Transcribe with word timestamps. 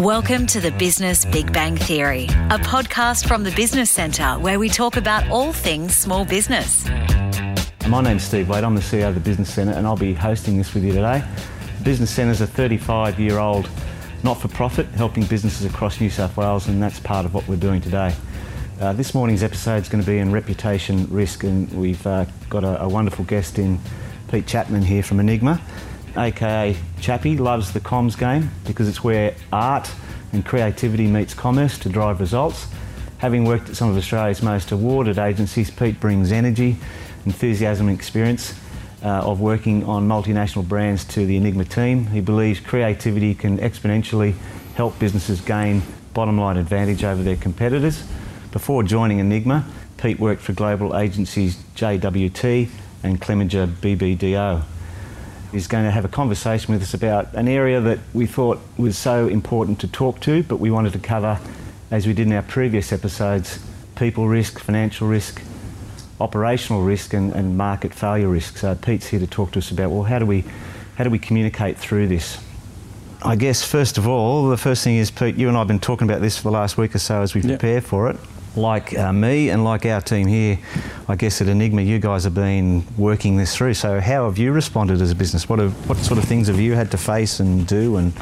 Welcome 0.00 0.46
to 0.48 0.60
the 0.60 0.72
Business 0.72 1.24
Big 1.24 1.52
Bang 1.52 1.76
Theory, 1.76 2.24
a 2.24 2.58
podcast 2.58 3.28
from 3.28 3.44
the 3.44 3.52
Business 3.52 3.88
Centre 3.88 4.32
where 4.40 4.58
we 4.58 4.68
talk 4.68 4.96
about 4.96 5.28
all 5.30 5.52
things 5.52 5.94
small 5.94 6.24
business. 6.24 6.88
My 7.88 8.00
name's 8.02 8.24
Steve 8.24 8.48
Wade, 8.48 8.64
I'm 8.64 8.74
the 8.74 8.80
CEO 8.80 9.08
of 9.08 9.14
the 9.14 9.20
Business 9.20 9.52
Centre, 9.52 9.72
and 9.72 9.86
I'll 9.86 9.96
be 9.96 10.12
hosting 10.12 10.56
this 10.58 10.74
with 10.74 10.82
you 10.82 10.92
today. 10.92 11.22
The 11.78 11.84
Business 11.84 12.10
Centre 12.10 12.32
is 12.32 12.40
a 12.40 12.48
35 12.48 13.20
year 13.20 13.38
old 13.38 13.70
not 14.24 14.40
for 14.40 14.48
profit 14.48 14.86
helping 14.88 15.24
businesses 15.24 15.64
across 15.64 16.00
New 16.00 16.10
South 16.10 16.36
Wales, 16.36 16.66
and 16.66 16.82
that's 16.82 16.98
part 16.98 17.24
of 17.24 17.32
what 17.32 17.46
we're 17.46 17.54
doing 17.54 17.80
today. 17.80 18.12
Uh, 18.80 18.92
this 18.92 19.14
morning's 19.14 19.44
episode 19.44 19.82
is 19.82 19.88
going 19.88 20.02
to 20.02 20.10
be 20.10 20.18
in 20.18 20.32
reputation 20.32 21.06
risk, 21.10 21.44
and 21.44 21.70
we've 21.72 22.04
uh, 22.08 22.24
got 22.48 22.64
a, 22.64 22.82
a 22.82 22.88
wonderful 22.88 23.24
guest 23.24 23.56
in 23.56 23.78
Pete 24.32 24.48
Chapman 24.48 24.82
here 24.82 25.04
from 25.04 25.20
Enigma 25.20 25.60
aka 26.16 26.76
Chappie, 27.00 27.36
loves 27.36 27.72
the 27.72 27.80
comms 27.80 28.18
game 28.18 28.50
because 28.66 28.88
it's 28.88 29.02
where 29.02 29.34
art 29.52 29.90
and 30.32 30.44
creativity 30.44 31.06
meets 31.06 31.34
commerce 31.34 31.78
to 31.78 31.88
drive 31.88 32.20
results. 32.20 32.66
Having 33.18 33.44
worked 33.44 33.68
at 33.68 33.76
some 33.76 33.90
of 33.90 33.96
Australia's 33.96 34.42
most 34.42 34.72
awarded 34.72 35.18
agencies, 35.18 35.70
Pete 35.70 36.00
brings 36.00 36.32
energy, 36.32 36.76
enthusiasm, 37.26 37.88
and 37.88 37.96
experience 37.96 38.54
uh, 39.02 39.08
of 39.08 39.40
working 39.40 39.84
on 39.84 40.08
multinational 40.08 40.66
brands 40.66 41.04
to 41.04 41.26
the 41.26 41.36
Enigma 41.36 41.64
team. 41.64 42.06
He 42.06 42.20
believes 42.20 42.60
creativity 42.60 43.34
can 43.34 43.58
exponentially 43.58 44.34
help 44.74 44.98
businesses 44.98 45.40
gain 45.40 45.82
bottom 46.14 46.38
line 46.38 46.56
advantage 46.56 47.04
over 47.04 47.22
their 47.22 47.36
competitors. 47.36 48.02
Before 48.52 48.82
joining 48.82 49.18
Enigma, 49.18 49.64
Pete 49.96 50.18
worked 50.18 50.42
for 50.42 50.52
global 50.52 50.96
agencies 50.96 51.56
JWT 51.76 52.68
and 53.02 53.20
Clemenger 53.20 53.66
BBDO 53.66 54.64
is 55.52 55.66
going 55.66 55.84
to 55.84 55.90
have 55.90 56.04
a 56.04 56.08
conversation 56.08 56.72
with 56.72 56.82
us 56.82 56.94
about 56.94 57.32
an 57.34 57.48
area 57.48 57.80
that 57.80 57.98
we 58.12 58.26
thought 58.26 58.60
was 58.76 58.96
so 58.96 59.26
important 59.26 59.80
to 59.80 59.88
talk 59.88 60.20
to, 60.20 60.42
but 60.44 60.56
we 60.56 60.70
wanted 60.70 60.92
to 60.92 60.98
cover, 60.98 61.40
as 61.90 62.06
we 62.06 62.12
did 62.12 62.26
in 62.26 62.32
our 62.32 62.42
previous 62.42 62.92
episodes, 62.92 63.58
people 63.96 64.28
risk, 64.28 64.58
financial 64.60 65.08
risk, 65.08 65.42
operational 66.20 66.82
risk, 66.82 67.14
and, 67.14 67.32
and 67.32 67.56
market 67.56 67.92
failure 67.92 68.28
risk. 68.28 68.58
So 68.58 68.74
Pete's 68.74 69.08
here 69.08 69.20
to 69.20 69.26
talk 69.26 69.52
to 69.52 69.58
us 69.58 69.70
about 69.70 69.90
well, 69.90 70.04
how 70.04 70.18
do 70.18 70.26
we 70.26 70.44
how 70.96 71.04
do 71.04 71.10
we 71.10 71.18
communicate 71.18 71.78
through 71.78 72.08
this? 72.08 72.42
I 73.22 73.36
guess 73.36 73.62
first 73.62 73.98
of 73.98 74.06
all, 74.06 74.48
the 74.48 74.56
first 74.56 74.84
thing 74.84 74.96
is 74.96 75.10
Pete, 75.10 75.36
you 75.36 75.48
and 75.48 75.56
I 75.56 75.60
have 75.60 75.68
been 75.68 75.80
talking 75.80 76.08
about 76.08 76.20
this 76.20 76.36
for 76.36 76.44
the 76.44 76.50
last 76.50 76.78
week 76.78 76.94
or 76.94 76.98
so 76.98 77.22
as 77.22 77.34
we 77.34 77.42
prepare 77.42 77.74
yep. 77.74 77.84
for 77.84 78.10
it 78.10 78.16
like 78.56 78.96
uh, 78.98 79.12
me 79.12 79.50
and 79.50 79.64
like 79.64 79.86
our 79.86 80.00
team 80.00 80.26
here, 80.26 80.58
I 81.08 81.16
guess 81.16 81.40
at 81.40 81.48
Enigma, 81.48 81.82
you 81.82 81.98
guys 81.98 82.24
have 82.24 82.34
been 82.34 82.84
working 82.96 83.36
this 83.36 83.54
through. 83.56 83.74
So, 83.74 84.00
how 84.00 84.26
have 84.26 84.38
you 84.38 84.52
responded 84.52 85.00
as 85.00 85.10
a 85.10 85.14
business? 85.14 85.48
What, 85.48 85.58
have, 85.58 85.88
what 85.88 85.98
sort 85.98 86.18
of 86.18 86.24
things 86.24 86.48
have 86.48 86.58
you 86.58 86.74
had 86.74 86.90
to 86.90 86.98
face 86.98 87.40
and 87.40 87.66
do 87.66 87.96
and 87.96 88.14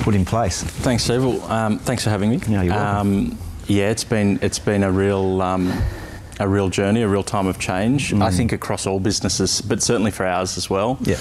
put 0.00 0.14
in 0.14 0.24
place? 0.24 0.62
Thanks, 0.62 1.04
Steve. 1.04 1.24
Well, 1.24 1.42
um, 1.50 1.78
thanks 1.78 2.04
for 2.04 2.10
having 2.10 2.30
me. 2.30 2.40
Yeah, 2.48 2.62
you're 2.62 2.74
welcome. 2.74 3.30
Um, 3.30 3.38
yeah, 3.66 3.90
it's 3.90 4.04
been 4.04 4.38
it's 4.42 4.58
been 4.58 4.82
a 4.82 4.90
real. 4.90 5.42
Um, 5.42 5.72
a 6.40 6.48
real 6.48 6.68
journey, 6.68 7.02
a 7.02 7.06
real 7.06 7.22
time 7.22 7.46
of 7.46 7.60
change. 7.60 8.10
Mm. 8.10 8.20
I 8.20 8.32
think 8.32 8.50
across 8.50 8.88
all 8.88 8.98
businesses, 8.98 9.60
but 9.60 9.80
certainly 9.80 10.10
for 10.10 10.26
ours 10.26 10.58
as 10.58 10.68
well. 10.68 10.98
Yeah. 11.02 11.16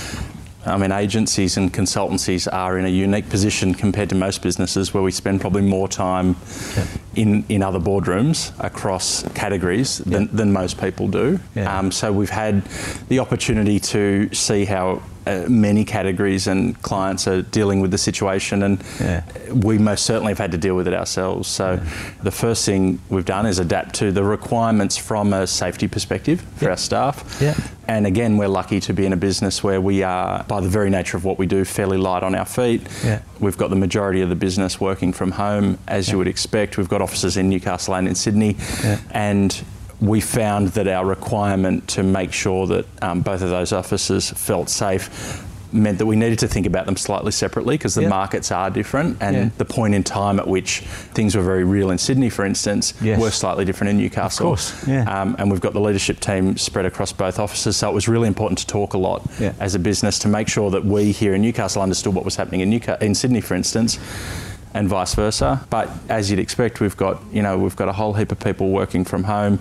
I 0.65 0.77
mean, 0.77 0.91
agencies 0.91 1.57
and 1.57 1.73
consultancies 1.73 2.51
are 2.51 2.77
in 2.77 2.85
a 2.85 2.89
unique 2.89 3.29
position 3.29 3.73
compared 3.73 4.09
to 4.09 4.15
most 4.15 4.41
businesses 4.41 4.93
where 4.93 5.03
we 5.03 5.11
spend 5.11 5.41
probably 5.41 5.61
more 5.61 5.87
time 5.87 6.35
yeah. 6.75 6.85
in, 7.15 7.45
in 7.49 7.63
other 7.63 7.79
boardrooms 7.79 8.53
across 8.63 9.27
categories 9.33 9.97
than, 9.99 10.23
yeah. 10.23 10.29
than 10.31 10.53
most 10.53 10.79
people 10.79 11.07
do. 11.07 11.39
Yeah. 11.55 11.77
Um, 11.77 11.91
so 11.91 12.13
we've 12.13 12.29
had 12.29 12.63
the 13.09 13.19
opportunity 13.19 13.79
to 13.79 14.33
see 14.33 14.65
how 14.65 15.01
uh, 15.25 15.45
many 15.49 15.85
categories 15.85 16.47
and 16.47 16.81
clients 16.81 17.27
are 17.27 17.41
dealing 17.41 17.81
with 17.81 17.91
the 17.91 17.97
situation, 17.97 18.63
and 18.63 18.83
yeah. 18.99 19.23
we 19.51 19.77
most 19.77 20.05
certainly 20.05 20.31
have 20.31 20.39
had 20.39 20.51
to 20.51 20.57
deal 20.57 20.75
with 20.75 20.87
it 20.87 20.93
ourselves. 20.93 21.47
So, 21.47 21.73
yeah. 21.73 22.13
the 22.23 22.31
first 22.31 22.65
thing 22.65 22.99
we've 23.09 23.25
done 23.25 23.45
is 23.45 23.59
adapt 23.59 23.95
to 23.95 24.11
the 24.11 24.23
requirements 24.23 24.97
from 24.97 25.33
a 25.33 25.47
safety 25.47 25.87
perspective 25.87 26.41
for 26.55 26.65
yeah. 26.65 26.71
our 26.71 26.77
staff. 26.77 27.37
Yeah. 27.41 27.55
And 27.87 28.07
again, 28.07 28.37
we're 28.37 28.47
lucky 28.47 28.79
to 28.79 28.93
be 28.93 29.05
in 29.05 29.13
a 29.13 29.17
business 29.17 29.63
where 29.63 29.81
we 29.81 30.03
are, 30.03 30.43
by 30.43 30.61
the 30.61 30.69
very 30.69 30.89
nature 30.89 31.17
of 31.17 31.25
what 31.25 31.37
we 31.37 31.45
do, 31.45 31.65
fairly 31.65 31.97
light 31.97 32.23
on 32.23 32.33
our 32.33 32.45
feet. 32.45 32.81
Yeah. 33.03 33.21
We've 33.39 33.57
got 33.57 33.69
the 33.69 33.75
majority 33.75 34.21
of 34.21 34.29
the 34.29 34.35
business 34.35 34.79
working 34.79 35.11
from 35.11 35.31
home, 35.31 35.77
as 35.87 36.09
you 36.09 36.17
would 36.17 36.27
expect. 36.27 36.77
We've 36.77 36.87
got 36.87 37.01
offices 37.01 37.35
in 37.35 37.49
Newcastle 37.49 37.95
and 37.95 38.07
in 38.07 38.15
Sydney, 38.15 38.55
and 39.11 39.63
we 40.03 40.19
found 40.19 40.69
that 40.69 40.87
our 40.87 41.05
requirement 41.05 41.87
to 41.87 42.03
make 42.03 42.33
sure 42.33 42.67
that 42.67 42.85
um, 43.01 43.21
both 43.21 43.41
of 43.41 43.49
those 43.49 43.71
officers 43.71 44.31
felt 44.31 44.69
safe 44.69 45.41
meant 45.71 45.97
that 45.97 46.05
we 46.05 46.15
needed 46.15 46.37
to 46.37 46.47
think 46.47 46.67
about 46.67 46.85
them 46.85 46.95
slightly 46.95 47.31
separately 47.31 47.75
because 47.75 47.95
the 47.95 48.01
yep. 48.01 48.09
markets 48.09 48.51
are 48.51 48.69
different 48.69 49.17
and 49.21 49.35
yeah. 49.35 49.49
the 49.57 49.65
point 49.65 49.95
in 49.95 50.03
time 50.03 50.39
at 50.39 50.47
which 50.47 50.81
things 51.15 51.35
were 51.35 51.41
very 51.41 51.63
real 51.63 51.89
in 51.89 51.97
Sydney, 51.97 52.29
for 52.29 52.45
instance, 52.45 52.93
yes. 53.01 53.19
were 53.19 53.31
slightly 53.31 53.65
different 53.65 53.89
in 53.89 53.97
Newcastle. 53.97 54.45
Of 54.45 54.49
course, 54.49 54.87
yeah. 54.87 55.03
Um, 55.05 55.35
and 55.39 55.49
we've 55.49 55.61
got 55.61 55.73
the 55.73 55.81
leadership 55.81 56.19
team 56.19 56.57
spread 56.57 56.85
across 56.85 57.11
both 57.11 57.39
offices, 57.39 57.77
so 57.77 57.89
it 57.89 57.93
was 57.93 58.07
really 58.07 58.27
important 58.27 58.59
to 58.59 58.67
talk 58.67 58.93
a 58.93 58.97
lot 58.99 59.25
yeah. 59.39 59.53
as 59.59 59.73
a 59.73 59.79
business 59.79 60.19
to 60.19 60.27
make 60.27 60.47
sure 60.47 60.69
that 60.69 60.85
we 60.85 61.11
here 61.11 61.33
in 61.33 61.41
Newcastle 61.41 61.81
understood 61.81 62.13
what 62.13 62.25
was 62.25 62.35
happening 62.35 62.61
in, 62.61 62.69
Newcastle, 62.69 63.03
in 63.03 63.15
Sydney, 63.15 63.41
for 63.41 63.55
instance 63.55 63.97
and 64.73 64.87
vice 64.87 65.15
versa. 65.15 65.65
But 65.69 65.89
as 66.09 66.29
you'd 66.29 66.39
expect, 66.39 66.79
we've 66.79 66.97
got 66.97 67.21
you 67.31 67.41
know 67.41 67.57
we've 67.57 67.75
got 67.75 67.89
a 67.89 67.93
whole 67.93 68.13
heap 68.13 68.31
of 68.31 68.39
people 68.39 68.69
working 68.69 69.05
from 69.05 69.23
home. 69.23 69.59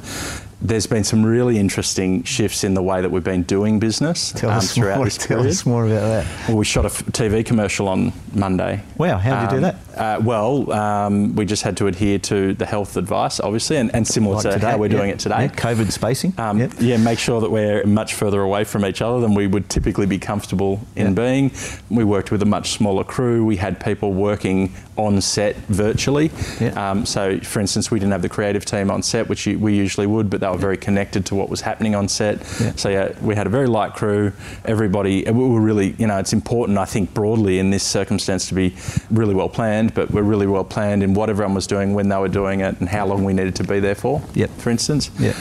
There's 0.65 0.87
been 0.87 1.03
some 1.03 1.27
really 1.27 1.59
interesting 1.59 2.23
shifts 2.23 2.63
in 2.63 2.75
the 2.75 2.83
way 2.83 3.01
that 3.01 3.11
we've 3.11 3.25
been 3.25 3.43
doing 3.43 3.81
business 3.81 4.31
tell 4.31 4.51
um, 4.51 4.61
throughout 4.61 4.99
more, 4.99 5.07
this 5.07 5.19
tell 5.19 5.45
us 5.45 5.67
more 5.67 5.87
about 5.87 6.03
that. 6.03 6.49
Well, 6.49 6.57
we 6.57 6.65
shot 6.65 6.85
a 6.85 6.89
TV 6.89 7.45
commercial 7.45 7.89
on 7.89 8.13
Monday. 8.33 8.85
Wow, 8.97 9.19
how 9.19 9.41
did 9.41 9.49
um, 9.49 9.55
you 9.55 9.57
do 9.57 9.61
that? 9.63 9.92
Uh, 9.95 10.21
well, 10.23 10.71
um, 10.73 11.35
we 11.35 11.45
just 11.45 11.63
had 11.63 11.77
to 11.77 11.87
adhere 11.87 12.19
to 12.19 12.55
the 12.55 12.67
health 12.67 12.97
advice, 12.97 13.41
obviously, 13.41 13.77
and, 13.77 13.95
and 13.95 14.07
similar 14.07 14.37
like 14.37 14.43
to 14.45 14.53
today, 14.53 14.71
how 14.71 14.79
we're 14.79 14.87
yeah. 14.87 14.97
doing 14.97 15.11
it 15.11 15.19
today. 15.19 15.43
Yeah, 15.43 15.49
COVID 15.49 15.91
spacing. 15.91 16.35
Um, 16.39 16.59
yep. 16.59 16.73
Yeah, 16.79 16.97
make 16.97 17.19
sure 17.19 17.41
that 17.41 17.51
we're 17.51 17.85
much 17.85 18.15
further 18.15 18.41
away 18.41 18.65
from 18.65 18.85
each 18.85 19.03
other 19.03 19.21
than 19.21 19.35
we 19.35 19.47
would 19.47 19.69
typically 19.69 20.07
be 20.07 20.19
comfortable 20.19 20.81
in 20.97 21.15
being. 21.15 21.51
We 21.91 22.05
worked 22.05 22.31
with 22.31 22.43
a 22.43 22.47
much 22.47 22.71
smaller 22.71 23.05
crew. 23.05 23.45
We 23.45 23.57
had 23.57 23.83
people 23.85 24.13
working 24.13 24.73
on 24.97 25.21
set 25.21 25.57
virtually. 25.57 26.31
Um, 26.77 27.07
so, 27.07 27.41
for 27.41 27.61
instance, 27.61 27.91
we 27.91 27.99
didn't 27.99 28.13
have 28.13 28.23
the 28.23 28.29
creative 28.29 28.65
team 28.65 28.91
on 28.91 29.03
set, 29.03 29.29
which 29.29 29.47
we 29.47 29.75
usually 29.75 30.07
would, 30.07 30.29
but 30.31 30.41
they 30.41 30.49
were 30.49 30.59
very 30.59 30.77
connected 30.77 31.27
to 31.27 31.35
what 31.35 31.49
was 31.49 31.61
happening 31.61 31.95
on 31.95 32.09
set. 32.09 32.45
So, 32.77 32.89
yeah, 32.89 33.13
we 33.21 33.35
had 33.35 33.47
a 33.47 33.51
very 33.51 33.67
light 33.67 33.95
crew. 33.95 34.33
Everybody, 34.65 35.25
we 35.25 35.33
were 35.33 35.61
really, 35.61 35.95
you 35.99 36.07
know, 36.07 36.19
it's 36.19 36.33
important, 36.33 36.79
I 36.79 36.85
think, 36.85 37.15
broadly 37.15 37.59
in 37.59 37.71
this 37.71 37.83
circumstance 37.83 38.49
to 38.49 38.55
be 38.55 38.75
really 39.11 39.35
well 39.35 39.49
planned, 39.49 39.82
but 39.89 40.11
we're 40.11 40.23
really 40.23 40.47
well 40.47 40.65
planned 40.65 41.03
in 41.03 41.15
what 41.15 41.31
everyone 41.31 41.55
was 41.55 41.67
doing, 41.67 41.95
when 41.95 42.09
they 42.09 42.17
were 42.17 42.29
doing 42.29 42.61
it, 42.61 42.79
and 42.81 42.89
how 42.89 43.07
long 43.07 43.25
we 43.25 43.33
needed 43.33 43.57
to 43.57 43.65
be 43.65 43.81
there 43.81 43.95
for. 43.95 44.23
Yep. 44.35 44.51
For 44.59 44.71
instance. 44.71 45.11
Yep 45.19 45.37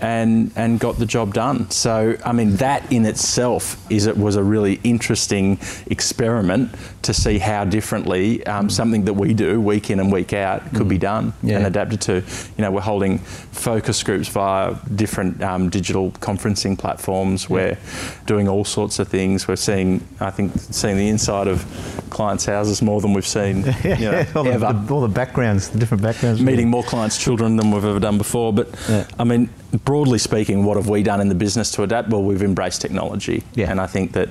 and 0.00 0.50
and 0.56 0.78
got 0.80 0.98
the 0.98 1.06
job 1.06 1.34
done. 1.34 1.70
So 1.70 2.16
I 2.24 2.32
mean 2.32 2.56
that 2.56 2.90
in 2.92 3.06
itself 3.06 3.76
is 3.90 4.06
it 4.06 4.16
was 4.16 4.36
a 4.36 4.42
really 4.42 4.80
interesting 4.84 5.58
experiment 5.86 6.70
to 7.02 7.14
see 7.14 7.38
how 7.38 7.64
differently 7.64 8.44
um, 8.46 8.68
something 8.68 9.04
that 9.04 9.14
we 9.14 9.32
do 9.32 9.60
week 9.60 9.90
in 9.90 10.00
and 10.00 10.10
week 10.12 10.32
out 10.32 10.62
could 10.74 10.86
Mm. 10.86 10.88
be 10.88 10.98
done 10.98 11.32
Yeah. 11.42 11.56
and 11.58 11.66
adapted 11.66 12.00
to. 12.02 12.14
You 12.56 12.62
know, 12.62 12.70
we're 12.70 12.80
holding 12.80 13.18
focus 13.18 14.02
groups 14.02 14.28
via 14.28 14.74
different 14.94 15.42
um, 15.42 15.68
digital 15.70 16.10
conferencing 16.12 16.76
platforms. 16.78 17.48
We're 17.48 17.78
doing 18.26 18.48
all 18.48 18.64
sorts 18.64 18.98
of 18.98 19.08
things. 19.08 19.46
We're 19.48 19.56
seeing, 19.56 20.06
I 20.20 20.30
think, 20.30 20.52
seeing 20.56 20.96
the 20.96 21.08
inside 21.08 21.46
of 21.48 21.64
clients' 22.10 22.44
houses 22.46 22.82
more 22.82 23.00
than 23.00 23.12
we've 23.12 23.26
seen 23.26 23.58
you 23.84 23.96
know, 24.10 24.24
all, 24.34 24.44
the, 24.44 24.58
the- 24.58 24.86
all 24.94 25.00
the 25.00 25.08
backgrounds, 25.08 25.68
the 25.70 25.78
different 25.78 26.02
backgrounds. 26.02 26.40
Meeting 26.40 26.68
more 26.68 26.82
clients' 26.82 27.18
children 27.22 27.56
than 27.56 27.70
we've 27.70 27.84
ever 27.84 28.00
done 28.00 28.18
before. 28.18 28.52
But 28.52 28.68
Yeah. 28.88 29.06
I 29.18 29.24
mean, 29.24 29.48
broadly 29.84 30.18
speaking, 30.18 30.64
what 30.64 30.76
have 30.76 30.88
we 30.88 31.02
done 31.02 31.20
in 31.20 31.28
the 31.28 31.34
business 31.34 31.70
to 31.72 31.82
adapt? 31.82 32.08
Well, 32.08 32.22
we've 32.22 32.42
embraced 32.42 32.80
technology. 32.80 33.42
Yeah. 33.54 33.70
And 33.70 33.80
I 33.80 33.86
think 33.86 34.12
that 34.12 34.28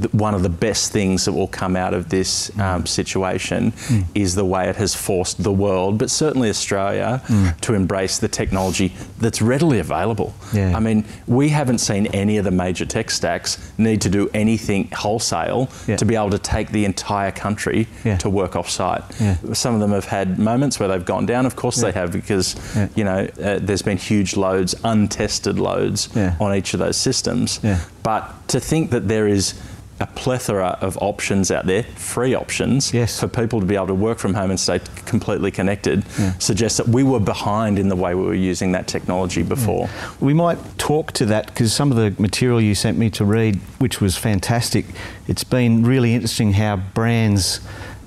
th- 0.00 0.12
one 0.12 0.34
of 0.34 0.42
the 0.42 0.48
best 0.48 0.92
things 0.92 1.24
that 1.24 1.32
will 1.32 1.48
come 1.48 1.76
out 1.76 1.94
of 1.94 2.08
this 2.10 2.56
um, 2.58 2.86
situation 2.86 3.72
Mm. 3.88 4.04
is 4.14 4.34
the 4.34 4.44
way 4.44 4.68
it 4.68 4.76
has 4.76 4.94
forced 4.94 5.42
the 5.42 5.52
world, 5.52 5.98
but 5.98 6.10
certainly 6.10 6.48
Australia, 6.48 7.22
Mm. 7.28 7.60
to 7.60 7.74
embrace 7.74 8.18
the 8.18 8.28
technology 8.28 8.92
that's 9.18 9.40
readily 9.42 9.78
available. 9.78 10.34
Yeah. 10.52 10.76
I 10.76 10.80
mean, 10.80 11.04
we 11.26 11.48
haven't 11.50 11.78
seen 11.78 12.06
any 12.08 12.36
of 12.38 12.44
the 12.44 12.50
major 12.50 12.84
tech 12.86 13.10
stacks 13.10 13.58
need 13.78 14.00
to 14.02 14.08
do 14.10 14.28
anything 14.34 14.88
wholesale 14.92 15.68
Yeah. 15.86 15.96
to 15.96 16.04
be 16.04 16.14
able 16.16 16.30
to 16.30 16.38
take 16.38 16.72
the 16.72 16.84
entire 16.84 17.30
country 17.30 17.86
Yeah. 18.04 18.16
to 18.18 18.28
work 18.30 18.56
off-site. 18.56 19.02
Yeah. 19.20 19.36
Some 19.52 19.74
of 19.74 19.80
them 19.80 19.92
have 19.92 20.06
had 20.06 20.38
moments 20.38 20.78
where 20.78 20.88
they've 20.88 21.04
gone 21.04 21.26
down. 21.26 21.46
Of 21.46 21.56
course 21.56 21.76
they 21.80 21.92
have 21.92 22.12
because, 22.12 22.56
you 22.94 23.04
know, 23.04 23.26
uh, 23.42 23.58
there's 23.60 23.82
been 23.82 23.98
huge 23.98 24.36
loads, 24.36 24.74
untested 24.84 25.58
loads 25.58 26.08
Yeah. 26.14 26.34
on 26.40 26.54
each 26.54 26.74
of 26.74 26.80
those 26.80 26.96
systems. 26.96 27.60
Yeah. 27.62 27.78
But 28.02 28.48
to 28.48 28.60
think 28.60 28.90
that 28.90 29.08
there 29.08 29.26
is 29.26 29.54
a 30.00 30.06
plethora 30.08 30.76
of 30.80 30.98
options 31.00 31.52
out 31.52 31.66
there, 31.66 31.84
free 31.94 32.34
options, 32.34 32.92
Yes. 32.92 33.20
for 33.20 33.28
people 33.28 33.60
to 33.60 33.66
be 33.66 33.76
able 33.76 33.86
to 33.86 33.94
work 33.94 34.18
from 34.18 34.34
home 34.34 34.50
and 34.50 34.58
stay 34.58 34.80
completely 35.06 35.52
connected, 35.52 36.02
Yeah. 36.18 36.32
suggests 36.40 36.78
that 36.78 36.88
we 36.88 37.04
were 37.04 37.20
behind 37.20 37.78
in 37.78 37.88
the 37.88 37.94
way 37.96 38.12
we 38.14 38.24
were 38.24 38.34
using 38.34 38.72
that 38.72 38.88
technology 38.88 39.42
before. 39.44 39.88
We 40.20 40.34
might 40.34 40.58
talk 40.78 41.12
to 41.12 41.26
that 41.26 41.46
because 41.46 41.72
some 41.72 41.92
of 41.92 41.96
the 41.96 42.12
material 42.20 42.60
you 42.60 42.74
sent 42.74 42.98
me 42.98 43.08
to 43.10 43.24
read, 43.24 43.60
which 43.78 44.00
was 44.00 44.16
fantastic, 44.16 44.84
it's 45.28 45.44
been 45.44 45.84
really 45.84 46.12
interesting 46.14 46.54
how 46.54 46.76
brands 46.92 47.60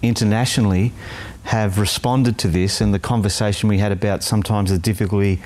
internationally 0.03 0.91
have 1.43 1.79
responded 1.79 2.37
to 2.39 2.49
this 2.49 2.81
and 2.81 2.93
the 2.93 2.99
conversation 2.99 3.69
we 3.69 3.77
had 3.77 3.93
about 3.93 4.23
sometimes 4.23 4.69
the 4.69 4.77
difficulty 4.77 5.39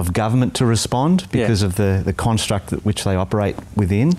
of 0.00 0.12
government 0.12 0.54
to 0.54 0.66
respond 0.66 1.26
because 1.32 1.62
Yeah. 1.62 1.68
of 1.68 1.74
the, 1.76 2.02
the 2.04 2.12
construct 2.12 2.68
that 2.70 2.84
which 2.84 3.04
they 3.04 3.16
operate 3.16 3.56
within, 3.74 4.12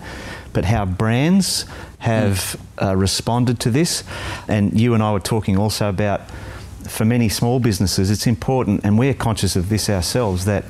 but 0.54 0.66
how 0.66 0.86
brands 0.86 1.66
have 2.00 2.56
uh, 2.82 2.96
responded 2.96 3.60
to 3.60 3.70
this. 3.72 4.04
And 4.48 4.80
you 4.80 4.94
and 4.94 5.04
I 5.04 5.12
were 5.12 5.20
talking 5.20 5.58
also 5.58 5.88
about 5.90 6.22
for 6.88 7.06
many 7.06 7.30
small 7.30 7.60
businesses, 7.60 8.10
it's 8.10 8.28
important, 8.28 8.82
and 8.84 8.98
we're 8.98 9.14
conscious 9.14 9.56
of 9.56 9.70
this 9.70 9.90
ourselves, 9.90 10.46
that 10.46 10.64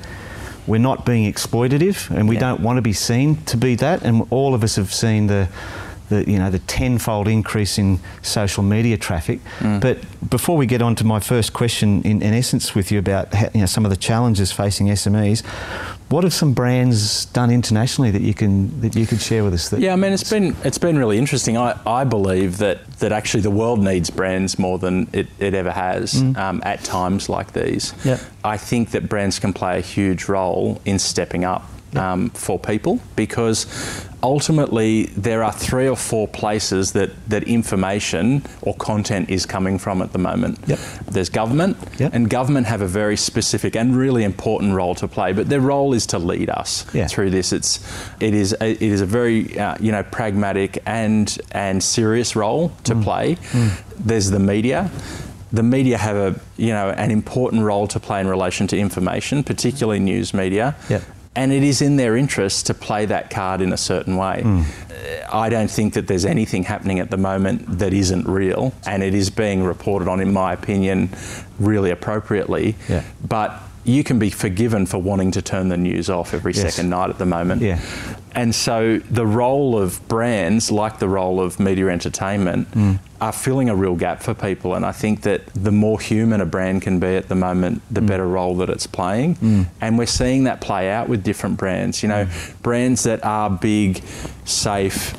we're 0.65 0.79
not 0.81 1.05
being 1.05 1.31
exploitative 1.31 2.09
and 2.09 2.27
we 2.27 2.35
Yeah. 2.35 2.41
don't 2.41 2.61
want 2.61 2.77
to 2.77 2.81
be 2.81 2.93
seen 2.93 3.37
to 3.45 3.55
be 3.57 3.75
that. 3.75 4.01
And 4.03 4.25
all 4.29 4.53
of 4.53 4.63
us 4.63 4.75
have 4.75 4.93
seen 4.93 5.27
the 5.27 5.47
the 6.09 6.29
you 6.29 6.37
know 6.37 6.49
the 6.49 6.59
tenfold 6.59 7.27
increase 7.27 7.77
in 7.77 7.99
social 8.21 8.63
media 8.63 8.97
traffic. 8.97 9.39
But 9.61 9.97
before 10.29 10.57
we 10.57 10.65
get 10.65 10.81
on 10.81 10.95
to 10.95 11.03
my 11.03 11.19
first 11.19 11.53
question, 11.53 12.01
in, 12.03 12.21
in 12.21 12.33
essence, 12.33 12.75
with 12.75 12.91
you 12.91 12.99
about 12.99 13.33
how, 13.33 13.49
you 13.53 13.61
know 13.61 13.65
some 13.65 13.85
of 13.85 13.91
the 13.91 13.97
challenges 13.97 14.51
facing 14.51 14.87
SMEs, 14.87 15.45
what 16.09 16.23
have 16.23 16.33
some 16.33 16.53
brands 16.53 17.25
done 17.25 17.51
internationally 17.51 18.11
that 18.11 18.21
you 18.21 18.33
can 18.33 18.79
that 18.81 18.95
you 18.95 19.05
could 19.05 19.21
share 19.21 19.43
with 19.43 19.53
us? 19.53 19.69
That 19.69 19.79
Yeah, 19.79 19.93
I 19.93 19.95
mean, 19.95 20.13
it's 20.13 20.29
been 20.29 20.55
it's 20.63 20.77
been 20.77 20.97
really 20.97 21.17
interesting. 21.17 21.57
I, 21.57 21.79
I 21.85 22.03
believe 22.03 22.57
that 22.57 22.85
that 22.99 23.11
actually 23.11 23.41
the 23.41 23.51
world 23.51 23.79
needs 23.79 24.09
brands 24.09 24.57
more 24.57 24.79
than 24.79 25.09
it, 25.13 25.27
it 25.39 25.53
ever 25.53 25.71
has 25.71 26.21
um, 26.37 26.61
at 26.63 26.83
times 26.83 27.29
like 27.29 27.53
these. 27.53 27.93
Yep. 28.05 28.19
I 28.43 28.57
think 28.57 28.91
that 28.91 29.09
brands 29.09 29.39
can 29.39 29.53
play 29.53 29.77
a 29.77 29.81
huge 29.81 30.29
role 30.29 30.81
in 30.85 30.99
stepping 30.99 31.43
up 31.43 31.69
um, 31.95 32.29
for 32.31 32.59
people 32.59 32.99
because 33.15 33.65
ultimately 34.23 35.05
there 35.15 35.43
are 35.43 35.51
three 35.53 35.87
or 35.87 35.95
four 35.95 36.27
places 36.27 36.91
that, 36.93 37.11
that 37.29 37.43
information 37.43 38.41
or 38.61 38.73
content 38.75 39.29
is 39.29 39.45
coming 39.45 39.77
from 39.79 40.01
at 40.01 40.11
the 40.11 40.17
moment. 40.19 40.59
Yep. 40.67 40.79
There's 41.11 41.29
government, 41.29 41.77
Yep. 41.99 42.13
and 42.13 42.29
government 42.29 42.67
have 42.67 42.81
a 42.81 42.87
very 42.87 43.15
specific 43.15 43.75
and 43.75 43.95
really 43.95 44.23
important 44.23 44.73
role 44.73 44.95
to 44.95 45.07
play, 45.07 45.33
but 45.33 45.49
their 45.49 45.61
role 45.61 45.93
is 45.93 46.05
to 46.07 46.19
lead 46.19 46.49
us 46.49 46.85
Yeah. 46.93 47.07
through 47.07 47.29
this. 47.29 47.53
It's 47.53 47.79
it 48.19 48.33
is 48.33 48.53
a, 48.59 48.71
it 48.71 48.81
is 48.81 49.01
a 49.01 49.05
very 49.05 49.57
uh, 49.59 49.75
you 49.79 49.91
know 49.91 50.03
pragmatic 50.03 50.81
and 50.85 51.37
and 51.51 51.81
serious 51.83 52.35
role 52.35 52.71
to 52.83 52.95
Mm. 52.95 53.03
play. 53.03 53.37
There's 53.99 54.29
the 54.31 54.39
media. 54.39 54.89
The 55.53 55.63
media 55.63 55.97
have 55.97 56.15
a 56.17 56.35
you 56.57 56.73
know 56.73 56.89
an 56.89 57.11
important 57.11 57.63
role 57.63 57.87
to 57.87 57.99
play 57.99 58.19
in 58.19 58.27
relation 58.27 58.67
to 58.67 58.77
information, 58.77 59.43
particularly 59.43 59.99
news 59.99 60.33
media. 60.33 60.75
Yep. 60.89 61.01
And 61.37 61.53
it 61.53 61.61
is 61.61 61.83
in 61.83 61.97
their 61.97 62.17
interest 62.17 62.65
to 62.65 62.73
play 62.73 63.05
that 63.05 63.29
card 63.29 63.61
in 63.61 63.71
a 63.71 63.77
certain 63.77 64.17
way. 64.17 64.41
Mm. 64.43 64.65
I 65.31 65.49
don't 65.49 65.69
think 65.69 65.93
that 65.93 66.07
there's 66.07 66.25
anything 66.25 66.63
happening 66.63 66.99
at 66.99 67.11
the 67.11 67.17
moment 67.17 67.79
that 67.79 67.93
isn't 67.93 68.27
real, 68.27 68.73
and 68.87 69.03
it 69.03 69.13
is 69.13 69.29
being 69.29 69.63
reported 69.63 70.07
on, 70.07 70.19
in 70.19 70.33
my 70.33 70.53
opinion, 70.53 71.09
really 71.59 71.91
appropriately. 71.91 72.75
Yeah. 72.89 73.03
But 73.25 73.61
you 73.87 74.03
can 74.03 74.19
be 74.19 74.29
forgiven 74.29 74.85
for 74.85 74.97
wanting 74.97 75.31
to 75.31 75.41
turn 75.41 75.69
the 75.69 75.77
news 75.77 76.09
off 76.09 76.33
every 76.33 76.51
Yes. 76.53 76.75
second 76.75 76.89
night 76.89 77.09
at 77.09 77.17
the 77.17 77.25
moment. 77.25 77.61
Yeah. 77.61 77.79
And 78.35 78.53
so 78.53 78.99
the 79.09 79.25
role 79.25 79.77
of 79.79 80.05
brands, 80.09 80.69
like 80.69 80.99
the 80.99 81.07
role 81.07 81.39
of 81.39 81.57
media 81.59 81.87
entertainment, 81.87 82.67
Mm. 82.75 82.99
are 83.21 83.31
filling 83.31 83.69
a 83.69 83.75
real 83.75 83.95
gap 83.95 84.21
for 84.21 84.33
people. 84.33 84.75
And 84.75 84.85
I 84.85 84.91
think 84.91 85.21
that 85.21 85.41
the 85.55 85.71
more 85.71 85.99
human 86.01 86.41
a 86.41 86.45
brand 86.45 86.81
can 86.81 86.99
be 86.99 87.15
at 87.15 87.29
the 87.29 87.35
moment, 87.35 87.81
the 87.89 88.01
Mm. 88.01 88.07
better 88.07 88.27
role 88.27 88.55
that 88.57 88.69
it's 88.69 88.85
playing. 88.87 89.37
And 89.81 89.97
we're 89.97 90.05
seeing 90.05 90.43
that 90.43 90.59
play 90.59 90.91
out 90.91 91.07
with 91.07 91.23
different 91.23 91.55
brands. 91.57 92.03
You 92.03 92.09
know, 92.09 92.25
Mm. 92.25 92.61
brands 92.61 93.03
that 93.03 93.23
are 93.25 93.49
big, 93.49 94.01
safe, 94.43 95.13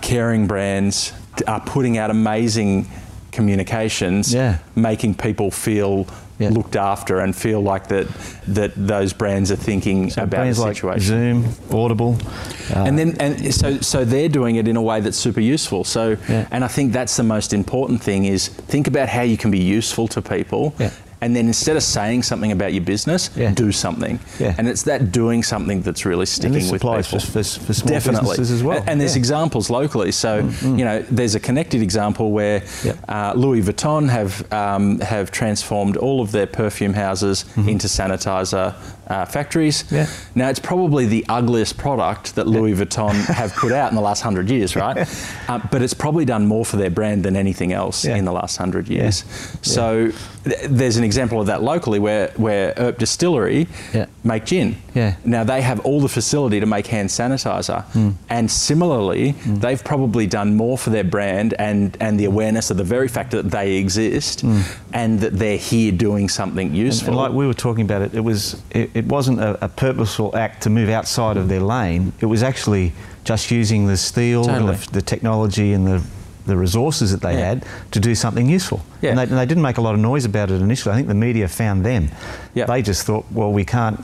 caring 0.00 0.46
brands 0.46 1.12
are 1.48 1.60
putting 1.60 1.98
out 1.98 2.10
amazing 2.10 2.86
communications, 3.32 4.32
Yeah. 4.32 4.58
making 4.76 5.14
people 5.14 5.50
feel 5.50 6.06
Yeah. 6.38 6.50
looked 6.50 6.76
after 6.76 7.20
and 7.20 7.34
feel 7.34 7.62
like 7.62 7.88
that 7.88 8.06
that 8.48 8.72
those 8.76 9.12
brands 9.14 9.50
are 9.50 9.56
thinking 9.56 10.10
So 10.10 10.22
about 10.22 10.30
brands 10.40 10.58
the 10.58 10.64
like 10.64 10.76
situation. 10.76 11.06
Zoom, 11.06 11.54
Audible, 11.72 12.18
uh, 12.74 12.84
and 12.86 12.98
then 12.98 13.16
and 13.20 13.54
so 13.54 13.78
so 13.80 14.04
they're 14.04 14.28
doing 14.28 14.56
it 14.56 14.68
in 14.68 14.76
a 14.76 14.82
way 14.82 15.00
that's 15.00 15.16
super 15.16 15.40
useful. 15.40 15.84
So 15.84 16.16
Yeah. 16.28 16.46
and 16.50 16.62
I 16.64 16.68
think 16.68 16.92
that's 16.92 17.16
the 17.16 17.22
most 17.22 17.52
important 17.52 18.02
thing 18.02 18.26
is 18.26 18.48
think 18.48 18.86
about 18.86 19.08
how 19.08 19.22
you 19.22 19.36
can 19.38 19.50
be 19.50 19.58
useful 19.60 20.08
to 20.08 20.20
people. 20.20 20.74
Yeah. 20.78 20.90
And 21.22 21.34
then 21.34 21.46
instead 21.46 21.76
of 21.76 21.82
saying 21.82 22.24
something 22.24 22.52
about 22.52 22.72
your 22.74 22.82
business, 22.84 23.30
Yeah. 23.34 23.52
do 23.52 23.72
something. 23.72 24.20
Yeah. 24.38 24.54
And 24.58 24.68
it's 24.68 24.82
that 24.82 25.12
doing 25.12 25.42
something 25.42 25.80
that's 25.82 26.04
really 26.04 26.20
and 26.20 26.28
sticking 26.28 26.52
this 26.58 26.70
with 26.70 26.82
applies 26.82 27.06
people. 27.06 27.20
for, 27.20 27.42
for, 27.42 27.60
for 27.66 27.72
small 27.74 27.88
Definitely. 27.94 28.20
businesses 28.30 28.50
as 28.50 28.62
well. 28.62 28.78
And, 28.78 28.88
and 28.90 29.00
there's 29.00 29.14
Yeah. 29.16 29.20
examples 29.20 29.70
locally. 29.70 30.12
So, 30.12 30.48
you 30.62 30.84
know, 30.84 31.02
there's 31.10 31.34
a 31.34 31.40
connected 31.40 31.80
example 31.82 32.32
where 32.32 32.62
Yep. 32.84 32.98
uh, 33.08 33.32
Louis 33.34 33.62
Vuitton 33.62 34.08
have 34.10 34.52
um, 34.52 35.00
have 35.00 35.30
transformed 35.30 35.96
all 35.96 36.20
of 36.20 36.32
their 36.32 36.46
perfume 36.46 36.92
houses 36.94 37.44
into 37.56 37.86
sanitizer 37.88 38.74
uh, 39.08 39.24
factories. 39.24 39.84
Mm-hmm. 39.84 39.94
Yeah. 39.94 40.06
Now, 40.34 40.48
it's 40.50 40.58
probably 40.58 41.06
the 41.06 41.24
ugliest 41.28 41.76
product 41.78 42.34
that 42.34 42.46
Louis 42.46 42.74
Vuitton 42.74 43.14
have 43.34 43.54
put 43.54 43.72
out 43.72 43.90
in 43.90 43.96
the 43.96 44.02
last 44.02 44.22
hundred 44.22 44.50
years, 44.50 44.76
right? 44.76 45.08
Uh, 45.48 45.60
but 45.70 45.80
it's 45.80 45.94
probably 45.94 46.24
done 46.24 46.44
more 46.44 46.64
for 46.64 46.76
their 46.76 46.90
brand 46.90 47.22
than 47.22 47.36
anything 47.36 47.72
else 47.72 48.04
in 48.04 48.24
the 48.24 48.32
last 48.32 48.56
hundred 48.56 48.88
years. 48.88 49.24
So, 49.62 50.10
there's 50.68 50.96
an 50.96 51.04
example 51.04 51.40
of 51.40 51.46
that 51.46 51.62
locally 51.62 51.98
where 51.98 52.30
where 52.36 52.72
Earp 52.76 52.98
Distillery 52.98 53.66
Yeah. 53.92 54.06
make 54.24 54.44
gin. 54.44 54.76
Yeah. 54.94 55.16
Now 55.24 55.44
they 55.44 55.60
have 55.60 55.80
all 55.80 56.00
the 56.00 56.08
facility 56.08 56.60
to 56.60 56.66
make 56.66 56.86
hand 56.86 57.08
sanitizer, 57.08 57.82
Hmm. 57.92 58.10
and 58.28 58.50
similarly, 58.50 59.32
they've 59.46 59.82
probably 59.82 60.26
done 60.26 60.56
more 60.56 60.78
for 60.78 60.90
their 60.90 61.04
brand 61.04 61.54
and 61.58 61.96
and 62.00 62.18
the 62.20 62.24
awareness 62.26 62.70
of 62.70 62.76
the 62.76 62.84
very 62.84 63.08
fact 63.08 63.30
that 63.32 63.50
they 63.50 63.74
exist 63.76 64.44
and 64.92 65.20
that 65.20 65.38
they're 65.38 65.58
here 65.58 65.92
doing 65.92 66.28
something 66.28 66.68
Hmm. 66.68 66.74
And, 66.74 66.84
useful. 66.86 67.08
and 67.08 67.16
like 67.16 67.32
we 67.32 67.46
were 67.46 67.54
talking 67.54 67.84
about 67.84 68.02
it, 68.02 68.14
it 68.14 68.24
was 68.24 68.56
it, 68.70 68.90
it 68.94 69.06
wasn't 69.06 69.40
a, 69.40 69.64
a 69.64 69.68
purposeful 69.68 70.36
act 70.36 70.62
to 70.62 70.70
move 70.70 70.88
outside 70.88 71.36
of 71.36 71.48
their 71.48 71.60
lane. 71.60 72.12
It 72.20 72.26
was 72.26 72.42
actually 72.42 72.92
just 73.24 73.50
using 73.50 73.86
the 73.88 73.96
steel, 73.96 74.44
Totally. 74.44 74.76
the, 74.76 74.90
the 74.92 75.02
technology, 75.02 75.72
and 75.72 75.86
the 75.86 76.00
the 76.46 76.56
resources 76.56 77.10
that 77.12 77.20
they 77.20 77.34
Yeah. 77.34 77.48
had 77.48 77.64
to 77.90 78.00
do 78.00 78.14
something 78.14 78.48
useful. 78.48 78.80
Yeah. 79.02 79.10
And, 79.10 79.18
they, 79.18 79.22
and 79.24 79.32
they 79.32 79.46
didn't 79.46 79.62
make 79.62 79.78
a 79.78 79.82
lot 79.82 79.94
of 79.94 80.00
noise 80.00 80.24
about 80.24 80.50
it 80.50 80.60
initially. 80.62 80.92
I 80.92 80.96
think 80.96 81.08
the 81.08 81.14
media 81.14 81.48
found 81.48 81.84
them. 81.84 82.08
Yeah. 82.54 82.66
They 82.66 82.82
just 82.82 83.04
thought, 83.06 83.24
well, 83.32 83.52
we 83.52 83.64
can't 83.64 84.00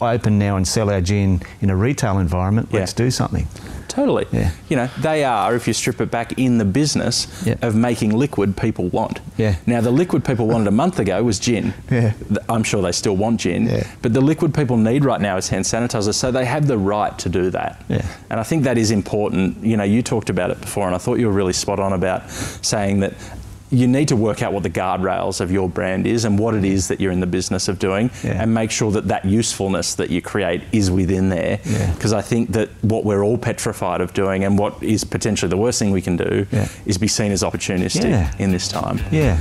open 0.00 0.38
now 0.38 0.56
and 0.56 0.66
sell 0.66 0.90
our 0.90 1.00
gin 1.00 1.42
in 1.60 1.70
a 1.70 1.76
retail 1.76 2.18
environment. 2.18 2.68
Yeah. 2.70 2.80
Let's 2.80 2.92
do 2.92 3.10
something. 3.10 3.46
Totally. 3.88 4.26
Yeah. 4.30 4.50
You 4.68 4.76
know, 4.76 4.90
they 5.00 5.24
are, 5.24 5.54
if 5.54 5.66
you 5.66 5.72
strip 5.72 6.02
it 6.02 6.10
back, 6.10 6.38
in 6.38 6.58
the 6.58 6.66
business 6.66 7.26
Yeah. 7.46 7.54
of 7.62 7.74
making 7.74 8.10
liquid 8.14 8.54
people 8.56 8.88
want. 8.88 9.20
Yeah. 9.38 9.56
Now, 9.64 9.80
the 9.80 9.90
liquid 9.90 10.22
people 10.22 10.46
wanted 10.46 10.66
a 10.66 10.72
month 10.72 10.98
ago 10.98 11.22
was 11.22 11.38
gin. 11.38 11.72
Yeah. 11.90 12.12
I'm 12.48 12.62
sure 12.62 12.82
they 12.82 12.92
still 12.92 13.16
want 13.16 13.40
gin. 13.40 13.66
Yeah. 13.66 13.86
But 14.02 14.12
the 14.12 14.20
liquid 14.20 14.52
people 14.52 14.76
need 14.76 15.04
right 15.04 15.20
now 15.20 15.38
is 15.38 15.48
hand 15.48 15.64
sanitizer, 15.64 16.12
so 16.12 16.30
they 16.30 16.44
have 16.44 16.66
the 16.66 16.76
right 16.76 17.16
to 17.20 17.28
do 17.30 17.48
that. 17.50 17.82
Yeah. 17.88 18.04
And 18.28 18.38
I 18.38 18.42
think 18.42 18.64
that 18.64 18.76
is 18.76 18.90
important. 18.90 19.64
You 19.64 19.78
know, 19.78 19.84
you 19.84 20.02
talked 20.02 20.28
about 20.28 20.50
it 20.50 20.60
before, 20.60 20.84
and 20.86 20.94
I 20.94 20.98
thought 20.98 21.18
you 21.18 21.26
were 21.26 21.32
really 21.32 21.54
spot 21.54 21.80
on 21.80 21.94
about 21.94 22.28
saying 22.30 23.00
that 23.00 23.14
you 23.70 23.86
need 23.88 24.08
to 24.08 24.16
work 24.16 24.42
out 24.42 24.52
what 24.52 24.62
the 24.62 24.70
guardrails 24.70 25.40
of 25.40 25.50
your 25.50 25.68
brand 25.68 26.06
is 26.06 26.24
and 26.24 26.38
what 26.38 26.54
it 26.54 26.64
is 26.64 26.88
that 26.88 27.00
you're 27.00 27.10
in 27.12 27.20
the 27.20 27.26
business 27.26 27.66
of 27.68 27.78
doing 27.78 28.10
Yeah. 28.22 28.42
and 28.42 28.54
make 28.54 28.70
sure 28.70 28.90
that 28.92 29.08
that 29.08 29.24
usefulness 29.24 29.94
that 29.96 30.08
you 30.10 30.22
create 30.22 30.62
is 30.72 30.90
within 30.90 31.28
there 31.30 31.58
Yeah. 31.64 31.92
because 31.94 32.12
I 32.12 32.22
think 32.22 32.52
that 32.52 32.68
what 32.82 33.04
we're 33.04 33.24
all 33.24 33.38
petrified 33.38 34.00
of 34.00 34.14
doing 34.14 34.44
and 34.44 34.58
what 34.58 34.80
is 34.82 35.02
potentially 35.04 35.50
the 35.50 35.56
worst 35.56 35.78
thing 35.78 35.90
we 35.90 36.00
can 36.02 36.16
do 36.16 36.46
Yeah. 36.52 36.68
is 36.86 36.96
be 36.98 37.08
seen 37.08 37.32
as 37.32 37.42
opportunistic 37.42 38.08
Yeah. 38.10 38.30
in 38.38 38.52
this 38.52 38.68
time. 38.68 39.00
Yeah. 39.10 39.36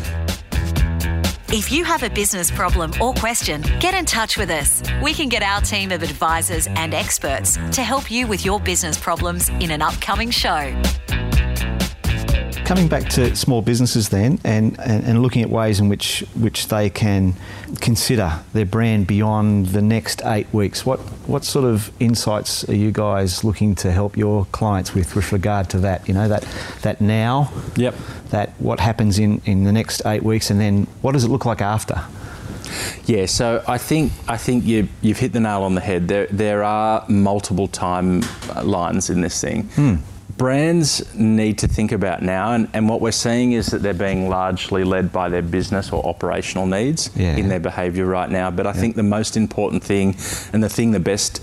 If 1.50 1.72
you 1.72 1.86
have 1.86 2.04
a 2.04 2.10
business 2.10 2.50
problem 2.52 2.92
or 3.00 3.14
question, 3.14 3.62
get 3.80 3.94
in 3.94 4.04
touch 4.06 4.38
with 4.38 4.50
us. 4.50 4.82
We 5.02 5.14
can 5.14 5.30
get 5.30 5.42
our 5.44 5.62
team 5.62 5.92
of 5.92 6.02
advisors 6.04 6.68
and 6.68 6.94
experts 6.94 7.58
to 7.74 7.82
help 7.84 8.10
you 8.12 8.28
with 8.28 8.44
your 8.44 8.60
business 8.60 8.98
problems 8.98 9.50
in 9.62 9.72
an 9.72 9.82
upcoming 9.82 10.32
show. 10.32 10.74
Coming 12.66 12.88
back 12.88 13.10
to 13.12 13.36
small 13.36 13.62
businesses 13.62 14.10
then 14.10 14.40
and, 14.44 14.80
and, 14.80 15.04
and 15.04 15.22
looking 15.22 15.44
at 15.44 15.52
ways 15.52 15.80
in 15.80 15.88
which, 15.88 16.22
which 16.34 16.68
they 16.70 16.90
can 16.90 17.36
consider 17.80 18.40
their 18.54 18.66
brand 18.66 19.06
beyond 19.06 19.68
the 19.68 19.84
next 19.84 20.24
eight 20.26 20.52
weeks, 20.52 20.84
what, 20.84 21.00
what 21.28 21.46
sort 21.46 21.64
of 21.66 21.92
insights 22.00 22.68
are 22.68 22.74
you 22.76 22.92
guys 22.92 23.44
looking 23.44 23.76
to 23.76 23.92
help 23.92 24.18
your 24.18 24.46
clients 24.46 24.96
with 24.96 25.16
with 25.16 25.32
regard 25.32 25.70
to 25.70 25.78
that? 25.80 26.08
You 26.08 26.16
know, 26.16 26.28
that, 26.28 26.48
that 26.82 27.02
now, 27.02 27.52
Yep. 27.76 27.94
that 28.30 28.50
what 28.60 28.80
happens 28.80 29.20
in, 29.20 29.44
in 29.46 29.64
the 29.64 29.72
next 29.72 30.04
eight 30.08 30.24
weeks 30.24 30.50
and 30.50 30.60
then 30.60 30.88
what 31.04 31.12
does 31.12 31.24
it 31.24 31.30
look 31.30 31.46
like 31.46 31.62
after? 31.62 32.04
Yeah, 33.06 33.28
so 33.28 33.64
I 33.68 33.78
think 33.78 34.12
I 34.28 34.38
think 34.38 34.66
you 34.66 34.90
you've 35.02 35.20
hit 35.20 35.34
the 35.34 35.40
nail 35.40 35.62
on 35.62 35.76
the 35.76 35.82
head. 35.82 36.08
There 36.08 36.26
there 36.32 36.64
are 36.64 37.06
multiple 37.08 37.68
time 37.68 38.24
lines 38.64 39.12
in 39.12 39.22
this 39.22 39.40
thing. 39.40 39.64
Hmm. 39.76 39.96
Brands 40.38 41.16
need 41.16 41.58
to 41.60 41.68
think 41.68 41.94
about 41.94 42.22
now, 42.22 42.52
and, 42.54 42.68
and 42.74 42.90
what 42.90 43.00
we're 43.00 43.12
seeing 43.12 43.54
is 43.54 43.68
that 43.68 43.82
they're 43.82 43.94
being 43.94 44.28
largely 44.28 44.84
led 44.84 45.14
by 45.14 45.30
their 45.30 45.42
business 45.42 45.92
or 45.92 46.06
operational 46.06 46.66
needs 46.66 47.10
Yeah. 47.16 47.38
in 47.38 47.48
their 47.48 47.60
behaviour 47.60 48.06
right 48.06 48.30
now. 48.30 48.52
But 48.52 48.68
I 48.68 48.74
think 48.74 48.96
the 48.96 49.04
most 49.04 49.38
important 49.38 49.82
thing, 49.84 50.18
and 50.52 50.62
the 50.62 50.70
thing 50.70 50.92
the 50.92 51.00
best 51.00 51.42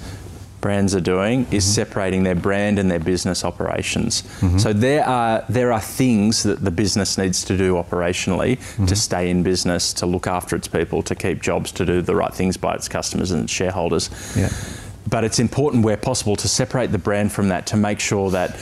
brands 0.62 0.94
are 0.94 1.00
doing 1.00 1.46
is 1.50 1.64
mm-hmm. 1.64 1.72
separating 1.72 2.22
their 2.22 2.34
brand 2.34 2.78
and 2.78 2.90
their 2.90 3.00
business 3.00 3.44
operations. 3.44 4.22
Mm-hmm. 4.22 4.58
So 4.58 4.72
there 4.72 5.04
are 5.06 5.44
there 5.49 5.72
are 5.72 5.80
things 5.80 6.42
that 6.44 6.64
the 6.64 6.70
business 6.70 7.18
needs 7.18 7.44
to 7.44 7.56
do 7.58 7.75
operationally 7.75 8.56
to 8.56 8.62
mm-hmm. 8.62 8.94
stay 8.94 9.28
in 9.28 9.42
business, 9.42 9.92
to 9.94 10.06
look 10.06 10.26
after 10.26 10.56
its 10.56 10.68
people, 10.68 11.02
to 11.02 11.14
keep 11.14 11.42
jobs, 11.42 11.72
to 11.72 11.84
do 11.84 12.00
the 12.00 12.14
right 12.14 12.32
things 12.32 12.56
by 12.56 12.75
its 12.75 12.88
customers 12.88 13.30
and 13.30 13.44
its 13.44 13.52
shareholders. 13.52 14.08
Yeah. 14.34 14.49
But 15.11 15.25
it's 15.25 15.40
important 15.40 15.84
where 15.84 15.96
possible 15.96 16.37
to 16.37 16.49
separate 16.49 16.92
the 16.92 16.99
brand 16.99 17.32
from 17.32 17.49
that 17.49 17.66
to 17.66 17.76
make 17.76 18.00
sure 18.00 18.30
that 18.30 18.56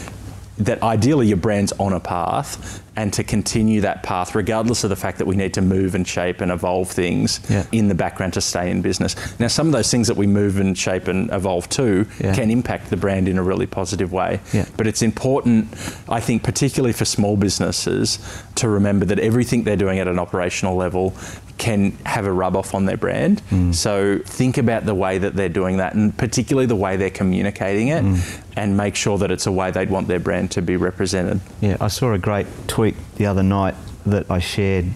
that 0.58 0.82
ideally 0.82 1.26
your 1.26 1.36
brand's 1.38 1.72
on 1.78 1.92
a 1.94 2.00
path 2.00 2.82
and 2.96 3.12
to 3.14 3.24
continue 3.24 3.80
that 3.80 4.02
path 4.02 4.34
regardless 4.34 4.84
of 4.84 4.90
the 4.90 4.96
fact 4.96 5.16
that 5.18 5.26
we 5.26 5.34
need 5.34 5.54
to 5.54 5.62
move 5.62 5.94
and 5.94 6.06
shape 6.06 6.42
and 6.42 6.50
evolve 6.52 6.90
things 6.90 7.40
Yeah. 7.48 7.64
in 7.72 7.88
the 7.88 7.94
background 7.94 8.34
to 8.34 8.42
stay 8.42 8.70
in 8.70 8.82
business. 8.82 9.16
Now 9.38 9.46
some 9.48 9.66
of 9.68 9.72
those 9.72 9.90
things 9.90 10.06
that 10.08 10.18
we 10.18 10.26
move 10.26 10.58
and 10.60 10.76
shape 10.76 11.08
and 11.08 11.30
evolve 11.32 11.68
to 11.70 12.04
Yeah. 12.20 12.34
can 12.34 12.50
impact 12.50 12.90
the 12.90 12.96
brand 12.98 13.26
in 13.26 13.38
a 13.38 13.42
really 13.42 13.66
positive 13.66 14.12
way. 14.12 14.40
Yeah. 14.52 14.66
But 14.76 14.86
it's 14.86 15.00
important 15.02 15.68
I 16.08 16.20
think 16.20 16.42
particularly 16.42 16.92
for 16.92 17.06
small 17.06 17.36
businesses 17.36 18.18
to 18.56 18.68
remember 18.68 19.06
that 19.06 19.18
everything 19.18 19.64
they're 19.64 19.76
doing 19.76 19.98
at 19.98 20.08
an 20.08 20.18
operational 20.18 20.76
level 20.76 21.14
can 21.60 21.92
have 22.06 22.24
a 22.24 22.32
rub 22.32 22.56
off 22.56 22.74
on 22.74 22.86
their 22.86 22.96
brand. 22.96 23.42
Mm. 23.50 23.74
So 23.74 24.18
think 24.24 24.56
about 24.56 24.86
the 24.86 24.94
way 24.94 25.18
that 25.18 25.36
they're 25.36 25.50
doing 25.50 25.76
that 25.76 25.94
and 25.94 26.16
particularly 26.16 26.64
the 26.66 26.74
way 26.74 26.96
they're 26.96 27.10
communicating 27.10 27.88
it 27.88 28.02
Mm. 28.02 28.40
and 28.56 28.76
make 28.78 28.96
sure 28.96 29.18
that 29.18 29.30
it's 29.30 29.46
a 29.46 29.52
way 29.52 29.70
they'd 29.70 29.90
want 29.90 30.08
their 30.08 30.18
brand 30.18 30.50
to 30.52 30.62
be 30.62 30.76
represented. 30.76 31.40
Yeah, 31.60 31.76
I 31.78 31.88
saw 31.88 32.12
a 32.14 32.18
great 32.18 32.46
tweet 32.66 32.96
the 33.16 33.26
other 33.26 33.42
night 33.42 33.74
that 34.06 34.30
I 34.30 34.38
shared 34.38 34.86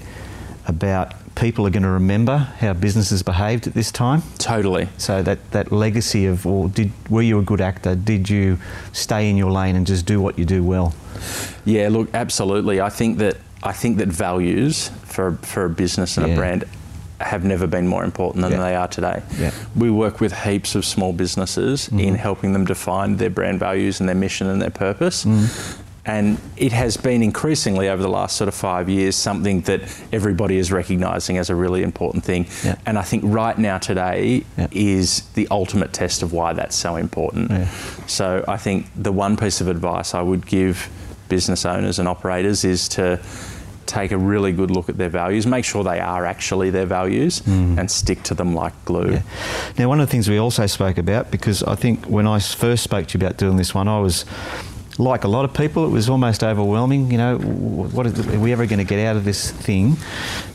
about 0.67 1.13
people 1.35 1.67
are 1.67 1.71
going 1.71 1.83
to 1.83 1.91
remember 1.91 2.39
how 2.61 2.73
businesses 2.73 3.23
behaved 3.23 3.67
at 3.67 3.75
this 3.75 3.91
time. 3.91 4.23
Totally. 4.39 4.89
So 4.97 5.23
that, 5.23 5.51
that 5.51 5.71
legacy 5.71 6.25
of, 6.27 6.45
well, 6.47 6.69
did 6.69 6.91
were 7.11 7.23
you 7.23 7.39
a 7.39 7.43
good 7.43 7.61
actor? 7.61 7.95
Did 7.95 8.31
you 8.31 8.59
stay 8.93 9.29
in 9.29 9.37
your 9.37 9.51
lane 9.51 9.77
and 9.77 9.87
just 9.87 10.07
do 10.07 10.21
what 10.21 10.39
you 10.39 10.45
do 10.47 10.65
well? 10.65 10.95
Yeah, 11.65 11.89
look, 11.91 12.09
absolutely. 12.15 12.81
I 12.81 12.89
think 12.89 13.19
that 13.19 13.37
I 13.65 13.73
think 13.73 13.99
that 13.99 14.09
values 14.09 14.91
for 15.05 15.39
for 15.43 15.65
a 15.65 15.71
business 15.71 16.17
and 16.19 16.27
Yeah. 16.27 16.35
a 16.35 16.37
brand 16.37 16.65
have 17.21 17.45
never 17.45 17.67
been 17.67 17.87
more 17.89 18.05
important 18.05 18.43
than 18.43 18.53
Yeah. 18.53 18.59
they 18.59 18.75
are 18.75 18.89
today. 18.89 19.23
Yeah. 19.41 19.51
We 19.75 19.91
work 19.91 20.21
with 20.21 20.33
heaps 20.33 20.75
of 20.75 20.85
small 20.85 21.13
businesses 21.13 21.87
mm-hmm. 21.87 22.01
in 22.01 22.15
helping 22.17 22.53
them 22.53 22.65
define 22.65 23.17
their 23.17 23.31
brand 23.31 23.61
values 23.61 24.01
and 24.01 24.09
their 24.09 24.17
mission 24.17 24.49
and 24.49 24.61
their 24.61 24.71
purpose. 24.71 25.25
Mm-hmm. 25.25 25.81
And 26.07 26.39
it 26.59 26.73
has 26.73 26.99
been 26.99 27.23
increasingly 27.23 27.89
over 27.89 28.03
the 28.03 28.11
last 28.11 28.37
sort 28.37 28.49
of 28.49 28.55
five 28.55 28.91
years 28.91 29.17
something 29.17 29.63
that 29.63 29.81
everybody 30.13 30.59
is 30.59 30.71
recognising 30.71 31.39
as 31.39 31.49
a 31.49 31.55
really 31.55 31.83
important 31.83 32.25
thing. 32.25 32.47
Yeah. 32.63 32.75
And 32.85 32.99
I 32.99 33.03
think 33.03 33.23
right 33.25 33.57
now 33.57 33.79
today 33.79 34.45
Yeah. 34.59 34.67
is 34.71 35.23
the 35.35 35.49
ultimate 35.51 35.95
test 35.95 36.23
of 36.23 36.33
why 36.33 36.53
that's 36.53 36.77
so 36.77 36.97
important. 36.97 37.51
Yeah. 37.51 37.69
So 38.07 38.45
I 38.47 38.59
think 38.59 38.87
the 38.95 39.13
one 39.13 39.37
piece 39.39 39.63
of 39.63 39.69
advice 39.69 40.13
I 40.15 40.21
would 40.21 40.45
give 40.47 40.91
business 41.31 41.65
owners 41.65 41.99
and 41.99 42.07
operators 42.07 42.65
is 42.65 42.87
to 42.89 43.19
take 43.87 44.13
a 44.13 44.19
really 44.19 44.53
good 44.53 44.71
look 44.71 44.89
at 44.89 44.97
their 44.97 45.09
values, 45.09 45.47
make 45.47 45.65
sure 45.65 45.85
they 45.85 46.01
are 46.01 46.25
actually 46.27 46.71
their 46.71 46.87
values, 46.87 47.43
and 47.47 47.91
stick 47.91 48.23
to 48.25 48.35
them 48.35 48.55
like 48.55 48.73
glue. 48.85 49.05
Mm. 49.05 49.13
Yeah. 49.13 49.23
Now, 49.79 49.89
one 49.89 50.01
of 50.01 50.07
the 50.07 50.11
things 50.11 50.29
we 50.29 50.39
also 50.39 50.67
spoke 50.67 50.99
about, 50.99 51.31
because 51.31 51.63
I 51.63 51.75
think 51.75 52.07
when 52.07 52.27
I 52.27 52.39
first 52.39 52.85
spoke 52.85 53.07
to 53.09 53.19
you 53.19 53.25
about 53.25 53.37
doing 53.37 53.57
this 53.57 53.75
one, 53.75 53.89
I 53.89 54.01
was 54.01 54.25
like 54.99 55.25
a 55.25 55.29
lot 55.29 55.45
of 55.45 55.53
people, 55.55 55.85
it 55.87 55.91
was 55.91 56.09
almost 56.09 56.45
overwhelming. 56.45 57.11
You 57.11 57.19
know, 57.19 57.39
what 57.39 58.07
is, 58.07 58.27
are 58.27 58.39
we 58.39 58.53
ever 58.53 58.67
going 58.67 58.79
to 58.79 58.85
get 58.85 59.05
out 59.05 59.17
of 59.17 59.25
this 59.25 59.51
thing? 59.51 59.97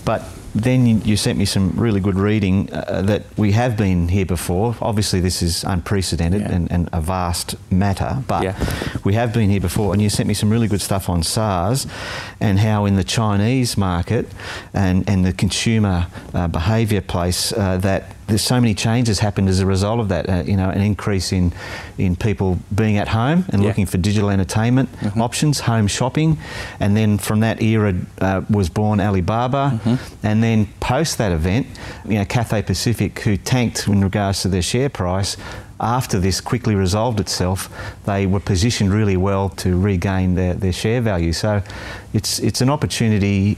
But 0.05 0.23
then 0.55 1.01
you, 1.05 1.15
sent 1.17 1.37
me 1.37 1.45
some 1.45 1.71
really 1.75 1.99
good 1.99 2.15
reading 2.15 2.69
uh, 2.73 3.01
that 3.03 3.23
we 3.37 3.51
have 3.51 3.77
been 3.77 4.07
here 4.07 4.25
before. 4.25 4.75
Obviously, 4.81 5.19
this 5.19 5.41
is 5.41 5.63
unprecedented 5.63 6.41
Yeah. 6.41 6.51
and, 6.51 6.71
and 6.71 6.89
a 6.91 7.01
vast 7.01 7.55
matter, 7.71 8.23
but 8.27 8.43
Yeah. 8.43 8.55
we 9.03 9.13
have 9.13 9.31
been 9.33 9.49
here 9.49 9.59
before. 9.61 9.93
And 9.93 10.01
you 10.01 10.09
sent 10.09 10.27
me 10.27 10.33
some 10.33 10.49
really 10.49 10.67
good 10.67 10.81
stuff 10.81 11.09
on 11.09 11.23
SARS 11.23 11.85
and 12.39 12.59
how 12.59 12.85
in 12.85 12.95
the 12.95 13.03
Chinese 13.03 13.77
market 13.77 14.27
and, 14.73 15.07
and 15.09 15.23
the 15.25 15.33
consumer 15.33 16.07
uh, 16.33 16.47
behaviour 16.47 17.01
place 17.01 17.53
uh, 17.53 17.77
that 17.77 18.15
there's 18.29 18.41
so 18.41 18.59
many 18.61 18.73
changes 18.73 19.19
happened 19.19 19.49
as 19.49 19.59
a 19.59 19.65
result 19.65 19.99
of 19.99 20.07
that. 20.09 20.29
Uh, 20.29 20.43
you 20.45 20.55
know, 20.55 20.69
an 20.69 20.81
increase 20.81 21.31
in 21.31 21.51
in 21.97 22.15
people 22.15 22.57
being 22.73 22.97
at 22.97 23.07
home 23.09 23.29
and 23.31 23.45
Yeah. 23.47 23.53
Mm-hmm. 23.59 23.63
looking 23.67 23.85
for 23.87 23.97
digital 23.97 24.29
entertainment 24.29 24.89
options, 25.17 25.59
home 25.61 25.87
shopping, 25.87 26.37
and 26.79 26.95
then 26.95 27.17
from 27.17 27.41
that 27.41 27.61
era 27.61 27.93
uh, 28.21 28.41
was 28.49 28.69
born 28.69 28.99
Alibaba, 28.99 29.79
Mm-hmm. 29.83 30.25
and 30.25 30.41
then 30.43 30.67
post 30.79 31.17
that 31.17 31.31
event, 31.31 31.67
you 32.07 32.15
know, 32.19 32.25
Cathay 32.25 32.61
Pacific, 32.63 33.19
who 33.19 33.35
tanked 33.37 33.87
in 33.87 34.01
regards 34.03 34.41
to 34.43 34.47
their 34.47 34.61
share 34.63 34.89
price. 34.89 35.35
After 35.81 36.19
this 36.19 36.41
quickly 36.41 36.75
resolved 36.75 37.19
itself, 37.21 37.69
they 38.05 38.25
were 38.27 38.41
positioned 38.41 38.91
really 38.91 39.15
well 39.15 39.47
to 39.63 39.79
regain 39.79 40.35
their, 40.35 40.53
their 40.53 40.73
share 40.73 40.99
value. 41.01 41.31
So 41.31 41.61
it's, 42.13 42.39
it's 42.39 42.59
an 42.61 42.69
opportunity, 42.69 43.57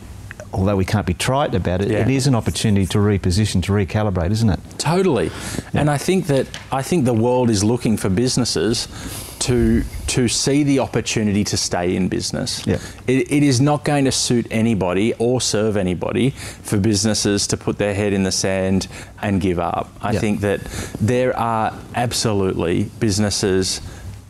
although 0.53 0.75
we 0.75 0.85
can't 0.85 1.05
be 1.05 1.13
trite 1.13 1.55
about 1.55 1.81
it, 1.81 1.89
Yeah. 1.89 1.99
it 1.99 2.09
is 2.09 2.27
an 2.27 2.35
opportunity 2.35 2.85
to 2.87 2.97
reposition, 2.97 3.61
to 3.63 3.71
recalibrate, 3.71 4.31
isn't 4.31 4.49
it? 4.49 4.59
Totally. 4.77 5.31
And 5.73 5.89
I 5.89 5.97
think 5.97 6.27
that 6.27 6.47
I 6.71 6.81
think 6.81 7.05
the 7.05 7.13
world 7.13 7.49
is 7.49 7.63
looking 7.63 7.97
for 7.97 8.09
businesses 8.09 8.87
to 9.39 9.83
to 10.07 10.27
see 10.27 10.63
the 10.63 10.79
opportunity 10.79 11.43
to 11.45 11.57
stay 11.57 11.95
in 11.95 12.07
business. 12.09 12.61
Yeah. 12.67 12.77
It, 13.07 13.31
it 13.31 13.43
is 13.43 13.59
not 13.61 13.83
going 13.85 14.05
to 14.05 14.11
suit 14.11 14.45
anybody 14.51 15.13
or 15.19 15.41
serve 15.41 15.77
anybody 15.77 16.31
for 16.63 16.77
businesses 16.77 17.47
to 17.47 17.57
put 17.57 17.77
their 17.77 17.93
head 17.95 18.13
in 18.13 18.23
the 18.23 18.31
sand 18.31 18.87
and 19.21 19.41
give 19.41 19.57
up. 19.57 19.89
I 20.01 20.11
Yeah. 20.11 20.19
think 20.19 20.41
that 20.41 20.59
there 20.99 21.35
are 21.37 21.73
absolutely 21.95 22.91
businesses 22.99 23.81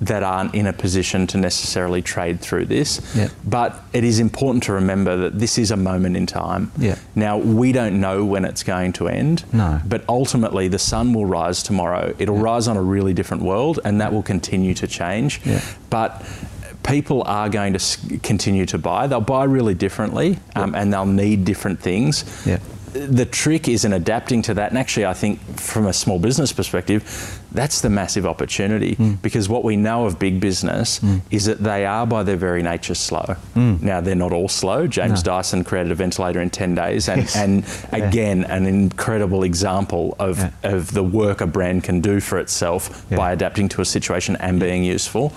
that 0.01 0.24
aren't 0.24 0.55
in 0.55 0.65
a 0.65 0.74
position 0.74 1.27
to 1.27 1.38
necessarily 1.38 2.01
trade 2.01 2.41
through 2.41 2.65
this. 2.65 3.00
Yeah. 3.15 3.29
But 3.46 3.79
it 3.93 4.03
is 4.03 4.20
important 4.20 4.63
to 4.63 4.74
remember 4.74 5.15
that 5.15 5.38
this 5.38 5.60
is 5.60 5.70
a 5.70 5.77
moment 5.77 6.17
in 6.17 6.25
time. 6.25 6.72
Yeah. 6.77 6.98
Now, 7.13 7.38
we 7.38 7.72
don't 7.72 8.01
know 8.01 8.25
when 8.25 8.43
it's 8.43 8.63
going 8.63 8.93
to 8.93 9.08
end. 9.08 9.46
No. 9.53 9.79
But 9.86 10.03
ultimately, 10.10 10.67
the 10.67 10.79
sun 10.79 11.13
will 11.13 11.27
rise 11.27 11.62
tomorrow. 11.62 12.15
It'll 12.17 12.38
rise 12.38 12.67
on 12.67 12.77
a 12.77 12.81
really 12.81 13.13
different 13.13 13.43
world, 13.43 13.79
and 13.86 14.01
that 14.01 14.12
will 14.12 14.24
continue 14.24 14.74
to 14.74 14.88
change. 14.88 15.39
Yeah. 15.46 15.62
But 15.91 16.25
people 16.84 17.22
are 17.27 17.48
going 17.48 17.74
to 17.74 18.20
continue 18.24 18.65
to 18.65 18.79
buy. 18.79 19.05
They'll 19.05 19.22
buy 19.22 19.43
really 19.43 19.75
differently, 19.75 20.39
um, 20.55 20.74
and 20.74 20.91
they'll 20.91 21.05
need 21.05 21.46
different 21.46 21.79
things. 21.79 22.43
Yeah. 22.46 22.58
The 22.93 23.25
trick 23.25 23.70
is 23.70 23.86
in 23.86 23.93
adapting 23.93 24.41
to 24.43 24.53
that. 24.55 24.70
And 24.70 24.77
actually, 24.77 25.05
I 25.05 25.13
think 25.13 25.39
from 25.58 25.88
a 25.88 25.93
small 25.93 26.20
business 26.20 26.51
perspective, 26.51 27.39
that's 27.51 27.81
the 27.81 27.89
massive 27.89 28.25
opportunity 28.25 28.93
Hmm. 28.96 29.13
because 29.22 29.50
what 29.50 29.63
we 29.63 29.75
know 29.75 30.05
of 30.05 30.20
big 30.20 30.39
business 30.39 31.00
is 31.29 31.46
that 31.46 31.63
they 31.63 31.86
are, 31.86 32.05
by 32.08 32.24
their 32.24 32.38
very 32.38 32.63
nature, 32.63 32.96
slow. 32.96 33.36
Now, 33.55 34.01
they're 34.01 34.15
not 34.15 34.31
all 34.34 34.48
slow. 34.50 34.88
James. 34.88 35.25
No. 35.25 35.34
Dyson 35.34 35.63
created 35.63 35.91
a 35.91 35.96
ventilator 35.96 36.41
in 36.41 36.50
10 36.50 36.75
days, 36.75 37.08
and, 37.10 37.22
Yes. 37.22 37.36
and 37.36 37.63
Yeah. 37.91 38.05
again, 38.08 38.43
an 38.46 38.65
incredible 38.65 39.43
example 39.43 40.15
of, 40.20 40.39
Yeah. 40.39 40.50
of 40.63 40.93
the 40.93 41.03
work 41.03 41.41
a 41.41 41.48
brand 41.48 41.84
can 41.84 42.01
do 42.01 42.20
for 42.20 42.38
itself 42.39 43.05
Yeah. 43.10 43.17
by 43.17 43.31
adapting 43.31 43.70
to 43.70 43.81
a 43.81 43.86
situation 43.86 44.36
and 44.39 44.60
being 44.60 44.84
useful. 44.84 45.34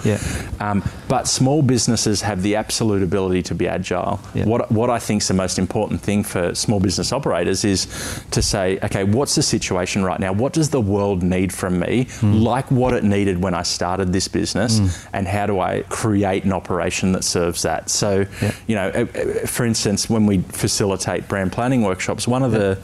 Um, 0.61 0.83
but 1.09 1.27
small 1.29 1.63
businesses 1.63 2.23
have 2.23 2.43
the 2.43 2.57
absolute 2.57 3.03
ability 3.03 3.43
to 3.43 3.55
be 3.55 3.69
agile. 3.69 4.21
What, 4.35 4.71
what 4.71 4.91
I 4.91 4.99
think 4.99 5.23
is 5.23 5.29
the 5.29 5.35
most 5.35 5.59
important 5.59 6.01
thing 6.01 6.23
for 6.23 6.55
small 6.55 6.81
business 6.81 7.13
operators 7.13 7.65
is 7.65 7.87
to 8.31 8.43
say, 8.43 8.79
okay, 8.85 9.05
what's 9.05 9.35
the 9.35 9.43
situation 9.43 10.05
right 10.05 10.21
now? 10.21 10.33
What 10.33 10.53
does 10.53 10.71
the 10.71 10.81
world 10.81 11.23
need 11.23 11.53
from 11.53 11.79
me? 11.79 12.04
Hmm. 12.05 12.35
Like 12.43 12.71
what 12.71 12.93
it 12.95 13.05
needed 13.05 13.43
when 13.43 13.55
I 13.55 13.63
started 13.63 14.13
this 14.13 14.29
business, 14.29 14.81
and 15.13 15.27
how 15.27 15.47
do 15.47 15.61
I 15.61 15.83
create 15.89 16.45
an 16.45 16.53
operation 16.53 17.13
that 17.13 17.25
serves 17.25 17.63
that? 17.63 17.91
So, 17.91 18.27
Yeah. 18.43 18.53
you 18.67 18.75
know, 18.77 18.89
uh, 18.89 19.01
uh, 19.19 19.47
for 19.47 19.65
instance, 19.67 20.09
when 20.11 20.27
we 20.27 20.39
facilitate 20.39 21.29
brand 21.29 21.53
planning 21.53 21.83
workshops, 21.83 22.27
one 22.29 22.43
of 22.43 22.53
the 22.53 22.79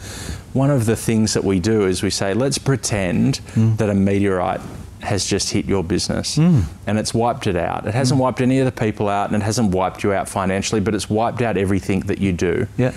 one 0.52 0.70
of 0.70 0.84
the 0.86 0.96
things 0.96 1.32
that 1.34 1.44
we 1.44 1.60
do 1.60 1.86
is 1.86 2.02
we 2.02 2.10
say, 2.10 2.34
let's 2.34 2.58
pretend 2.58 3.36
Hmm. 3.54 3.76
that 3.76 3.88
a 3.88 3.94
meteorite 3.94 4.60
has 5.00 5.24
just 5.24 5.50
hit 5.50 5.64
your 5.64 5.82
business 5.84 6.34
Hmm. 6.36 6.60
and 6.86 6.98
it's 6.98 7.14
wiped 7.14 7.46
it 7.46 7.56
out. 7.56 7.86
It 7.86 7.94
hasn't 7.94 8.20
wiped 8.20 8.40
any 8.40 8.58
of 8.58 8.66
the 8.66 8.72
people 8.72 9.08
out 9.08 9.28
and 9.32 9.40
it 9.42 9.44
hasn't 9.46 9.70
wiped 9.72 10.02
you 10.02 10.12
out 10.12 10.28
financially, 10.28 10.80
but 10.80 10.94
it's 10.94 11.08
wiped 11.08 11.40
out 11.40 11.56
everything 11.56 12.00
that 12.00 12.18
you 12.20 12.32
do. 12.32 12.66
Yeah. 12.76 12.90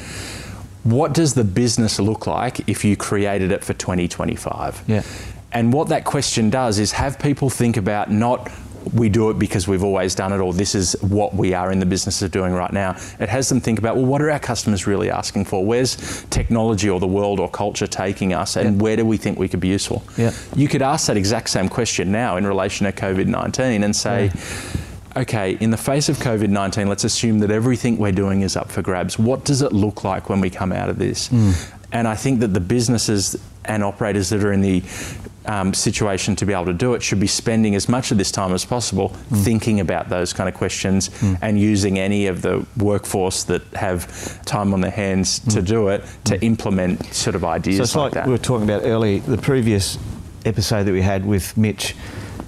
What 0.84 1.14
does 1.14 1.36
the 1.36 1.46
business 1.46 1.98
look 2.00 2.28
like 2.28 2.68
if 2.68 2.84
you 2.84 2.98
created 2.98 3.52
it 3.54 3.64
for 3.64 3.74
2025? 3.74 4.82
Yeah. 4.88 5.04
And 5.54 5.72
what 5.72 5.90
that 5.90 6.04
question 6.04 6.50
does 6.50 6.80
is 6.80 6.92
have 6.94 7.20
people 7.20 7.50
think 7.50 7.78
about 7.78 8.12
not 8.12 8.52
we 8.94 9.08
do 9.08 9.30
it 9.30 9.40
because 9.40 9.66
we've 9.66 9.84
always 9.84 10.14
done 10.14 10.34
it 10.34 10.40
or 10.40 10.54
this 10.54 10.76
is 10.76 10.94
what 11.02 11.34
we 11.34 11.54
are 11.54 11.72
in 11.72 11.80
the 11.80 11.86
business 11.86 12.22
of 12.22 12.32
doing 12.32 12.52
right 12.52 12.74
now. 12.74 12.92
It 13.20 13.30
has 13.30 13.48
them 13.48 13.62
think 13.62 13.80
about 13.80 13.96
well 13.96 14.06
what 14.06 14.22
are 14.22 14.30
our 14.30 14.40
customers 14.40 14.86
really 14.86 15.10
asking 15.10 15.46
for? 15.46 15.64
Where's 15.66 16.26
technology 16.30 16.90
or 16.90 17.00
the 17.00 17.08
world 17.08 17.40
or 17.40 17.50
culture 17.50 17.88
taking 17.88 18.34
us 18.34 18.58
and 18.58 18.76
Yeah. 18.76 18.82
where 18.84 18.96
do 18.98 19.06
we 19.06 19.16
think 19.18 19.40
we 19.40 19.48
could 19.48 19.62
be 19.62 19.70
useful? 19.70 20.04
Yeah. 20.18 20.32
You 20.56 20.68
could 20.68 20.82
ask 20.82 21.08
that 21.08 21.16
exact 21.16 21.50
same 21.50 21.70
question 21.70 22.12
now 22.12 22.36
in 22.36 22.46
relation 22.46 22.86
to 22.86 22.92
COVID-19 22.92 23.84
and 23.84 23.96
say 23.96 24.32
okay, 25.16 25.58
in 25.60 25.70
the 25.70 25.78
face 25.78 26.10
of 26.10 26.18
COVID 26.18 26.50
19, 26.50 26.88
let's 26.88 27.04
assume 27.04 27.40
that 27.40 27.52
everything 27.52 27.98
we're 27.98 28.12
doing 28.12 28.42
is 28.42 28.56
up 28.58 28.72
for 28.72 28.82
grabs. 28.82 29.20
What 29.20 29.46
does 29.46 29.62
it 29.62 29.72
look 29.72 30.04
like 30.04 30.28
when 30.28 30.42
we 30.42 30.50
come 30.50 30.72
out 30.72 30.90
of 30.90 30.98
this? 30.98 31.28
Hmm. 31.28 31.52
And 31.92 32.08
I 32.08 32.16
think 32.16 32.40
that 32.40 32.54
the 32.56 32.60
businesses 32.60 33.36
and 33.66 33.84
operators 33.84 34.30
that 34.30 34.44
are 34.44 34.52
in 34.52 34.62
the 34.62 34.82
um, 35.46 35.74
situation 35.74 36.36
to 36.38 36.46
be 36.46 36.54
able 36.54 36.66
to 36.66 36.74
do 36.74 36.94
it 36.94 37.04
should 37.04 37.20
be 37.20 37.28
spending 37.28 37.76
as 37.76 37.90
much 37.90 38.12
of 38.12 38.18
this 38.18 38.32
time 38.32 38.54
as 38.54 38.64
possible 38.66 39.10
Mm. 39.32 39.44
thinking 39.44 39.80
about 39.80 40.10
those 40.10 40.34
kind 40.34 40.48
of 40.50 40.56
questions 40.56 41.10
and 41.42 41.60
using 41.60 42.00
any 42.00 42.28
of 42.28 42.42
the 42.42 42.66
workforce 42.78 43.44
that 43.46 43.62
have 43.74 44.08
time 44.46 44.74
on 44.74 44.82
their 44.82 44.92
hands 44.92 45.40
to 45.40 45.62
do 45.62 45.90
it 45.90 46.04
to 46.26 46.42
implement 46.42 47.14
sort 47.14 47.36
of 47.36 47.44
ideas 47.44 47.76
Mm. 47.76 47.78
So 47.80 47.84
it's 47.84 47.96
like, 47.96 48.14
that. 48.14 48.26
we 48.26 48.32
were 48.32 48.38
talking 48.38 48.64
about 48.70 48.84
earlier, 48.86 49.20
the 49.20 49.38
previous 49.38 49.98
episode 50.46 50.84
that 50.86 50.92
we 50.94 51.02
had 51.02 51.26
with 51.26 51.56
Mitch 51.58 51.96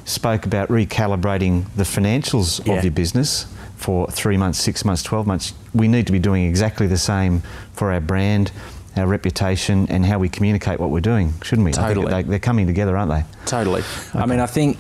spoke 0.06 0.46
about 0.46 0.70
recalibrating 0.70 1.66
the 1.76 1.84
financials 1.84 2.66
Yeah. 2.66 2.76
of 2.76 2.84
your 2.84 2.92
business 2.92 3.48
for 3.78 4.08
three 4.12 4.38
months, 4.38 4.60
six 4.60 4.86
months, 4.86 5.04
12 5.04 5.28
months. 5.28 5.54
We 5.74 5.88
need 5.88 6.06
to 6.08 6.12
be 6.12 6.20
doing 6.20 6.46
exactly 6.46 6.88
the 6.88 6.98
same 6.98 7.42
for 7.74 7.92
our 7.92 8.00
brand, 8.00 8.52
our 8.96 9.08
reputation, 9.08 9.88
and 9.90 10.06
how 10.06 10.20
we 10.20 10.30
communicate 10.30 10.80
what 10.80 10.90
we're 10.90 11.00
doing, 11.02 11.34
shouldn't 11.44 11.66
we? 11.66 11.72
I 11.72 11.88
Totally. 11.90 12.08
think 12.12 12.26
they, 12.28 12.30
they're 12.32 12.40
coming 12.40 12.68
together, 12.68 12.96
aren't 12.98 13.12
they? 13.12 13.24
Totally. 13.46 13.84
I 14.14 14.26
mean, 14.26 14.40
I 14.40 14.46
think, 14.46 14.78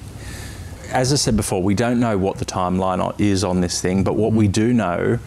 as 0.91 1.12
I 1.12 1.15
said 1.17 1.36
before, 1.36 1.62
we 1.62 1.74
don't 1.75 2.00
know 2.00 2.17
what 2.17 2.38
the 2.38 2.45
timeline 2.45 3.19
is 3.19 3.43
on 3.43 3.62
this 3.62 3.81
thing, 3.81 4.03
but 4.03 4.15
what 4.15 4.31
Mm. 4.34 4.36
we 4.38 4.48
do 4.48 4.74
know, 4.74 5.19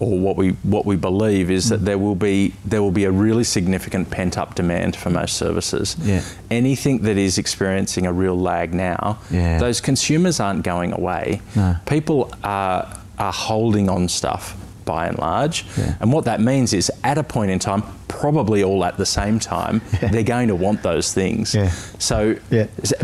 or 0.00 0.18
what 0.18 0.36
we 0.36 0.50
what 0.64 0.84
we 0.84 0.96
believe, 0.96 1.50
is 1.50 1.66
Mm. 1.66 1.68
that 1.70 1.84
there 1.84 1.98
will 1.98 2.16
be 2.16 2.52
there 2.64 2.82
will 2.82 2.90
be 2.90 3.04
a 3.04 3.10
really 3.12 3.44
significant 3.44 4.10
pent 4.10 4.36
up 4.36 4.54
demand 4.56 4.96
for 4.96 5.08
most 5.10 5.36
services. 5.36 5.96
Yeah. 6.02 6.20
Anything 6.50 6.98
that 7.02 7.16
is 7.16 7.38
experiencing 7.38 8.04
a 8.06 8.12
real 8.12 8.36
lag 8.38 8.74
now, 8.74 9.18
Yeah. 9.30 9.58
those 9.58 9.80
consumers 9.80 10.40
aren't 10.40 10.64
going 10.64 10.92
away. 10.92 11.40
No. 11.54 11.76
People 11.86 12.30
are 12.42 12.86
are 13.18 13.32
holding 13.32 13.88
on 13.88 14.08
stuff 14.08 14.56
by 14.84 15.06
and 15.06 15.18
large, 15.18 15.64
Yeah. 15.76 15.94
and 16.00 16.12
what 16.12 16.24
that 16.26 16.40
means 16.40 16.72
is 16.72 16.90
at 17.02 17.18
a 17.18 17.22
point 17.22 17.50
in 17.50 17.58
time, 17.58 17.82
probably 18.08 18.62
all 18.62 18.84
at 18.84 18.96
the 18.96 19.06
same 19.06 19.38
time, 19.38 19.80
Yeah. 20.02 20.08
they're 20.08 20.22
going 20.22 20.48
to 20.48 20.54
want 20.54 20.82
those 20.82 21.12
things. 21.12 21.54
Yeah. 21.54 21.70
So, 21.98 22.36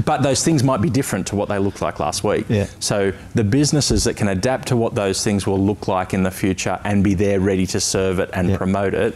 but 0.05 0.23
those 0.23 0.45
things 0.45 0.63
might 0.63 0.81
be 0.81 0.91
different 0.91 1.27
to 1.29 1.37
what 1.37 1.49
they 1.49 1.59
looked 1.59 1.83
like 1.83 1.99
last 2.01 2.23
week. 2.25 2.47
So 2.81 3.13
the 3.35 3.45
businesses 3.45 4.05
that 4.05 4.15
can 4.17 4.29
adapt 4.29 4.69
to 4.69 4.77
what 4.77 4.95
those 4.95 5.25
things 5.25 5.47
will 5.47 5.59
look 5.59 5.89
like 5.89 6.15
in 6.15 6.23
the 6.23 6.31
future 6.31 6.79
and 6.85 7.03
be 7.03 7.15
there 7.15 7.41
ready 7.41 7.67
to 7.69 7.81
serve 7.81 8.19
it 8.21 8.31
and 8.33 8.57
promote 8.57 8.95
it 8.95 9.15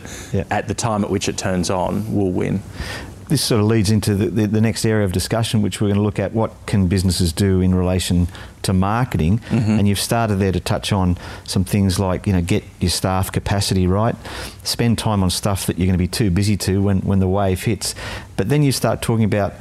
at 0.51 0.69
the 0.69 0.75
time 0.75 1.05
at 1.05 1.11
which 1.11 1.29
it 1.29 1.37
turns 1.37 1.71
on 1.71 2.15
will 2.15 2.33
win. 2.33 2.61
This 3.29 3.43
sort 3.43 3.61
of 3.61 3.67
leads 3.67 3.91
into 3.91 4.15
the, 4.15 4.27
the, 4.27 4.47
the 4.47 4.61
next 4.61 4.85
area 4.85 5.05
of 5.05 5.13
discussion, 5.13 5.63
which 5.63 5.81
we're 5.81 5.89
going 5.89 5.97
to 5.97 6.03
look 6.03 6.19
at 6.19 6.33
what 6.33 6.53
can 6.67 6.89
businesses 6.89 7.33
do 7.33 7.61
in 7.61 7.75
relation 7.75 8.29
to 8.63 8.73
marketing. 8.73 9.39
Mm-hmm. 9.39 9.71
And 9.79 9.89
you've 9.89 10.01
started 10.01 10.37
there 10.37 10.53
to 10.53 10.61
touch 10.61 10.93
on 10.93 11.17
some 11.45 11.65
things 11.65 11.99
like, 11.99 12.27
you 12.27 12.33
know, 12.33 12.43
get 12.43 12.65
your 12.81 12.91
staff 12.91 13.33
capacity 13.33 13.87
right, 13.87 14.17
spend 14.63 14.99
time 14.99 15.23
on 15.23 15.31
stuff 15.31 15.67
that 15.67 15.79
you're 15.79 15.87
going 15.87 15.99
to 15.99 16.03
be 16.03 16.09
too 16.09 16.31
busy 16.31 16.57
to 16.59 16.83
when, 16.83 17.01
when 17.01 17.21
the 17.21 17.29
wave 17.29 17.63
hits. 17.63 17.95
But 18.37 18.49
then 18.49 18.63
you 18.63 18.73
start 18.73 19.01
talking 19.01 19.25
about 19.25 19.55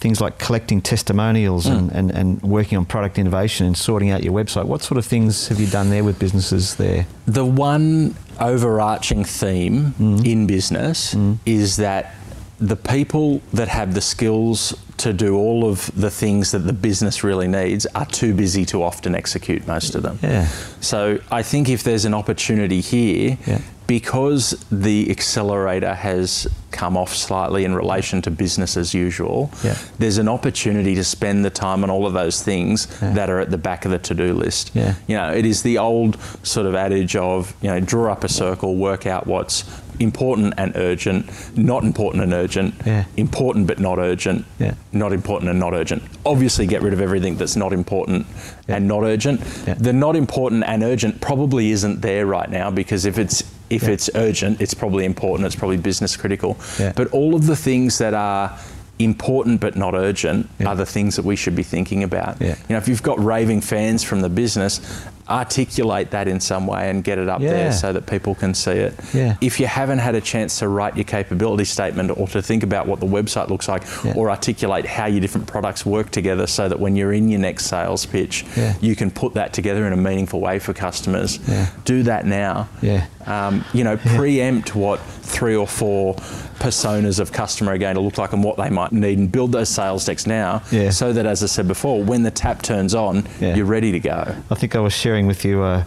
things 0.00 0.20
like 0.20 0.38
collecting 0.38 0.80
testimonials 0.80 1.66
mm. 1.66 1.76
and, 1.76 1.92
and, 1.92 2.10
and 2.10 2.42
working 2.42 2.78
on 2.78 2.86
product 2.86 3.18
innovation 3.18 3.66
and 3.66 3.76
sorting 3.76 4.10
out 4.10 4.24
your 4.24 4.32
website. 4.32 4.64
What 4.64 4.82
sort 4.82 4.96
of 4.96 5.04
things 5.04 5.48
have 5.48 5.60
you 5.60 5.66
done 5.66 5.90
there 5.90 6.02
with 6.02 6.18
businesses 6.18 6.76
there? 6.76 7.06
The 7.26 7.44
one 7.44 8.16
overarching 8.40 9.24
theme 9.24 9.92
mm. 9.92 10.26
in 10.26 10.46
business 10.46 11.14
mm. 11.14 11.36
is 11.44 11.76
that 11.76 12.14
the 12.60 12.76
people 12.76 13.40
that 13.52 13.68
have 13.68 13.94
the 13.94 14.00
skills 14.00 14.74
to 15.00 15.12
do 15.14 15.36
all 15.36 15.64
of 15.68 15.90
the 15.98 16.10
things 16.10 16.50
that 16.52 16.60
the 16.60 16.72
business 16.74 17.24
really 17.24 17.48
needs 17.48 17.86
are 17.94 18.04
too 18.06 18.34
busy 18.34 18.64
to 18.66 18.82
often 18.82 19.14
execute 19.14 19.66
most 19.66 19.94
of 19.94 20.02
them. 20.02 20.18
Yeah. 20.22 20.46
So 20.80 21.18
I 21.30 21.42
think 21.42 21.68
if 21.70 21.82
there's 21.82 22.04
an 22.04 22.12
opportunity 22.14 22.80
here, 22.82 23.38
Yeah. 23.46 23.60
because 23.86 24.62
the 24.70 25.10
accelerator 25.10 25.94
has 25.94 26.46
come 26.70 26.96
off 26.98 27.14
slightly 27.16 27.64
in 27.64 27.74
relation 27.74 28.20
to 28.22 28.30
business 28.30 28.76
as 28.76 28.92
usual, 28.92 29.50
Yeah. 29.64 29.74
there's 29.98 30.18
an 30.18 30.28
opportunity 30.28 30.94
to 30.94 31.02
spend 31.02 31.44
the 31.46 31.50
time 31.50 31.82
on 31.82 31.88
all 31.90 32.06
of 32.06 32.12
those 32.12 32.42
things 32.42 32.86
Yeah. 33.02 33.14
that 33.14 33.30
are 33.30 33.40
at 33.40 33.50
the 33.50 33.58
back 33.58 33.84
of 33.86 33.90
the 33.90 33.98
to-do 33.98 34.34
list. 34.34 34.70
Yeah. 34.74 34.94
You 35.08 35.16
know, 35.16 35.32
it 35.32 35.46
is 35.46 35.62
the 35.62 35.78
old 35.78 36.18
sort 36.42 36.66
of 36.66 36.74
adage 36.74 37.16
of, 37.16 37.54
you 37.62 37.70
know, 37.70 37.80
draw 37.80 38.12
up 38.12 38.22
a 38.22 38.28
circle, 38.28 38.76
work 38.76 39.06
out 39.06 39.26
what's 39.26 39.64
important 39.98 40.54
and 40.56 40.72
urgent, 40.76 41.28
not 41.58 41.84
important 41.84 42.22
and 42.22 42.32
urgent, 42.32 42.72
important 43.18 43.66
but 43.66 43.78
not 43.78 43.98
urgent, 43.98 44.46
Yeah. 44.58 44.72
Not 44.92 45.12
important 45.12 45.50
and 45.50 45.58
not 45.60 45.72
urgent. 45.72 46.02
Obviously, 46.26 46.66
get 46.66 46.82
rid 46.82 46.92
of 46.92 47.00
everything 47.00 47.36
that's 47.36 47.56
not 47.56 47.72
important 47.72 48.26
Yeah. 48.68 48.76
and 48.76 48.88
not 48.88 49.02
urgent. 49.04 49.40
Yeah. 49.66 49.74
The 49.74 49.92
not 49.92 50.16
important 50.16 50.64
and 50.66 50.82
urgent 50.82 51.20
probably 51.20 51.70
isn't 51.70 52.02
there 52.02 52.26
right 52.26 52.50
now 52.50 52.70
because 52.70 53.04
if 53.04 53.18
it's 53.18 53.42
if 53.70 53.84
Yeah. 53.84 53.90
it's 53.90 54.10
urgent, 54.16 54.60
it's 54.60 54.74
probably 54.74 55.04
important. 55.04 55.46
It's 55.46 55.54
probably 55.54 55.76
business 55.76 56.16
critical. 56.16 56.56
But 56.96 57.06
all 57.12 57.36
of 57.36 57.46
the 57.46 57.54
things 57.54 57.98
that 57.98 58.14
are 58.14 58.50
important 58.98 59.60
but 59.60 59.76
not 59.76 59.94
urgent 59.94 60.48
are 60.66 60.74
the 60.74 60.84
things 60.84 61.14
that 61.16 61.24
we 61.24 61.36
should 61.36 61.54
be 61.54 61.62
thinking 61.62 62.02
about. 62.02 62.40
You 62.40 62.56
know, 62.68 62.76
if 62.78 62.88
you've 62.88 63.02
got 63.02 63.22
raving 63.24 63.60
fans 63.60 64.02
from 64.02 64.20
the 64.22 64.28
business, 64.28 64.80
articulate 65.30 66.10
that 66.10 66.28
in 66.28 66.40
some 66.40 66.66
way 66.66 66.90
and 66.90 67.02
get 67.04 67.18
it 67.18 67.28
up 67.28 67.40
Yeah. 67.40 67.50
there 67.52 67.72
so 67.72 67.92
that 67.92 68.06
people 68.06 68.34
can 68.34 68.52
see 68.54 68.72
it. 68.72 68.94
Yeah. 69.14 69.36
If 69.40 69.60
you 69.60 69.66
haven't 69.66 69.98
had 69.98 70.14
a 70.14 70.20
chance 70.20 70.58
to 70.58 70.68
write 70.68 70.96
your 70.96 71.04
capability 71.04 71.64
statement 71.64 72.10
or 72.16 72.26
to 72.28 72.42
think 72.42 72.62
about 72.62 72.86
what 72.86 73.00
the 73.00 73.06
website 73.06 73.48
looks 73.48 73.68
like 73.68 73.82
Yeah. 74.04 74.14
or 74.16 74.30
articulate 74.30 74.86
how 74.86 75.06
your 75.06 75.20
different 75.20 75.46
products 75.46 75.86
work 75.86 76.10
together 76.10 76.46
so 76.46 76.68
that 76.68 76.80
when 76.80 76.96
you're 76.96 77.12
in 77.12 77.28
your 77.28 77.40
next 77.40 77.66
sales 77.66 78.04
pitch, 78.06 78.44
you 78.80 78.96
can 78.96 79.10
put 79.10 79.34
that 79.34 79.52
together 79.52 79.86
in 79.86 79.92
a 79.92 79.96
meaningful 79.96 80.40
way 80.40 80.58
for 80.58 80.72
customers. 80.72 81.38
Do 81.84 82.02
that 82.04 82.26
now. 82.26 82.68
Yeah. 82.82 83.04
Um, 83.26 83.64
you 83.72 83.84
know, 83.84 83.96
preempt 83.96 84.74
what 84.74 84.98
three 85.22 85.54
or 85.54 85.66
four 85.66 86.14
personas 86.58 87.20
of 87.20 87.32
customer 87.32 87.72
are 87.72 87.78
going 87.78 87.94
to 87.94 88.00
look 88.00 88.18
like 88.18 88.32
and 88.32 88.42
what 88.42 88.56
they 88.56 88.68
might 88.68 88.92
need 88.92 89.18
and 89.18 89.30
build 89.30 89.52
those 89.52 89.68
sales 89.68 90.04
decks 90.04 90.26
now 90.26 90.60
so 90.90 91.12
that, 91.12 91.26
as 91.26 91.42
I 91.42 91.46
said 91.46 91.68
before, 91.68 92.02
when 92.02 92.22
the 92.22 92.30
tap 92.30 92.62
turns 92.62 92.94
on, 92.94 93.26
you're 93.40 93.64
ready 93.66 93.92
to 93.92 94.00
go. 94.00 94.34
I 94.50 94.54
think 94.54 94.74
I 94.74 94.80
was 94.80 94.92
sharing 94.92 95.19
with 95.26 95.44
you 95.44 95.62
uh, 95.62 95.84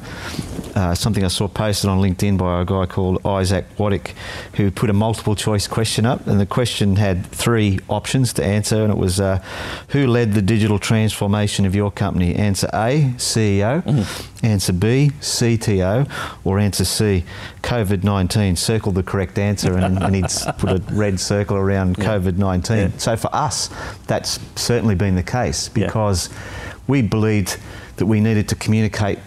uh, 0.75 0.95
something 0.95 1.23
I 1.23 1.27
saw 1.27 1.47
posted 1.47 1.89
on 1.89 1.99
LinkedIn 1.99 2.37
by 2.37 2.61
a 2.61 2.65
guy 2.65 2.85
called 2.85 3.25
Isaac 3.25 3.65
Waddick, 3.77 4.13
who 4.55 4.71
put 4.71 4.89
a 4.89 4.93
multiple 4.93 5.35
choice 5.35 5.67
question 5.67 6.05
up, 6.05 6.25
and 6.25 6.39
the 6.39 6.45
question 6.45 6.95
had 6.95 7.25
three 7.27 7.79
options 7.89 8.33
to 8.33 8.43
answer, 8.43 8.83
and 8.83 8.91
it 8.91 8.97
was 8.97 9.19
uh, 9.19 9.41
who 9.89 10.07
led 10.07 10.33
the 10.33 10.41
digital 10.41 10.79
transformation 10.79 11.65
of 11.65 11.75
your 11.75 11.91
company? 11.91 12.35
Answer 12.35 12.69
A, 12.73 13.13
CEO. 13.17 13.83
Answer 14.43 14.73
B, 14.73 15.11
CTO, 15.21 16.09
or 16.43 16.59
answer 16.59 16.83
C, 16.83 17.23
COVID 17.61 18.03
19. 18.03 18.55
Circle 18.55 18.91
the 18.91 19.03
correct 19.03 19.37
answer, 19.37 19.77
and, 19.77 20.01
and 20.01 20.15
he'd 20.15 20.25
put 20.57 20.69
a 20.69 20.93
red 20.93 21.19
circle 21.19 21.55
around 21.55 21.97
COVID 21.97 22.37
19. 22.37 22.77
Yeah. 22.77 22.89
So 22.97 23.15
for 23.15 23.33
us, 23.33 23.69
that's 24.07 24.39
certainly 24.55 24.95
been 24.95 25.15
the 25.15 25.23
case 25.23 25.69
Yeah. 25.75 25.85
because 25.85 26.29
we 26.87 27.01
believed 27.01 27.57
that 27.97 28.05
we 28.05 28.19
needed 28.19 28.47
to 28.49 28.55
communicate 28.55 29.19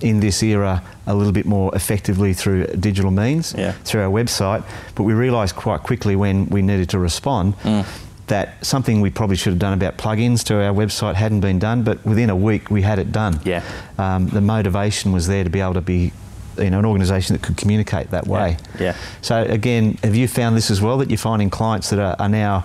in 0.00 0.20
this 0.20 0.42
era 0.42 0.82
a 1.06 1.14
little 1.14 1.32
bit 1.32 1.46
more 1.46 1.74
effectively 1.74 2.32
through 2.32 2.66
digital 2.78 3.10
means, 3.10 3.54
Yeah. 3.56 3.72
through 3.84 4.02
our 4.02 4.10
website. 4.10 4.62
But 4.94 5.04
we 5.04 5.12
realised 5.12 5.54
quite 5.54 5.82
quickly 5.82 6.16
when 6.16 6.46
we 6.48 6.62
needed 6.62 6.88
to 6.90 6.98
respond 6.98 7.54
Mm. 7.62 7.84
that 8.26 8.54
something 8.64 9.00
we 9.02 9.10
probably 9.10 9.36
should 9.36 9.52
have 9.52 9.58
done 9.58 9.74
about 9.74 9.98
plugins 9.98 10.42
to 10.44 10.54
our 10.64 10.72
website 10.72 11.14
hadn't 11.14 11.40
been 11.40 11.58
done, 11.58 11.82
but 11.82 12.04
within 12.06 12.30
a 12.30 12.36
week 12.36 12.70
we 12.70 12.82
had 12.82 12.98
it 12.98 13.12
done. 13.12 13.38
Yeah. 13.44 13.60
Um, 13.98 14.28
the 14.28 14.40
motivation 14.40 15.12
was 15.12 15.26
there 15.26 15.44
to 15.44 15.50
be 15.50 15.60
able 15.60 15.74
to 15.74 15.80
be 15.82 16.12
you 16.56 16.70
know, 16.70 16.78
an 16.78 16.84
organisation 16.84 17.34
that 17.34 17.42
could 17.42 17.56
communicate 17.56 18.10
that 18.12 18.26
way. 18.28 18.56
Yeah. 18.78 18.94
So 19.22 19.42
again, 19.42 19.98
have 20.04 20.14
you 20.14 20.28
found 20.28 20.56
this 20.56 20.70
as 20.70 20.80
well 20.80 20.98
that 20.98 21.10
you're 21.10 21.18
finding 21.18 21.50
clients 21.50 21.90
that 21.90 21.98
are, 21.98 22.14
are 22.18 22.28
now 22.28 22.64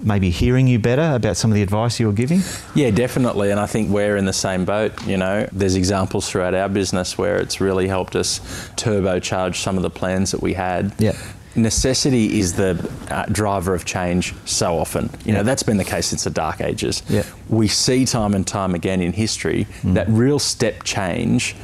maybe 0.00 0.30
hearing 0.30 0.66
you 0.66 0.78
better 0.78 1.14
about 1.14 1.36
some 1.36 1.50
of 1.50 1.54
the 1.54 1.62
advice 1.62 1.98
you're 1.98 2.12
giving? 2.12 2.40
Yeah, 2.74 2.90
definitely. 2.90 3.50
And 3.50 3.60
I 3.60 3.66
think 3.66 3.90
we're 3.90 4.16
in 4.16 4.24
the 4.24 4.32
same 4.32 4.64
boat. 4.64 5.06
You 5.06 5.16
know, 5.16 5.48
there's 5.52 5.76
examples 5.76 6.28
throughout 6.28 6.54
our 6.54 6.68
business 6.68 7.16
where 7.16 7.36
it's 7.36 7.60
really 7.60 7.88
helped 7.88 8.16
us 8.16 8.40
turbocharge 8.76 9.56
some 9.56 9.76
of 9.76 9.82
the 9.82 9.90
plans 9.90 10.30
that 10.32 10.42
we 10.42 10.54
had. 10.54 10.92
Yeah. 10.98 11.16
Necessity 11.56 12.38
is 12.38 12.52
the 12.54 12.72
uh, 13.10 13.24
driver 13.26 13.74
of 13.74 13.84
change 13.84 14.34
so 14.44 14.78
often. 14.78 15.10
You 15.24 15.32
know, 15.32 15.42
that's 15.42 15.62
been 15.62 15.76
the 15.78 15.84
case 15.84 16.06
since 16.06 16.24
the 16.24 16.30
dark 16.30 16.60
ages. 16.60 17.02
Yeah. 17.08 17.22
We 17.48 17.68
see 17.68 18.04
time 18.04 18.34
and 18.34 18.46
time 18.46 18.74
again 18.74 19.00
in 19.00 19.12
history 19.12 19.66
Mm. 19.82 19.94
that 19.94 20.08
real 20.08 20.38
step 20.38 20.82
change 20.84 21.54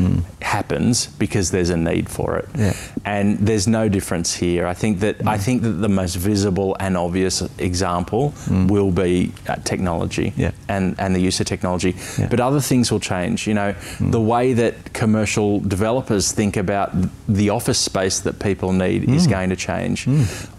happens 0.41 1.07
because 1.07 1.51
there's 1.51 1.71
a 1.71 1.77
need 1.77 2.09
for 2.09 2.37
it. 2.37 2.49
Yeah. 2.57 2.75
And 3.05 3.39
there's 3.39 3.67
no 3.67 3.89
difference 3.89 4.35
here. 4.35 4.67
I 4.67 4.75
think 4.75 5.01
that 5.01 5.27
I 5.27 5.39
think 5.39 5.63
that 5.63 5.71
the 5.87 5.89
most 5.89 6.15
visible 6.17 6.77
and 6.81 6.97
obvious 6.97 7.43
example 7.59 8.35
will 8.69 8.91
be 8.91 9.33
uh, 9.49 9.57
technology 9.65 10.13
Mm. 10.33 10.39
Yeah. 10.39 10.51
and, 10.69 10.95
and 10.99 11.15
the 11.17 11.21
use 11.21 11.41
of 11.41 11.47
technology. 11.47 11.95
Yeah. 12.19 12.29
But 12.29 12.41
other 12.41 12.61
things 12.61 12.91
will 12.93 13.01
change. 13.01 13.47
You 13.47 13.55
know, 13.55 13.75
the 14.01 14.21
way 14.21 14.53
that 14.55 14.93
commercial 14.93 15.61
developers 15.61 16.33
think 16.33 16.57
about 16.57 16.91
the 17.29 17.51
office 17.51 17.79
space 17.79 18.21
that 18.21 18.39
people 18.39 18.73
need 18.73 19.09
is 19.09 19.27
going 19.27 19.51
to 19.51 19.57
change. 19.57 19.82
Change. 19.83 20.07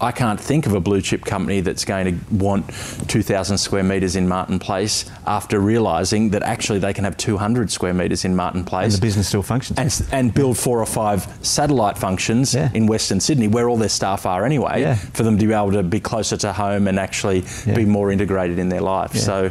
I 0.00 0.12
can't 0.12 0.40
think 0.40 0.66
of 0.66 0.74
a 0.74 0.80
blue 0.80 1.00
chip 1.00 1.24
company 1.24 1.60
that's 1.60 1.84
going 1.84 2.06
to 2.18 2.34
want 2.34 2.68
2,000 3.08 3.58
square 3.58 3.82
metres 3.82 4.16
in 4.16 4.28
Martin 4.28 4.58
Place 4.58 5.04
after 5.26 5.58
realising 5.60 6.30
that 6.30 6.42
actually 6.42 6.78
they 6.78 6.92
can 6.92 7.04
have 7.04 7.16
200 7.16 7.70
square 7.70 7.94
metres 7.94 8.24
in 8.24 8.36
Martin 8.36 8.64
Place. 8.64 8.94
And 8.94 9.02
the 9.02 9.06
business 9.06 9.28
still 9.28 9.42
functions. 9.42 9.78
And, 9.78 10.08
and 10.12 10.34
build 10.34 10.58
four 10.58 10.80
or 10.80 10.86
five 10.86 11.26
satellite 11.42 11.98
functions 11.98 12.54
Yeah. 12.54 12.70
in 12.74 12.86
Western 12.86 13.20
Sydney, 13.20 13.48
where 13.48 13.68
all 13.68 13.76
their 13.76 13.88
staff 13.88 14.26
are 14.26 14.44
anyway, 14.44 14.80
Yeah. 14.80 14.94
for 14.94 15.22
them 15.22 15.38
to 15.38 15.46
be 15.46 15.52
able 15.52 15.72
to 15.72 15.82
be 15.82 16.00
closer 16.00 16.36
to 16.38 16.52
home 16.52 16.86
and 16.88 16.98
actually 16.98 17.44
Yeah. 17.66 17.74
be 17.74 17.84
more 17.84 18.10
integrated 18.12 18.58
in 18.58 18.68
their 18.68 18.80
life. 18.80 19.14
So, 19.14 19.50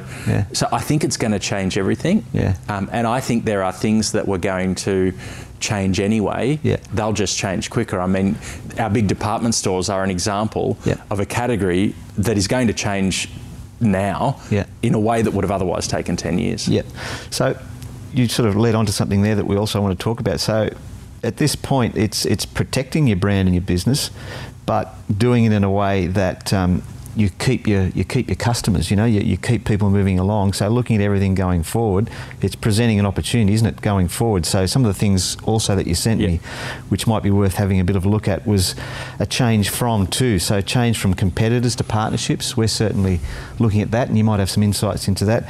so 0.53 0.67
I 0.71 0.79
think 0.79 1.03
it's 1.03 1.17
going 1.17 1.31
to 1.31 1.39
change 1.39 1.77
everything. 1.77 2.25
Yeah. 2.33 2.55
Um, 2.69 2.89
and 2.91 3.07
I 3.07 3.19
think 3.19 3.45
there 3.45 3.63
are 3.63 3.71
things 3.71 4.11
that 4.11 4.27
we're 4.27 4.37
going 4.37 4.75
to 4.75 5.13
change 5.63 5.99
anyway. 5.99 6.59
Yeah. 6.61 6.77
They'll 6.93 7.13
just 7.13 7.37
change 7.37 7.69
quicker. 7.69 7.99
I 7.99 8.07
mean, 8.07 8.35
our 8.77 8.89
big 8.89 9.07
department 9.07 9.55
stores 9.55 9.89
are 9.89 10.03
an 10.03 10.09
example 10.11 10.77
Yeah. 10.85 10.95
of 11.09 11.19
a 11.19 11.25
category 11.25 11.95
that 12.17 12.37
is 12.37 12.47
going 12.47 12.67
to 12.67 12.73
change 12.73 13.29
now 13.79 14.37
Yeah. 14.51 14.65
in 14.81 14.93
a 14.93 14.99
way 14.99 15.21
that 15.23 15.33
would 15.33 15.43
have 15.43 15.51
otherwise 15.51 15.87
taken 15.87 16.15
10 16.15 16.37
years. 16.37 16.67
Yeah. 16.67 16.83
So 17.29 17.55
you 18.13 18.27
sort 18.27 18.47
of 18.49 18.55
led 18.55 18.75
on 18.75 18.85
to 18.85 18.91
something 18.91 19.23
there 19.23 19.35
that 19.35 19.47
we 19.47 19.55
also 19.57 19.81
want 19.81 19.97
to 19.97 20.03
talk 20.03 20.19
about. 20.19 20.39
So 20.39 20.69
at 21.23 21.37
this 21.37 21.55
point, 21.55 21.97
it's 21.97 22.25
it's 22.25 22.45
protecting 22.45 23.07
your 23.07 23.17
brand 23.17 23.47
and 23.47 23.55
your 23.55 23.63
business, 23.65 24.11
but 24.65 24.85
doing 25.17 25.45
it 25.45 25.53
in 25.53 25.63
a 25.63 25.71
way 25.71 26.07
that 26.07 26.53
um, 26.53 26.81
you 27.15 27.29
keep 27.29 27.67
your 27.67 27.87
you 27.87 28.03
keep 28.03 28.27
your 28.27 28.35
customers. 28.35 28.89
You 28.89 28.97
know, 28.97 29.05
you, 29.05 29.21
you 29.21 29.37
keep 29.37 29.65
people 29.65 29.89
moving 29.89 30.19
along. 30.19 30.53
So 30.53 30.67
looking 30.69 30.95
at 30.95 31.01
everything 31.01 31.35
going 31.35 31.63
forward, 31.63 32.09
it's 32.41 32.55
presenting 32.55 32.99
an 32.99 33.05
opportunity, 33.05 33.53
isn't 33.53 33.67
it, 33.67 33.81
going 33.81 34.07
forward? 34.07 34.45
So 34.45 34.65
some 34.65 34.83
of 34.85 34.93
the 34.93 34.99
things 34.99 35.37
also 35.43 35.75
that 35.75 35.87
you 35.87 35.95
sent 35.95 36.21
Yeah. 36.21 36.27
me, 36.27 36.39
which 36.89 37.05
might 37.07 37.23
be 37.23 37.31
worth 37.31 37.55
having 37.55 37.79
a 37.79 37.83
bit 37.83 37.95
of 37.95 38.05
a 38.05 38.09
look 38.09 38.27
at, 38.27 38.45
was 38.47 38.75
a 39.19 39.25
change 39.25 39.69
from 39.69 40.07
to. 40.07 40.39
So 40.39 40.61
change 40.61 40.97
from 40.97 41.13
competitors 41.13 41.75
to 41.77 41.83
partnerships. 41.83 42.57
We're 42.57 42.67
certainly 42.67 43.19
looking 43.59 43.81
at 43.81 43.91
that, 43.91 44.07
and 44.09 44.17
you 44.17 44.23
might 44.23 44.39
have 44.39 44.49
some 44.49 44.63
insights 44.63 45.07
into 45.07 45.25
that. 45.25 45.45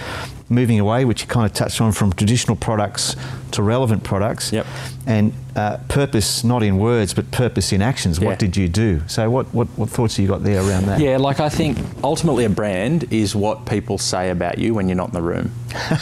Moving 0.49 0.79
away, 0.79 1.05
which 1.05 1.21
you 1.21 1.27
kind 1.27 1.45
of 1.45 1.53
touched 1.53 1.79
on, 1.81 1.91
from 1.93 2.11
traditional 2.13 2.55
products 2.55 3.15
to 3.51 3.63
relevant 3.63 4.03
products. 4.03 4.51
Yep. 4.51 4.65
And 5.07 5.33
uh, 5.55 5.77
purpose, 5.87 6.43
not 6.43 6.63
in 6.63 6.77
words, 6.77 7.13
but 7.13 7.29
purpose 7.31 7.71
in 7.71 7.81
actions. 7.81 8.19
Yeah. 8.19 8.27
What 8.27 8.39
did 8.39 8.57
you 8.57 8.67
do? 8.67 9.01
So 9.07 9.29
what, 9.29 9.47
what, 9.53 9.67
what 9.77 9.89
thoughts 9.89 10.17
have 10.17 10.23
you 10.23 10.27
got 10.29 10.43
there 10.43 10.59
around 10.61 10.85
that? 10.87 10.99
Yeah, 10.99 11.17
like 11.17 11.39
I 11.39 11.49
think 11.49 11.77
ultimately 12.03 12.45
a 12.45 12.49
brand 12.49 13.11
is 13.11 13.35
what 13.35 13.65
people 13.65 13.97
say 13.97 14.29
about 14.31 14.57
you 14.57 14.73
when 14.73 14.87
you're 14.89 14.95
not 14.97 15.09
in 15.09 15.13
the 15.13 15.21
room. 15.21 15.51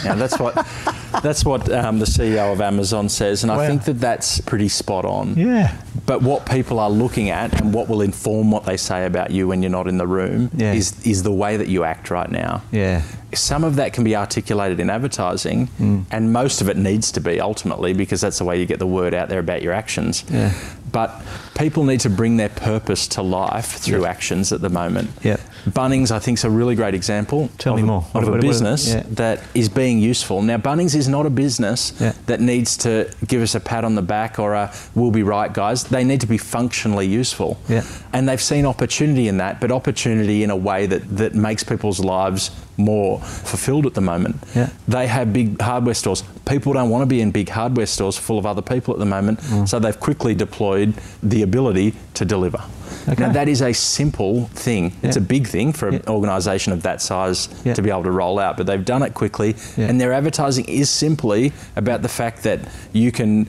Now 0.03 0.15
that's 0.15 0.37
what 0.39 0.55
that's 1.23 1.45
what 1.45 1.71
um, 1.71 1.99
the 1.99 2.05
CEO 2.05 2.51
of 2.51 2.59
Amazon 2.61 3.07
says, 3.09 3.43
and 3.43 3.51
Wow. 3.51 3.59
I 3.59 3.67
think 3.67 3.83
that 3.85 3.99
that's 3.99 4.41
pretty 4.41 4.67
spot 4.69 5.05
on. 5.05 5.35
Yeah. 5.37 5.75
But 6.05 6.21
what 6.23 6.45
people 6.45 6.79
are 6.79 6.89
looking 6.89 7.29
at 7.29 7.59
and 7.61 7.73
what 7.73 7.87
will 7.87 8.01
inform 8.01 8.51
what 8.51 8.65
they 8.65 8.75
say 8.77 9.05
about 9.05 9.31
you 9.31 9.47
when 9.47 9.61
you're 9.61 9.71
not 9.71 9.87
in 9.87 9.97
the 9.97 10.07
room 10.07 10.49
Yeah. 10.55 10.73
is 10.73 11.05
is 11.05 11.23
the 11.23 11.31
way 11.31 11.57
that 11.57 11.67
you 11.67 11.83
act 11.83 12.09
right 12.09 12.29
now. 12.31 12.63
Yeah. 12.71 13.03
Some 13.33 13.63
of 13.63 13.75
that 13.77 13.93
can 13.93 14.03
be 14.03 14.15
articulated 14.15 14.79
in 14.79 14.89
advertising, 14.89 15.69
Mm. 15.79 16.03
and 16.11 16.33
most 16.33 16.61
of 16.61 16.67
it 16.69 16.77
needs 16.77 17.11
to 17.13 17.21
be 17.21 17.39
ultimately 17.39 17.93
because 17.93 18.19
that's 18.21 18.37
the 18.37 18.43
way 18.45 18.59
you 18.59 18.65
get 18.65 18.79
the 18.79 18.87
word 18.87 19.13
out 19.13 19.29
there 19.29 19.39
about 19.39 19.61
your 19.61 19.73
actions. 19.73 20.23
Yeah. 20.29 20.51
But 20.91 21.21
people 21.55 21.83
need 21.85 22.01
to 22.01 22.09
bring 22.09 22.37
their 22.37 22.49
purpose 22.49 23.07
to 23.09 23.21
life 23.21 23.77
through 23.77 24.05
actions 24.05 24.51
at 24.51 24.59
the 24.61 24.69
moment. 24.69 25.11
Yeah. 25.23 25.37
Bunnings, 25.69 26.11
I 26.11 26.19
think, 26.19 26.37
is 26.39 26.43
a 26.43 26.49
really 26.49 26.75
great 26.75 26.93
example 26.93 27.49
Tell 27.57 27.73
of, 27.73 27.77
me 27.79 27.83
a- 27.83 27.85
more. 27.85 28.05
of 28.13 28.27
a 28.27 28.37
business 28.39 28.87
yeah. 28.89 29.03
that 29.11 29.41
is 29.53 29.69
being 29.69 29.99
useful. 29.99 30.41
Now, 30.41 30.57
Bunnings 30.57 30.95
is 30.95 31.07
not 31.07 31.25
a 31.25 31.29
business 31.29 31.93
Yeah. 31.99 32.13
that 32.25 32.39
needs 32.41 32.75
to 32.77 33.09
give 33.27 33.41
us 33.41 33.53
a 33.55 33.59
pat 33.59 33.83
on 33.85 33.95
the 33.95 34.01
back 34.01 34.39
or 34.39 34.53
a 34.53 34.71
"we'll 34.95 35.11
be 35.11 35.23
right, 35.23 35.53
guys." 35.53 35.83
They 35.83 36.03
need 36.03 36.21
to 36.21 36.27
be 36.27 36.37
functionally 36.37 37.07
useful. 37.07 37.57
Yeah. 37.69 37.83
And 38.13 38.27
they've 38.27 38.41
seen 38.41 38.65
opportunity 38.65 39.27
in 39.27 39.37
that, 39.37 39.59
but 39.61 39.71
opportunity 39.71 40.43
in 40.43 40.49
a 40.49 40.55
way 40.55 40.85
that, 40.87 41.17
that 41.17 41.35
makes 41.35 41.63
people's 41.63 41.99
lives 41.99 42.51
more 42.77 43.19
fulfilled 43.19 43.85
at 43.85 43.93
the 43.93 44.01
moment. 44.01 44.37
Yeah. 44.55 44.69
They 44.87 45.05
have 45.07 45.31
big 45.31 45.61
hardware 45.61 45.93
stores. 45.93 46.23
People 46.45 46.73
don't 46.73 46.89
want 46.89 47.03
to 47.03 47.05
be 47.05 47.21
in 47.21 47.29
big 47.31 47.49
hardware 47.49 47.85
stores 47.85 48.17
full 48.17 48.39
of 48.39 48.45
other 48.45 48.61
people 48.63 48.93
at 48.93 48.99
the 48.99 49.05
moment, 49.05 49.39
Mm. 49.41 49.67
so 49.69 49.77
they've 49.79 49.99
quickly 49.99 50.33
deployed 50.33 50.93
the 51.21 51.43
ability 51.43 51.93
to 52.15 52.25
deliver. 52.25 52.61
Okay. 53.09 53.23
Now, 53.23 53.31
that 53.31 53.47
is 53.49 53.61
a 53.61 53.73
simple 53.73 54.47
thing. 54.53 54.93
It's 55.01 55.15
Yeah. 55.17 55.23
a 55.23 55.25
big 55.25 55.47
thing 55.47 55.73
for 55.73 55.87
an 55.89 55.95
Yeah. 55.95 56.09
organisation 56.13 56.73
of 56.73 56.83
that 56.83 57.01
size 57.01 57.49
Yeah. 57.63 57.73
to 57.73 57.81
be 57.81 57.89
able 57.89 58.03
to 58.03 58.11
roll 58.11 58.39
out, 58.39 58.57
but 58.57 58.65
they've 58.65 58.83
done 58.85 59.03
it 59.03 59.13
quickly, 59.13 59.55
and 59.77 59.99
their 59.99 60.13
advertising 60.13 60.65
is 60.65 60.89
simply 60.89 61.51
about 61.75 62.01
the 62.01 62.09
fact 62.09 62.43
that 62.43 62.59
you 62.93 63.11
can 63.11 63.47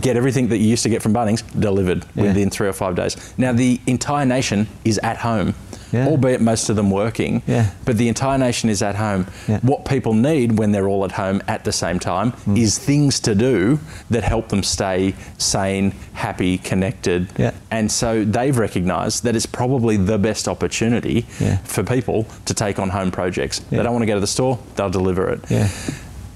get 0.00 0.16
everything 0.16 0.48
that 0.48 0.58
you 0.58 0.68
used 0.68 0.84
to 0.84 0.88
get 0.88 1.02
from 1.02 1.12
Bunnings 1.12 1.42
delivered 1.58 2.04
within 2.14 2.48
three 2.48 2.68
or 2.68 2.72
five 2.72 2.94
days. 2.94 3.16
Now, 3.36 3.52
the 3.52 3.80
entire 3.88 4.24
nation 4.24 4.68
is 4.84 5.00
at 5.02 5.16
home. 5.18 5.54
Yeah. 5.92 6.06
Albeit 6.06 6.40
most 6.40 6.68
of 6.70 6.76
them 6.76 6.90
working, 6.90 7.42
Yeah. 7.46 7.66
but 7.84 7.96
the 7.98 8.08
entire 8.08 8.38
nation 8.38 8.70
is 8.70 8.82
at 8.82 8.94
home. 8.96 9.26
Yeah. 9.48 9.58
What 9.62 9.84
people 9.84 10.14
need 10.14 10.58
when 10.58 10.72
they're 10.72 10.88
all 10.88 11.04
at 11.04 11.12
home 11.12 11.42
at 11.48 11.64
the 11.64 11.72
same 11.72 11.98
time 11.98 12.32
Mm. 12.46 12.56
is 12.58 12.78
things 12.78 13.20
to 13.20 13.34
do 13.34 13.78
that 14.10 14.22
help 14.24 14.48
them 14.48 14.62
stay 14.62 15.14
sane, 15.38 15.92
happy, 16.12 16.58
connected. 16.58 17.28
Yeah. 17.36 17.50
And 17.70 17.90
so 17.90 18.24
they've 18.24 18.56
recognised 18.56 19.24
that 19.24 19.34
it's 19.36 19.46
probably 19.46 19.96
the 19.96 20.18
best 20.18 20.46
opportunity 20.48 21.26
Yeah. 21.40 21.58
for 21.64 21.82
people 21.82 22.26
to 22.44 22.54
take 22.54 22.78
on 22.78 22.90
home 22.90 23.10
projects. 23.10 23.60
They 23.70 23.76
don't 23.82 23.92
want 23.92 24.02
to 24.02 24.06
go 24.06 24.14
to 24.14 24.20
the 24.20 24.26
store, 24.26 24.58
they'll 24.76 24.90
deliver 24.90 25.28
it. 25.28 25.40
Yeah. 25.48 25.68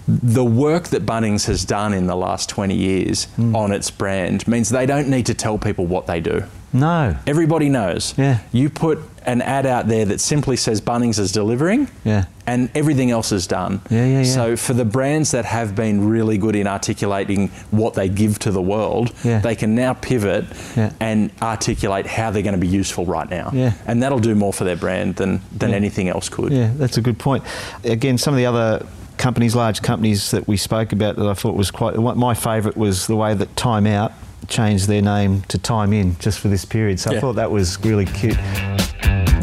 The 0.07 0.45
work 0.45 0.89
that 0.89 1.07
Bunnings 1.07 1.47
has 1.47 1.65
done 1.65 1.95
in 1.95 2.07
the 2.07 2.17
last 2.17 2.49
20 2.51 2.75
years 2.75 3.27
Hmm. 3.37 3.57
on 3.57 3.73
its 3.73 3.91
brand 3.91 4.47
means 4.47 4.69
they 4.69 4.85
don't 4.85 5.09
need 5.09 5.25
to 5.27 5.35
tell 5.35 5.57
people 5.57 5.87
what 5.87 6.07
they 6.07 6.21
do. 6.21 6.43
No. 6.75 7.15
Everybody 7.27 7.69
knows. 7.71 8.13
Yeah. 8.19 8.39
You 8.53 8.69
put 8.69 8.99
an 9.27 9.41
ad 9.43 9.65
out 9.67 9.89
there 9.89 10.05
that 10.05 10.21
simply 10.21 10.57
says 10.57 10.81
Bunnings 10.81 11.19
is 11.19 11.33
delivering. 11.33 11.89
Yeah. 12.05 12.27
And 12.47 12.69
everything 12.75 13.11
else 13.11 13.33
is 13.33 13.47
done. 13.47 13.81
Yeah, 13.89 14.05
yeah, 14.05 14.19
yeah. 14.19 14.25
So 14.25 14.57
for 14.57 14.75
the 14.75 14.85
brands 14.85 15.31
that 15.31 15.47
have 15.47 15.75
been 15.75 16.07
really 16.09 16.37
good 16.37 16.55
in 16.55 16.67
articulating 16.67 17.49
what 17.71 17.95
they 17.95 18.09
give 18.09 18.39
to 18.41 18.51
the 18.51 18.61
world, 18.61 19.13
Yeah. 19.25 19.39
they 19.41 19.55
can 19.55 19.75
now 19.75 19.95
pivot 19.95 20.45
Yeah. 20.77 20.91
and 21.01 21.31
articulate 21.41 22.07
how 22.07 22.31
they're 22.31 22.43
going 22.43 22.55
to 22.55 22.61
be 22.61 22.69
useful 22.69 23.07
right 23.07 23.29
now. 23.31 23.51
Yeah. 23.55 23.73
And 23.87 24.03
that'll 24.03 24.19
do 24.19 24.35
more 24.35 24.53
for 24.53 24.65
their 24.65 24.77
brand 24.77 25.17
than, 25.17 25.41
than 25.57 25.71
Yeah. 25.71 25.77
anything 25.77 26.09
else 26.09 26.29
could. 26.29 26.53
Yeah, 26.53 26.71
that's 26.77 26.99
a 26.99 27.01
good 27.01 27.19
point. 27.19 27.45
Again, 27.83 28.19
some 28.19 28.35
of 28.35 28.39
the 28.39 28.47
other 28.47 28.85
companies, 29.17 29.55
large 29.55 29.81
companies 29.81 30.31
that 30.33 30.47
we 30.47 30.57
spoke 30.59 30.93
about 30.93 31.17
that 31.17 31.27
I 31.27 31.35
thought 31.35 31.55
was 31.57 31.71
quite. 31.71 31.97
My 31.97 32.35
favourite 32.35 32.77
was 32.77 33.07
the 33.07 33.17
way 33.17 33.33
that 33.33 33.57
Time 33.57 33.87
Out 33.87 34.13
changed 34.49 34.89
their 34.89 35.01
name 35.01 35.43
to 35.49 35.57
Time 35.57 35.95
In 35.95 36.17
just 36.19 36.39
for 36.41 36.49
this 36.49 36.67
period. 36.67 37.01
So 37.01 37.13
I 37.13 37.21
thought 37.21 37.37
that 37.37 37.51
was 37.51 37.79
really 37.83 38.05
cute. 38.05 38.37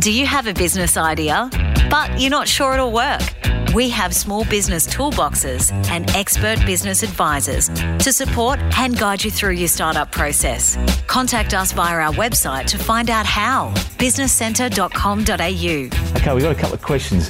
Do 0.01 0.11
you 0.11 0.25
have 0.25 0.47
a 0.47 0.53
business 0.55 0.97
idea, 0.97 1.47
but 1.91 2.19
you're 2.19 2.31
not 2.31 2.47
sure 2.47 2.73
it'll 2.73 2.91
work? 2.91 3.21
We 3.75 3.87
have 3.89 4.15
small 4.15 4.45
business 4.45 4.87
toolboxes 4.87 5.71
and 5.91 6.09
expert 6.15 6.57
business 6.65 7.03
advisors 7.03 7.69
to 7.69 8.11
support 8.11 8.57
and 8.79 8.97
guide 8.97 9.23
you 9.23 9.29
through 9.29 9.51
your 9.51 9.67
startup 9.67 10.11
process. 10.11 10.75
Contact 11.05 11.53
us 11.53 11.71
via 11.71 11.99
our 11.99 12.11
website 12.13 12.65
to 12.69 12.79
find 12.79 13.11
out 13.11 13.27
how 13.27 13.69
businesscentre.com.au. 13.99 16.19
Okay, 16.19 16.33
we've 16.33 16.43
got 16.43 16.57
a 16.57 16.59
couple 16.59 16.73
of 16.73 16.81
questions. 16.81 17.29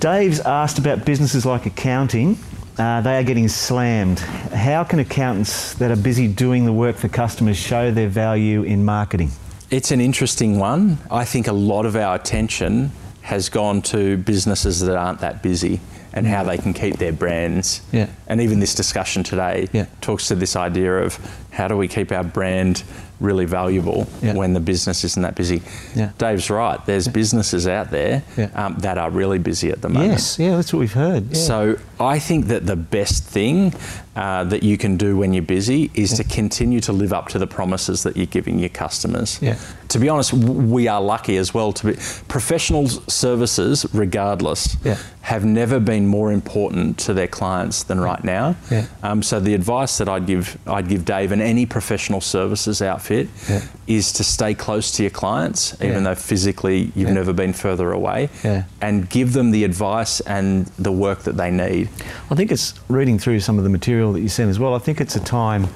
Dave's 0.00 0.40
asked 0.40 0.78
about 0.78 1.04
businesses 1.04 1.44
like 1.44 1.66
accounting. 1.66 2.38
Uh, 2.78 3.02
they 3.02 3.18
are 3.18 3.24
getting 3.24 3.46
slammed. 3.46 4.20
How 4.20 4.84
can 4.84 5.00
accountants 5.00 5.74
that 5.74 5.90
are 5.90 5.96
busy 5.96 6.28
doing 6.28 6.64
the 6.64 6.72
work 6.72 6.96
for 6.96 7.08
customers 7.08 7.58
show 7.58 7.90
their 7.90 8.08
value 8.08 8.62
in 8.62 8.86
marketing? 8.86 9.32
It's 9.70 9.90
an 9.90 10.00
interesting 10.00 10.58
one. 10.58 10.98
I 11.10 11.24
think 11.24 11.46
a 11.46 11.52
lot 11.52 11.86
of 11.86 11.96
our 11.96 12.14
attention 12.14 12.92
has 13.22 13.48
gone 13.48 13.80
to 13.82 14.18
businesses 14.18 14.80
that 14.80 14.96
aren't 14.96 15.20
that 15.20 15.42
busy 15.42 15.80
and 16.12 16.26
how 16.26 16.44
they 16.44 16.58
can 16.58 16.72
keep 16.74 16.98
their 16.98 17.12
brands. 17.12 17.80
Yeah. 17.90 18.06
And 18.28 18.40
even 18.40 18.60
this 18.60 18.74
discussion 18.74 19.24
today 19.24 19.68
Yeah. 19.72 19.86
talks 20.00 20.28
to 20.28 20.34
this 20.36 20.54
idea 20.54 20.98
of 20.98 21.18
how 21.50 21.66
do 21.66 21.76
we 21.76 21.88
keep 21.88 22.12
our 22.12 22.22
brand 22.22 22.84
really 23.18 23.46
valuable 23.46 24.06
Yeah. 24.22 24.34
when 24.34 24.52
the 24.52 24.60
business 24.60 25.02
isn't 25.04 25.22
that 25.22 25.34
busy. 25.34 25.62
Yeah. 25.96 26.10
Dave's 26.18 26.50
right. 26.50 26.78
There's 26.86 27.08
businesses 27.08 27.66
out 27.66 27.90
there 27.90 28.22
um, 28.54 28.76
that 28.80 28.98
are 28.98 29.10
really 29.10 29.38
busy 29.38 29.70
at 29.70 29.80
the 29.80 29.88
moment. 29.88 30.12
Yes, 30.12 30.38
yeah, 30.38 30.56
that's 30.56 30.72
what 30.72 30.80
we've 30.80 30.92
heard. 30.92 31.36
So 31.36 31.76
I 32.04 32.18
think 32.18 32.46
that 32.46 32.66
the 32.66 32.76
best 32.76 33.24
thing 33.24 33.72
uh, 34.16 34.44
that 34.44 34.62
you 34.62 34.78
can 34.78 34.96
do 34.96 35.16
when 35.16 35.32
you're 35.34 35.42
busy 35.42 35.90
is 35.94 36.12
to 36.14 36.24
continue 36.24 36.80
to 36.80 36.92
live 36.92 37.12
up 37.12 37.28
to 37.28 37.38
the 37.38 37.46
promises 37.48 38.02
that 38.04 38.16
you're 38.16 38.26
giving 38.26 38.58
your 38.60 38.68
customers. 38.68 39.38
Yeah. 39.42 39.58
To 39.88 39.98
be 39.98 40.08
honest, 40.08 40.32
we 40.32 40.86
are 40.88 41.00
lucky 41.00 41.36
as 41.36 41.52
well 41.52 41.72
to 41.72 41.86
be 41.88 41.92
professional 42.28 42.86
services, 42.88 43.86
regardless, 43.92 44.76
Yeah. 44.84 44.98
have 45.22 45.44
never 45.44 45.80
been 45.80 46.06
more 46.06 46.30
important 46.32 46.98
to 46.98 47.14
their 47.14 47.26
clients 47.26 47.82
than 47.84 47.98
right 48.00 48.22
now. 48.22 48.54
Yeah. 48.70 48.86
Um, 49.02 49.22
so 49.22 49.40
the 49.40 49.54
advice 49.54 49.98
that 49.98 50.08
I'd 50.08 50.26
give 50.26 50.58
I'd 50.66 50.88
give 50.88 51.04
Dave 51.04 51.32
and 51.32 51.42
any 51.42 51.66
professional 51.66 52.20
services 52.20 52.82
outfit 52.82 53.28
Yeah. 53.48 53.62
is 53.86 54.12
to 54.12 54.24
stay 54.24 54.54
close 54.54 54.90
to 54.92 55.02
your 55.02 55.10
clients, 55.10 55.74
even 55.80 55.92
Yeah. 55.98 56.00
though 56.00 56.14
physically 56.14 56.92
you've 56.94 57.08
Yeah. 57.08 57.14
never 57.14 57.32
been 57.32 57.52
further 57.52 57.90
away, 57.92 58.28
Yeah. 58.44 58.64
and 58.80 59.08
give 59.08 59.32
them 59.32 59.50
the 59.50 59.64
advice 59.64 60.20
and 60.20 60.66
the 60.78 60.92
work 60.92 61.24
that 61.24 61.36
they 61.36 61.50
need. 61.50 61.88
I 62.30 62.34
think 62.34 62.50
it's 62.50 62.74
reading 62.88 63.18
through 63.18 63.40
some 63.40 63.58
of 63.58 63.64
the 63.64 63.70
material 63.70 64.12
that 64.12 64.20
you 64.20 64.28
sent 64.28 64.50
as 64.50 64.58
well. 64.58 64.74
I 64.74 64.78
think 64.78 65.00
it's 65.00 65.14
a 65.16 65.20
time 65.20 65.68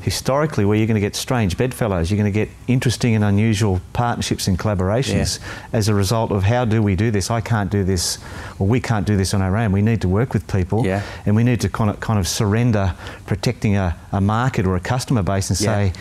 historically 0.00 0.64
where 0.64 0.76
you're 0.76 0.86
going 0.88 0.96
to 0.96 1.00
get 1.00 1.14
strange 1.14 1.56
bedfellows, 1.56 2.10
you're 2.10 2.18
going 2.18 2.32
to 2.32 2.36
get 2.36 2.48
interesting 2.66 3.14
and 3.14 3.22
unusual 3.24 3.80
partnerships 3.92 4.48
and 4.48 4.58
collaborations 4.58 5.38
Yeah. 5.38 5.44
as 5.72 5.88
a 5.88 5.94
result 5.94 6.32
of 6.32 6.42
how 6.42 6.64
do 6.64 6.82
we 6.82 6.96
do 6.96 7.12
this? 7.12 7.30
I 7.30 7.40
can't 7.40 7.70
do 7.70 7.84
this, 7.84 8.18
or 8.58 8.66
we 8.66 8.80
can't 8.80 9.06
do 9.06 9.16
this 9.16 9.32
on 9.32 9.40
our 9.42 9.56
own. 9.56 9.70
We 9.70 9.80
need 9.82 10.00
to 10.00 10.08
work 10.08 10.32
with 10.34 10.46
people, 10.48 10.84
Yeah. 10.84 11.02
and 11.24 11.36
we 11.36 11.44
need 11.44 11.60
to 11.60 11.68
kind 11.68 11.88
of, 11.88 12.00
kind 12.00 12.18
of 12.18 12.26
surrender 12.26 12.94
protecting 13.26 13.76
a, 13.76 13.96
a 14.10 14.20
market 14.20 14.66
or 14.66 14.74
a 14.74 14.80
customer 14.80 15.22
base 15.22 15.50
and 15.50 15.60
Yeah. 15.60 15.66
say, 15.74 15.92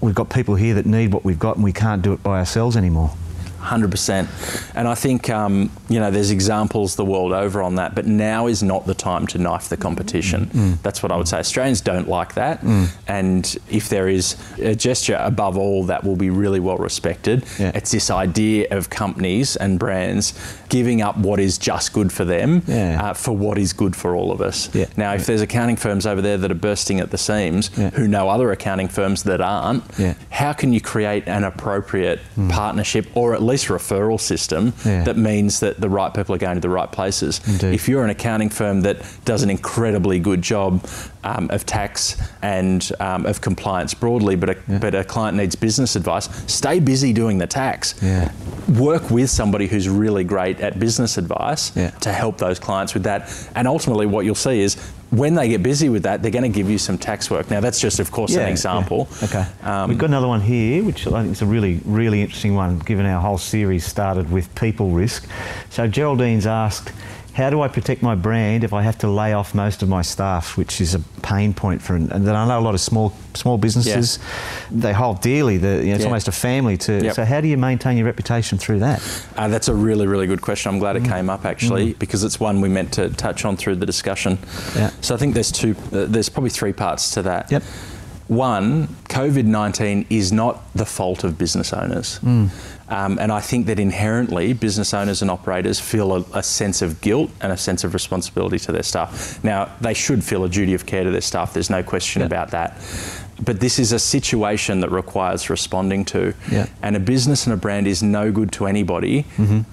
we've 0.00 0.14
got 0.14 0.30
people 0.30 0.54
here 0.54 0.72
that 0.74 0.86
need 0.86 1.12
what 1.12 1.22
we've 1.24 1.38
got, 1.38 1.56
and 1.56 1.64
we 1.64 1.72
can't 1.74 2.00
do 2.00 2.14
it 2.14 2.22
by 2.22 2.38
ourselves 2.38 2.74
anymore. 2.74 3.10
Hundred 3.60 3.90
percent, 3.90 4.28
and 4.76 4.86
I 4.86 4.94
think 4.94 5.28
um, 5.28 5.70
you 5.88 5.98
know 5.98 6.10
there's 6.10 6.30
examples 6.30 6.94
the 6.94 7.04
world 7.04 7.32
over 7.32 7.60
on 7.62 7.74
that. 7.76 7.94
But 7.96 8.06
now 8.06 8.46
is 8.46 8.62
not 8.62 8.86
the 8.86 8.94
time 8.94 9.26
to 9.28 9.38
knife 9.38 9.68
the 9.68 9.76
competition. 9.76 10.46
Mm. 10.46 10.82
That's 10.82 11.02
what 11.02 11.10
I 11.10 11.16
would 11.16 11.26
say. 11.26 11.38
Australians 11.38 11.80
don't 11.80 12.08
like 12.08 12.34
that, 12.34 12.62
and 13.08 13.56
if 13.68 13.88
there 13.88 14.08
is 14.08 14.36
a 14.60 14.74
gesture 14.76 15.16
above 15.20 15.56
all 15.58 15.84
that 15.84 16.04
will 16.04 16.14
be 16.16 16.30
really 16.30 16.60
well 16.60 16.76
respected, 16.76 17.44
Yeah. 17.58 17.72
it's 17.74 17.90
this 17.90 18.10
idea 18.10 18.68
of 18.70 18.88
companies 18.90 19.56
and 19.56 19.78
brands 19.78 20.32
giving 20.68 21.02
up 21.02 21.16
what 21.16 21.40
is 21.40 21.58
just 21.58 21.92
good 21.92 22.12
for 22.12 22.24
them 22.24 22.62
Yeah. 22.66 23.00
uh, 23.10 23.14
for 23.14 23.36
what 23.36 23.58
is 23.58 23.72
good 23.72 23.96
for 23.96 24.14
all 24.14 24.30
of 24.30 24.40
us. 24.40 24.68
Yeah. 24.74 24.86
Now, 24.96 25.14
if 25.14 25.26
there's 25.26 25.40
accounting 25.40 25.76
firms 25.76 26.06
over 26.06 26.20
there 26.22 26.36
that 26.38 26.50
are 26.50 26.54
bursting 26.54 27.00
at 27.00 27.10
the 27.10 27.18
seams, 27.18 27.68
who 27.94 28.06
know 28.06 28.28
other 28.28 28.52
accounting 28.52 28.88
firms 28.88 29.22
that 29.24 29.40
aren't, 29.40 29.82
how 30.30 30.52
can 30.52 30.72
you 30.72 30.80
create 30.80 31.26
an 31.26 31.42
appropriate 31.44 32.20
partnership 32.48 33.06
or 33.14 33.34
at 33.34 33.42
least 33.42 33.55
referral 33.64 34.20
system 34.20 34.72
Yeah. 34.84 35.02
that 35.04 35.16
means 35.16 35.60
that 35.60 35.80
the 35.80 35.88
right 35.88 36.12
people 36.14 36.34
are 36.34 36.38
going 36.38 36.54
to 36.54 36.60
the 36.60 36.68
right 36.68 36.90
places? 36.92 37.40
Indeed. 37.48 37.74
If 37.74 37.88
you're 37.88 38.04
an 38.04 38.10
accounting 38.10 38.50
firm 38.50 38.82
that 38.82 38.98
does 39.24 39.42
an 39.42 39.50
incredibly 39.50 40.20
good 40.20 40.42
job 40.42 40.86
um, 41.24 41.48
of 41.50 41.66
tax 41.66 42.16
and 42.42 42.88
um, 43.00 43.26
of 43.26 43.40
compliance 43.40 43.94
broadly, 43.94 44.36
but 44.36 44.50
a, 44.50 44.56
but 44.80 44.94
a 44.94 45.02
client 45.02 45.36
needs 45.36 45.56
business 45.56 45.96
advice, 45.96 46.28
stay 46.52 46.78
busy 46.78 47.12
doing 47.12 47.38
the 47.38 47.46
tax. 47.46 47.94
Yeah. 48.02 48.30
Work 48.78 49.10
with 49.10 49.30
somebody 49.30 49.66
who's 49.66 49.88
really 49.88 50.22
great 50.24 50.60
at 50.60 50.78
business 50.78 51.18
advice 51.18 51.72
Yeah. 51.76 51.90
to 51.90 52.12
help 52.12 52.38
those 52.38 52.58
clients 52.58 52.94
with 52.94 53.02
that. 53.04 53.28
And 53.54 53.66
ultimately, 53.66 54.06
what 54.06 54.24
you'll 54.24 54.34
see 54.34 54.60
is 54.60 54.76
when 55.10 55.34
they 55.34 55.48
get 55.48 55.62
busy 55.62 55.88
with 55.88 56.02
that, 56.02 56.20
they're 56.22 56.30
going 56.32 56.42
to 56.42 56.48
give 56.48 56.68
you 56.68 56.78
some 56.78 56.98
tax 56.98 57.30
work. 57.30 57.50
Now, 57.50 57.60
that's 57.60 57.80
just, 57.80 58.00
of 58.00 58.10
course, 58.10 58.34
an 58.34 58.48
example. 58.48 59.08
yeah. 59.20 59.24
Okay. 59.24 59.46
Um, 59.62 59.88
We've 59.88 59.98
got 59.98 60.10
another 60.10 60.28
one 60.28 60.40
here, 60.40 60.82
which 60.84 61.06
I 61.06 61.22
think 61.22 61.32
is 61.32 61.42
a 61.42 61.46
really, 61.46 61.80
really 61.84 62.22
interesting 62.22 62.54
one, 62.54 62.80
given 62.80 63.06
our 63.06 63.20
whole 63.20 63.38
series 63.38 63.84
started 63.86 64.30
with 64.30 64.52
people 64.54 64.90
risk. 64.90 65.28
So 65.70 65.88
Geraldine's 65.88 66.46
asked, 66.46 66.92
how 67.36 67.50
do 67.50 67.60
I 67.60 67.68
protect 67.68 68.02
my 68.02 68.14
brand 68.14 68.64
if 68.64 68.72
I 68.72 68.80
have 68.82 68.96
to 68.98 69.08
lay 69.08 69.34
off 69.34 69.54
most 69.54 69.82
of 69.82 69.88
my 69.90 70.00
staff, 70.00 70.56
which 70.56 70.80
is 70.80 70.94
a 70.94 71.00
pain 71.22 71.52
point 71.52 71.82
for, 71.82 71.94
and 71.94 72.08
then 72.08 72.34
I 72.34 72.46
know 72.48 72.58
a 72.58 72.64
lot 72.68 72.74
of 72.74 72.80
small 72.80 73.12
small 73.34 73.58
businesses, 73.58 74.18
they 74.70 74.94
hold 74.94 75.20
dearly. 75.20 75.58
The, 75.58 75.68
you 75.80 75.88
know, 75.90 75.94
it's 75.96 76.00
Yeah. 76.00 76.06
almost 76.06 76.28
a 76.28 76.32
family 76.32 76.78
too. 76.78 77.00
Yep. 77.04 77.14
So 77.14 77.24
how 77.26 77.42
do 77.42 77.48
you 77.48 77.58
maintain 77.58 77.98
your 77.98 78.06
reputation 78.06 78.56
through 78.56 78.78
that? 78.78 79.02
Uh, 79.36 79.48
that's 79.48 79.68
a 79.68 79.74
really, 79.74 80.06
really 80.06 80.26
good 80.26 80.40
question. 80.40 80.70
I'm 80.70 80.76
Mm. 80.76 80.80
glad 80.80 80.96
it 80.96 81.04
came 81.04 81.28
up 81.28 81.44
actually 81.44 81.92
because 81.98 82.24
it's 82.24 82.40
one 82.40 82.62
we 82.62 82.70
meant 82.70 82.92
to 82.92 83.10
touch 83.10 83.44
on 83.44 83.58
through 83.58 83.76
the 83.76 83.84
discussion. 83.86 84.38
Yeah. 84.74 84.88
So 85.02 85.14
I 85.14 85.18
think 85.18 85.34
there's 85.34 85.52
two. 85.52 85.76
Uh, 85.92 86.06
there's 86.08 86.30
probably 86.30 86.48
three 86.50 86.72
parts 86.72 87.10
to 87.10 87.22
that. 87.22 87.52
Yep. 87.52 87.62
One, 88.28 88.88
COVID 89.10 89.44
19 89.44 90.06
is 90.10 90.32
not 90.32 90.62
the 90.74 90.86
fault 90.86 91.22
of 91.22 91.36
business 91.38 91.72
owners. 91.74 92.18
Um, 92.88 93.18
and 93.18 93.32
I 93.32 93.40
think 93.40 93.66
that 93.66 93.80
inherently 93.80 94.52
business 94.52 94.94
owners 94.94 95.20
and 95.22 95.30
operators 95.30 95.80
feel 95.80 96.12
a, 96.14 96.24
a 96.34 96.42
sense 96.42 96.82
of 96.82 97.00
guilt 97.00 97.30
and 97.40 97.52
a 97.52 97.56
sense 97.56 97.82
of 97.82 97.94
responsibility 97.94 98.58
to 98.60 98.70
their 98.72 98.84
staff. 98.84 99.42
Now, 99.42 99.70
they 99.80 99.94
should 99.94 100.22
feel 100.22 100.44
a 100.44 100.48
duty 100.48 100.72
of 100.74 100.86
care 100.86 101.02
to 101.02 101.10
their 101.10 101.20
staff, 101.20 101.52
there's 101.52 101.70
no 101.70 101.82
question 101.82 102.20
Yeah. 102.20 102.26
about 102.26 102.50
that. 102.52 102.76
But 103.44 103.60
this 103.60 103.78
is 103.78 103.92
a 103.92 103.98
situation 103.98 104.80
that 104.80 104.90
requires 104.90 105.50
responding 105.50 106.04
to. 106.06 106.32
Yeah. 106.50 106.66
And 106.82 106.96
a 106.96 107.00
business 107.00 107.46
and 107.46 107.52
a 107.52 107.56
brand 107.56 107.86
is 107.86 108.02
no 108.02 108.32
good 108.32 108.50
to 108.52 108.66
anybody 108.66 109.24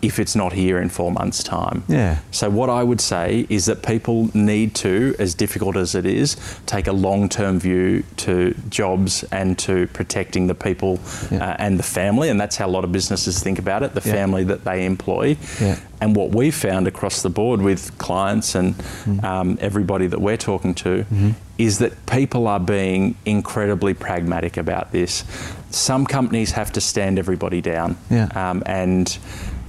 if 0.01 0.19
it's 0.19 0.35
not 0.35 0.51
here 0.53 0.79
in 0.81 0.89
four 0.89 1.11
months' 1.11 1.43
time. 1.43 1.83
Yeah. 1.87 2.19
So, 2.31 2.49
what 2.49 2.69
I 2.69 2.83
would 2.83 2.99
say 2.99 3.45
is 3.49 3.65
that 3.65 3.81
people 3.81 4.29
need 4.33 4.75
to, 4.75 5.15
as 5.17 5.33
difficult 5.33 5.77
as 5.77 5.95
it 5.95 6.05
is, 6.05 6.35
take 6.65 6.87
a 6.87 6.91
long 6.91 7.29
term 7.29 7.59
view 7.59 8.03
to 8.17 8.53
jobs 8.69 9.23
and 9.31 9.57
to 9.59 9.87
protecting 9.87 10.47
the 10.47 10.55
people 10.55 10.99
Yeah. 11.31 11.51
uh, 11.51 11.55
and 11.59 11.79
the 11.79 11.83
family. 11.83 12.29
And 12.29 12.39
that's 12.41 12.57
how 12.57 12.67
a 12.67 12.73
lot 12.77 12.83
of 12.83 12.91
businesses 12.91 13.39
think 13.41 13.59
about 13.59 13.81
it 13.83 13.93
the 13.95 14.01
Yeah. 14.05 14.13
family 14.13 14.43
that 14.45 14.63
they 14.65 14.85
employ. 14.85 15.37
Yeah. 15.61 15.77
And 16.03 16.17
what 16.17 16.31
we've 16.35 16.53
found 16.53 16.85
across 16.85 17.21
the 17.21 17.29
board 17.29 17.61
with 17.61 17.97
clients 17.97 18.55
and 18.55 18.75
Mm. 19.05 19.23
um, 19.23 19.57
everybody 19.61 20.05
that 20.07 20.19
we're 20.19 20.35
talking 20.51 20.73
to 20.75 20.89
Mm-hmm. 21.05 21.29
is 21.57 21.77
that 21.79 21.93
people 22.07 22.45
are 22.47 22.59
being 22.59 23.15
incredibly 23.25 23.93
pragmatic 23.93 24.57
about 24.57 24.91
this. 24.91 25.23
Some 25.69 26.05
companies 26.05 26.51
have 26.51 26.73
to 26.73 26.81
stand 26.81 27.17
everybody 27.19 27.61
down. 27.61 27.95
Yeah. 28.09 28.27
Um, 28.35 28.63
and 28.65 29.17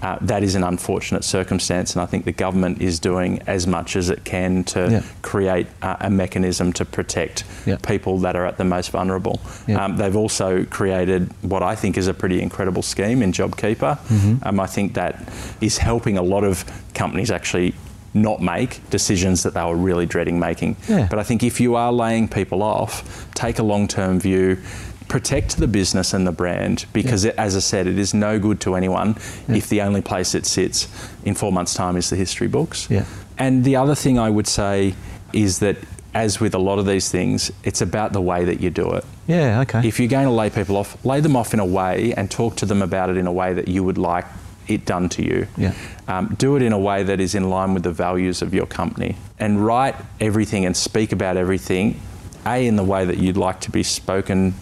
uh, 0.04 0.18
that 0.20 0.42
is 0.42 0.54
an 0.54 0.62
unfortunate 0.62 1.24
circumstance, 1.24 1.94
and 1.94 2.02
I 2.02 2.06
think 2.06 2.24
the 2.26 2.32
government 2.32 2.82
is 2.82 2.98
doing 3.00 3.40
as 3.46 3.66
much 3.66 3.96
as 3.96 4.10
it 4.10 4.24
can 4.24 4.62
to 4.64 4.80
Yeah. 4.90 5.02
create 5.22 5.66
uh, 5.80 5.96
a 6.00 6.10
mechanism 6.10 6.72
to 6.74 6.84
protect 6.84 7.44
Yeah. 7.64 7.76
people 7.76 8.18
that 8.18 8.36
are 8.36 8.44
at 8.46 8.56
the 8.58 8.64
most 8.64 8.90
vulnerable. 8.90 9.40
Yeah. 9.66 9.82
Um, 9.82 9.96
they've 9.96 10.16
also 10.24 10.64
created 10.64 11.30
what 11.40 11.62
I 11.62 11.74
think 11.74 11.96
is 11.96 12.06
a 12.06 12.14
pretty 12.14 12.42
incredible 12.42 12.82
scheme 12.82 13.22
in 13.22 13.32
JobKeeper. 13.32 13.98
Mm-hmm. 13.98 14.34
Um, 14.42 14.60
I 14.60 14.66
think 14.66 14.92
that 14.94 15.14
is 15.60 15.78
helping 15.78 16.18
a 16.18 16.22
lot 16.22 16.44
of 16.44 16.64
companies 16.92 17.30
actually 17.30 17.72
not 18.12 18.40
make 18.40 18.78
decisions 18.90 19.42
that 19.42 19.54
they 19.54 19.64
were 19.64 19.74
really 19.74 20.06
dreading 20.06 20.38
making. 20.38 20.76
Yeah. 20.88 21.06
But 21.10 21.18
I 21.18 21.24
think 21.24 21.42
if 21.42 21.60
you 21.60 21.74
are 21.76 21.92
laying 21.92 22.28
people 22.28 22.62
off, 22.62 23.26
take 23.34 23.58
a 23.58 23.62
long 23.64 23.88
term 23.88 24.20
view. 24.20 24.58
Protect 25.08 25.56
the 25.58 25.68
business 25.68 26.14
and 26.14 26.26
the 26.26 26.32
brand 26.32 26.86
because, 26.92 27.24
it, 27.24 27.34
as 27.36 27.56
I 27.56 27.60
said, 27.60 27.86
it 27.86 27.98
is 27.98 28.14
no 28.14 28.38
good 28.38 28.60
to 28.62 28.74
anyone 28.74 29.16
if 29.48 29.68
the 29.68 29.82
only 29.82 30.00
place 30.00 30.34
it 30.34 30.46
sits 30.46 30.88
in 31.24 31.34
four 31.34 31.52
months' 31.52 31.74
time 31.74 31.96
is 31.96 32.10
the 32.10 32.16
history 32.16 32.48
books. 32.48 32.88
Yeah. 32.90 33.04
And 33.38 33.64
the 33.64 33.76
other 33.76 33.94
thing 33.94 34.18
I 34.18 34.30
would 34.30 34.46
say 34.46 34.94
is 35.32 35.58
that, 35.58 35.76
as 36.14 36.40
with 36.40 36.54
a 36.54 36.58
lot 36.58 36.78
of 36.78 36.86
these 36.86 37.10
things, 37.10 37.50
it's 37.64 37.80
about 37.80 38.12
the 38.12 38.20
way 38.20 38.44
that 38.44 38.60
you 38.60 38.70
do 38.70 38.92
it. 38.92 39.04
Yeah. 39.26 39.60
Okay. 39.60 39.86
If 39.86 39.98
you're 39.98 40.08
going 40.08 40.26
to 40.26 40.32
lay 40.32 40.50
people 40.50 40.76
off, 40.76 41.04
lay 41.04 41.20
them 41.20 41.36
off 41.36 41.52
in 41.52 41.60
a 41.60 41.66
way 41.66 42.14
and 42.14 42.30
talk 42.30 42.56
to 42.56 42.66
them 42.66 42.82
about 42.82 43.10
it 43.10 43.16
in 43.16 43.26
a 43.26 43.32
way 43.32 43.52
that 43.52 43.68
you 43.68 43.82
would 43.84 43.98
like 43.98 44.24
it 44.68 44.86
done 44.86 45.08
to 45.10 45.22
you. 45.22 45.46
Yeah. 45.56 45.74
Um, 46.08 46.34
do 46.38 46.56
it 46.56 46.62
in 46.62 46.72
a 46.72 46.78
way 46.78 47.02
that 47.02 47.20
is 47.20 47.34
in 47.34 47.50
line 47.50 47.74
with 47.74 47.82
the 47.82 47.92
values 47.92 48.42
of 48.42 48.54
your 48.54 48.66
company 48.66 49.16
and 49.38 49.64
write 49.64 49.96
everything 50.20 50.64
and 50.64 50.76
speak 50.76 51.12
about 51.12 51.36
everything, 51.36 52.00
A, 52.46 52.66
in 52.66 52.76
the 52.76 52.84
way 52.84 53.04
that 53.04 53.18
you'd 53.18 53.36
like 53.36 53.60
to 53.62 53.70
be 53.70 53.82
spoken 53.82 54.54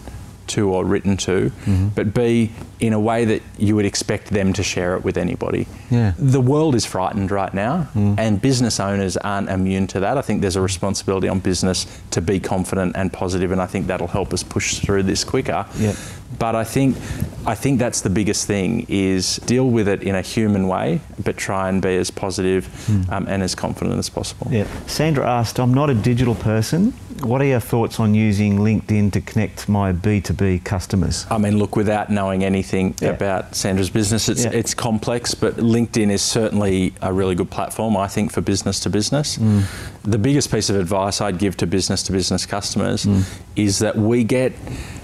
to 0.47 0.69
or 0.69 0.85
written 0.85 1.17
to, 1.17 1.51
Mm-hmm. 1.65 1.87
but 1.89 2.13
B, 2.13 2.51
in 2.79 2.93
a 2.93 2.99
way 2.99 3.25
that 3.25 3.41
you 3.57 3.75
would 3.75 3.85
expect 3.85 4.27
them 4.29 4.51
to 4.53 4.63
share 4.63 4.95
it 4.95 5.03
with 5.03 5.17
anybody. 5.17 5.67
Yeah. 5.89 6.11
Mm. 6.11 6.31
The 6.31 6.41
world 6.41 6.75
is 6.75 6.85
frightened 6.85 7.31
right 7.31 7.53
now, 7.53 7.87
and 7.95 8.41
business 8.41 8.79
owners 8.79 9.15
aren't 9.17 9.49
immune 9.49 9.87
to 9.87 9.99
that. 10.01 10.17
I 10.17 10.21
think 10.21 10.41
there's 10.41 10.55
a 10.57 10.61
responsibility 10.61 11.27
on 11.29 11.39
business 11.39 11.85
to 12.11 12.21
be 12.21 12.39
confident 12.39 12.95
and 12.95 13.11
positive, 13.13 13.51
and 13.51 13.61
I 13.61 13.67
think 13.67 13.87
that'll 13.87 14.07
help 14.07 14.33
us 14.33 14.43
push 14.43 14.79
through 14.79 15.03
this 15.03 15.23
quicker. 15.23 15.65
Yeah. 15.77 15.93
But 16.39 16.55
I 16.55 16.63
think, 16.63 16.97
I 17.45 17.53
think 17.55 17.77
that's 17.79 18.01
the 18.01 18.09
biggest 18.09 18.47
thing: 18.47 18.85
is 18.89 19.37
deal 19.45 19.69
with 19.69 19.87
it 19.87 20.03
in 20.03 20.15
a 20.15 20.21
human 20.21 20.67
way, 20.67 20.99
but 21.23 21.37
try 21.37 21.69
and 21.69 21.81
be 21.81 21.95
as 21.95 22.11
positive, 22.11 22.67
um, 23.09 23.27
and 23.29 23.43
as 23.43 23.55
confident 23.55 23.97
as 23.99 24.09
possible. 24.09 24.47
Yeah. 24.51 24.65
Sandra 24.87 25.25
asked, 25.29 25.59
I'm 25.59 25.73
not 25.73 25.89
a 25.89 25.93
digital 25.93 26.35
person. 26.35 26.93
What 27.23 27.41
are 27.41 27.45
your 27.45 27.61
thoughts 27.61 28.01
on 28.01 28.13
using 28.13 28.57
LinkedIn 28.59 29.13
to 29.13 29.21
connect 29.21 29.69
my 29.69 29.93
B2B 29.93 30.65
customers? 30.65 31.25
I 31.31 31.37
mean, 31.37 31.57
look, 31.57 31.77
without 31.77 32.09
knowing 32.09 32.43
anything 32.43 32.95
Yeah. 32.99 33.09
about 33.11 33.55
Sandra's 33.55 33.89
business, 33.89 34.27
it's, 34.27 34.43
Yeah. 34.43 34.51
it's 34.51 34.73
complex, 34.73 35.33
but 35.33 35.55
LinkedIn 35.57 36.11
is 36.11 36.21
certainly 36.21 36.93
a 37.01 37.13
really 37.13 37.35
good 37.35 37.49
platform, 37.49 37.95
I 37.95 38.07
think, 38.07 38.31
for 38.33 38.41
business 38.41 38.81
to 38.81 38.89
business. 38.89 39.37
Mm. 39.37 39.63
The 40.03 40.17
biggest 40.17 40.51
piece 40.51 40.69
of 40.69 40.75
advice 40.75 41.21
I'd 41.21 41.37
give 41.39 41.55
to 41.57 41.65
business 41.67 42.03
to 42.03 42.11
business 42.11 42.45
customers 42.45 43.05
Mm. 43.05 43.23
is 43.55 43.79
that 43.79 43.97
we 43.97 44.25
get, 44.25 44.51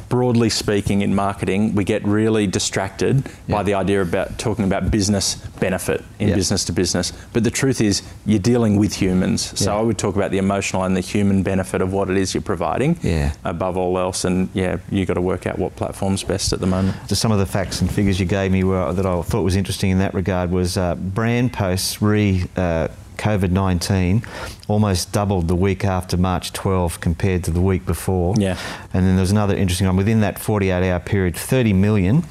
broadly 0.10 0.50
speaking, 0.50 1.02
in 1.02 1.14
marketing, 1.16 1.76
we 1.76 1.84
get 1.84 2.04
really 2.04 2.48
distracted 2.48 3.24
by 3.48 3.62
the 3.64 3.76
idea 3.76 4.02
about 4.02 4.38
talking 4.40 4.66
about 4.66 4.90
business 4.92 5.36
benefit 5.60 6.04
in 6.18 6.30
Yeah. 6.30 6.36
business 6.36 6.66
to 6.66 6.72
business. 6.74 7.14
But 7.32 7.44
the 7.44 7.52
truth 7.52 7.80
is, 7.80 8.02
you're 8.26 8.40
dealing 8.40 8.78
with 8.78 8.96
humans. 8.96 9.54
So 9.56 9.72
Yeah. 9.72 9.80
I 9.80 9.82
would 9.84 9.98
talk 10.00 10.16
about 10.16 10.32
the 10.32 10.40
emotional 10.40 10.84
and 10.84 10.96
the 10.98 11.02
human 11.02 11.44
benefit 11.44 11.82
of 11.82 11.94
what 11.94 12.10
it 12.10 12.18
is 12.18 12.34
you're 12.34 12.42
providing 12.42 12.98
Yeah. 13.04 13.32
above 13.46 13.78
all 13.78 13.98
else. 14.00 14.26
And 14.26 14.50
yeah, 14.54 14.78
you've 14.90 15.08
got 15.08 15.14
to 15.14 15.22
work 15.22 15.46
out 15.46 15.60
what 15.60 15.76
platform's 15.76 16.24
best 16.24 16.54
at 16.54 16.60
the 16.60 16.68
moment. 16.68 16.96
Just 17.08 17.22
some 17.22 17.32
of 17.32 17.38
the 17.40 17.46
facts 17.46 17.80
and 17.82 17.90
figures 17.92 18.20
you 18.20 18.26
gave 18.26 18.52
me 18.52 18.64
were, 18.64 18.92
that 18.92 19.06
I 19.06 19.22
thought 19.22 19.44
was 19.44 19.56
interesting 19.56 19.92
in 19.92 20.00
that 20.00 20.14
regard 20.16 20.52
was 20.52 20.76
uh, 20.78 20.96
brand 20.96 21.54
posts 21.54 22.02
re 22.02 22.46
uh, 22.58 22.88
COVID 23.20 23.52
19 23.52 24.24
almost 24.68 25.12
doubled 25.12 25.48
the 25.48 25.56
week 25.56 25.84
after 25.86 26.18
March 26.18 26.54
12 26.54 27.00
compared 27.02 27.44
to 27.44 27.52
the 27.52 27.62
week 27.62 27.86
before. 27.86 28.34
Yeah. 28.38 28.58
And 28.94 29.06
then 29.06 29.16
there's 29.18 29.32
another 29.32 29.56
interesting 29.56 29.86
one 29.88 29.98
within 29.98 30.22
that 30.22 30.40
48 30.40 30.90
hour 30.90 31.00
period 31.00 31.36
30 31.36 31.74
million 31.74 32.24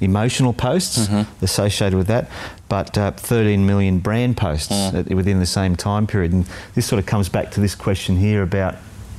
emotional 0.00 0.52
posts 0.52 1.06
Mm-hmm. 1.08 1.44
associated 1.44 1.96
with 1.96 2.06
that, 2.08 2.30
but 2.68 2.96
uh, 2.96 3.10
13 3.12 3.66
million 3.66 3.98
brand 3.98 4.36
posts 4.36 4.72
Mm. 4.72 4.94
at- 4.94 5.14
within 5.14 5.38
the 5.40 5.46
same 5.46 5.76
time 5.76 6.06
period. 6.06 6.32
And 6.32 6.46
this 6.74 6.86
sort 6.86 6.98
of 6.98 7.06
comes 7.06 7.28
back 7.28 7.50
to 7.52 7.60
this 7.60 7.74
question 7.74 8.16
here 8.16 8.42
about 8.42 8.76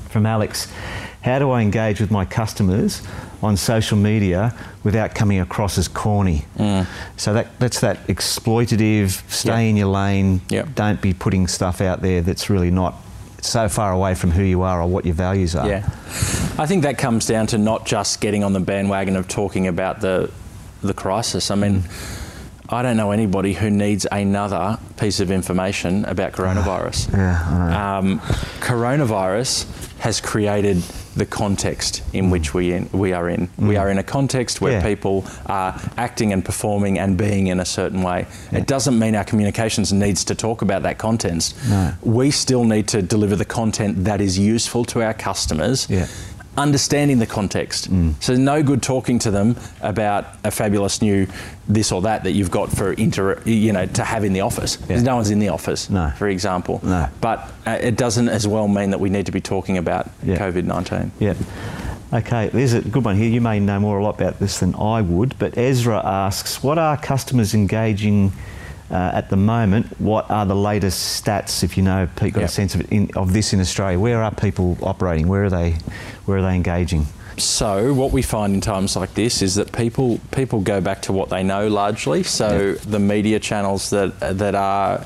from 0.10 0.26
Alex. 0.26 0.68
how 1.22 1.38
do 1.40 1.52
I 1.52 1.62
engage 1.62 2.02
with 2.02 2.10
my 2.12 2.26
customers 2.26 3.02
on 3.42 3.58
social 3.58 3.98
media 3.98 4.54
without 4.84 5.16
coming 5.16 5.40
across 5.40 5.78
as 5.78 5.88
corny? 5.88 6.46
Mm. 6.58 6.86
So 7.18 7.34
that, 7.34 7.60
that's 7.60 7.80
that 7.82 8.06
exploitative, 8.08 9.22
stay 9.32 9.50
Yep. 9.66 9.70
in 9.70 9.78
your 9.78 9.88
lane, 9.88 10.42
Yep. 10.50 10.76
don't 10.76 11.02
be 11.02 11.14
putting 11.14 11.48
stuff 11.48 11.82
out 11.82 12.02
there 12.02 12.22
that's 12.22 12.50
really 12.50 12.72
not 12.72 12.96
so 13.42 13.68
far 13.68 13.92
away 13.92 14.14
from 14.14 14.32
who 14.32 14.44
you 14.44 14.62
are 14.62 14.82
or 14.82 14.88
what 14.88 15.06
your 15.06 15.16
values 15.16 15.56
are. 15.56 15.68
Yeah, 15.68 15.84
I 16.60 16.68
think 16.68 16.84
that 16.84 16.98
comes 17.00 17.26
down 17.26 17.48
to 17.48 17.58
not 17.58 17.86
just 17.88 18.22
getting 18.22 18.44
on 18.44 18.54
the 18.54 18.60
bandwagon 18.60 19.16
of 19.16 19.28
talking 19.28 19.68
about 19.68 20.02
the 20.02 20.30
the 20.84 20.94
crisis. 20.94 21.52
I 21.52 21.56
mean, 21.56 21.84
I 22.74 22.82
don't 22.84 22.96
know 22.96 23.12
anybody 23.12 23.54
who 23.54 23.70
needs 23.70 24.08
another 24.12 24.80
piece 24.98 25.20
of 25.20 25.30
information 25.30 26.06
about 26.06 26.32
coronavirus. 26.32 27.12
Yeah, 27.12 27.46
I 27.46 27.70
know. 28.02 28.12
Um, 28.14 28.20
coronavirus 28.62 29.66
has 30.00 30.22
created 30.22 30.78
the 31.16 31.26
context 31.26 32.02
in 32.14 32.30
which 32.30 32.54
we 32.54 32.72
in, 32.72 32.90
we 32.94 33.12
are 33.12 33.28
in. 33.30 33.50
We 33.58 33.76
are 33.76 33.90
in 33.92 33.98
a 33.98 34.04
context 34.04 34.62
where 34.62 34.74
Yeah. 34.74 34.84
people 34.84 35.26
are 35.46 35.80
acting 35.98 36.32
and 36.32 36.44
performing 36.44 36.98
and 36.98 37.18
being 37.18 37.48
in 37.48 37.60
a 37.60 37.66
certain 37.66 38.02
way. 38.02 38.26
It 38.54 38.66
doesn't 38.68 38.98
mean 38.98 39.16
our 39.16 39.26
communications 39.26 39.92
needs 39.92 40.24
to 40.26 40.36
talk 40.36 40.62
about 40.62 40.84
that 40.84 40.98
content. 40.98 41.54
No. 41.70 41.94
We 42.02 42.32
still 42.32 42.64
need 42.64 42.88
to 42.88 43.02
deliver 43.02 43.36
the 43.36 43.46
content 43.46 44.06
that 44.06 44.22
is 44.22 44.40
useful 44.40 44.86
to 44.86 45.02
our 45.04 45.14
customers. 45.14 45.86
Yeah. 45.90 46.08
Understanding 46.58 47.20
the 47.20 47.26
context. 47.26 47.90
Mm. 47.90 48.22
So, 48.22 48.36
no 48.36 48.62
good 48.62 48.84
talking 48.84 49.20
to 49.20 49.32
them 49.32 49.56
about 49.82 50.26
a 50.44 50.52
fabulous 50.52 51.02
new 51.02 51.28
this 51.68 51.92
or 51.94 52.02
that 52.02 52.24
that 52.24 52.32
you've 52.34 52.52
got 52.52 52.70
for 52.70 52.92
inter, 52.94 53.42
you 53.46 53.72
know, 53.72 53.86
to 53.86 54.04
have 54.04 54.26
in 54.26 54.34
the 54.34 54.42
office. 54.42 54.76
Because 54.76 55.02
no 55.02 55.16
one's 55.16 55.30
in 55.30 55.40
the 55.40 55.48
office, 55.48 55.90
No. 55.90 56.12
for 56.18 56.28
example. 56.28 56.82
No. 56.84 57.08
But 57.22 57.50
uh, 57.66 57.78
it 57.82 57.96
doesn't 57.96 58.28
as 58.28 58.48
well 58.48 58.68
mean 58.68 58.90
that 58.90 59.00
we 59.00 59.10
need 59.10 59.28
to 59.28 59.32
be 59.32 59.40
talking 59.42 59.78
about 59.78 60.10
Yeah. 60.24 60.38
COVID 60.38 60.66
19. 60.66 61.12
Yeah. 61.20 61.36
Okay, 62.14 62.50
there's 62.50 62.74
a 62.74 62.82
good 62.82 63.06
one 63.06 63.16
here. 63.16 63.30
You 63.30 63.40
may 63.40 63.62
know 63.62 63.80
more 63.80 63.98
a 63.98 64.04
lot 64.04 64.16
about 64.16 64.40
this 64.40 64.60
than 64.60 64.76
I 64.76 65.02
would, 65.02 65.40
but 65.40 65.58
Ezra 65.58 66.02
asks, 66.06 66.62
what 66.62 66.78
are 66.78 66.98
customers 66.98 67.54
engaging 67.54 68.34
uh, 68.92 69.12
at 69.14 69.30
the 69.30 69.38
moment? 69.38 69.88
What 70.00 70.30
are 70.30 70.46
the 70.46 70.56
latest 70.56 71.24
stats, 71.24 71.64
if 71.64 71.78
you 71.78 71.84
know, 71.84 72.08
Pete, 72.16 72.34
got 72.34 72.42
Yep. 72.42 72.50
a 72.50 72.52
sense 72.52 72.76
of, 72.76 72.92
in, 72.92 73.10
of 73.16 73.34
this 73.34 73.54
in 73.54 73.60
Australia? 73.60 73.98
Where 74.00 74.22
are 74.22 74.32
people 74.32 74.78
operating? 74.82 75.28
Where 75.28 75.46
are 75.46 75.50
they, 75.50 75.76
where 76.26 76.38
are 76.38 76.42
they 76.42 76.56
engaging? 76.56 77.06
So 77.38 77.94
what 77.94 78.12
we 78.12 78.22
find 78.22 78.54
in 78.54 78.62
times 78.62 78.96
like 78.96 79.14
this 79.14 79.42
is 79.42 79.56
that 79.56 79.72
people 79.72 80.20
people 80.32 80.60
go 80.60 80.82
back 80.82 81.02
to 81.04 81.14
what 81.14 81.30
they 81.30 81.44
know 81.44 81.68
largely. 81.70 82.24
So 82.24 82.74
the 82.74 83.00
media 83.00 83.40
channels 83.40 83.90
that 83.92 84.20
that 84.20 84.54
are 84.54 85.04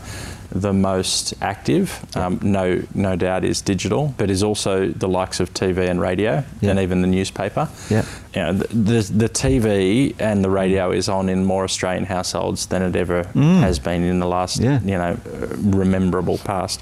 the 0.52 0.74
most 0.74 1.34
active, 1.42 2.04
um, 2.16 2.40
no 2.42 2.82
no 2.96 3.16
doubt, 3.16 3.44
is 3.46 3.62
digital, 3.62 4.14
but 4.18 4.30
is 4.30 4.42
also 4.44 4.88
the 4.88 5.08
likes 5.08 5.40
of 5.40 5.54
TV 5.54 5.88
and 5.90 6.02
radio, 6.02 6.44
Yeah. 6.62 6.72
and 6.72 6.80
even 6.80 7.02
the 7.02 7.08
newspaper. 7.08 7.70
Yeah. 7.90 8.04
You 8.36 8.42
know, 8.42 8.54
the, 8.54 9.02
the 9.16 9.30
TV 9.30 10.14
and 10.20 10.44
the 10.44 10.50
radio 10.50 10.92
is 10.92 11.08
on 11.08 11.30
in 11.30 11.46
more 11.46 11.64
Australian 11.64 12.04
households 12.06 12.66
than 12.66 12.82
it 12.82 12.94
ever 12.96 13.24
has 13.34 13.80
been 13.80 14.04
in 14.04 14.20
the 14.20 14.28
last 14.28 14.60
Yeah. 14.60 14.80
you 14.84 14.98
know 14.98 15.18
rememberable 15.60 16.38
past. 16.40 16.82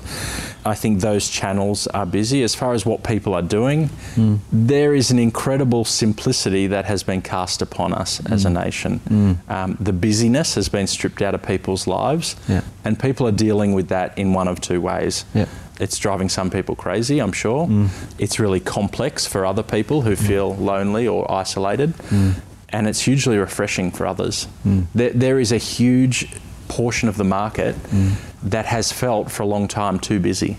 I 0.66 0.74
think 0.74 1.02
those 1.02 1.30
channels 1.30 1.86
are 1.88 2.06
busy. 2.08 2.42
As 2.42 2.56
far 2.56 2.74
as 2.74 2.86
what 2.88 3.04
people 3.04 3.36
are 3.36 3.44
doing, 3.44 3.90
Hmm. 4.16 4.36
there 4.52 4.96
is 4.96 5.12
an 5.12 5.20
incredible 5.20 5.86
simplicity 5.86 6.66
that 6.68 6.86
has 6.86 7.04
been 7.04 7.22
cast 7.22 7.62
upon 7.62 7.94
us 7.94 8.20
as 8.32 8.46
a 8.46 8.50
Hmm. 8.50 8.56
nation. 8.56 9.40
Um, 9.48 9.78
the 9.80 9.94
busyness 9.94 10.56
has 10.56 10.70
been 10.70 10.88
stripped 10.88 11.22
out 11.22 11.36
of 11.36 11.44
people's 11.44 11.86
lives, 11.86 12.36
Yeah. 12.48 12.62
and 12.84 12.98
people 12.98 13.28
are 13.28 13.32
dealing 13.48 13.74
with 13.74 13.90
that 13.90 14.18
in 14.18 14.34
one 14.34 14.48
of 14.48 14.60
two 14.60 14.82
ways. 14.82 15.26
Yeah. 15.36 15.46
It's 15.84 15.98
driving 16.00 16.30
some 16.30 16.50
people 16.50 16.76
crazy, 16.76 17.20
I'm 17.20 17.34
sure. 17.34 17.66
Hmm. 17.68 17.88
It's 18.18 18.40
really 18.40 18.62
complex 18.62 19.28
for 19.28 19.46
other 19.46 19.64
people 19.64 20.02
who 20.02 20.16
feel 20.16 20.56
lonely 20.56 21.08
or 21.08 21.30
isolated. 21.30 21.90
Hmm. 22.10 22.32
And 22.70 22.88
it's 22.88 23.02
hugely 23.02 23.38
refreshing 23.38 23.92
for 23.92 24.08
others. 24.08 24.48
There, 24.96 25.12
there 25.12 25.40
is 25.40 25.52
a 25.52 25.58
huge 25.58 26.28
portion 26.70 27.10
of 27.10 27.18
the 27.18 27.24
market 27.26 27.76
Hmm. 27.76 28.12
that 28.50 28.66
has 28.66 28.92
felt 28.92 29.30
for 29.30 29.44
a 29.44 29.46
long 29.46 29.68
time 29.68 30.00
too 30.00 30.20
busy 30.20 30.56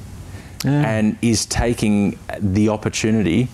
Yeah. 0.64 0.70
and 0.96 1.16
is 1.22 1.46
taking 1.46 2.18
the 2.38 2.68
opportunity 2.68 3.48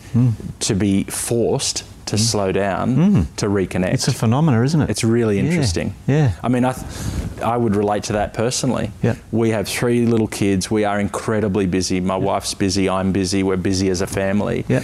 to 0.61 0.75
be 0.75 1.05
forced 1.05 1.85
to 2.11 2.17
mm. 2.17 2.19
slow 2.19 2.53
down 2.53 2.97
mm. 2.97 3.37
to 3.37 3.47
reconnect. 3.47 3.95
It's 3.95 4.09
a 4.09 4.13
phenomena, 4.13 4.63
isn't 4.63 4.81
it? 4.81 4.91
It's 4.91 5.05
really 5.05 5.39
interesting. 5.39 5.95
Yeah. 6.07 6.33
I 6.43 6.49
mean, 6.49 6.65
I, 6.65 6.73
th- 6.73 7.41
I 7.41 7.57
would 7.57 7.77
relate 7.77 8.03
to 8.05 8.15
that 8.15 8.35
personally. 8.35 8.91
Yeah. 9.01 9.15
We 9.31 9.51
have 9.51 9.69
three 9.69 10.07
little 10.07 10.27
kids. 10.27 10.71
We 10.71 10.85
are 10.85 10.99
incredibly 10.99 11.67
busy. 11.67 12.01
My 12.01 12.17
wife's 12.17 12.53
busy. 12.55 12.89
I'm 12.89 13.13
busy. 13.13 13.43
We're 13.45 13.57
busy 13.57 13.91
as 13.91 14.01
a 14.01 14.07
family. 14.09 14.65
Yeah. 14.69 14.83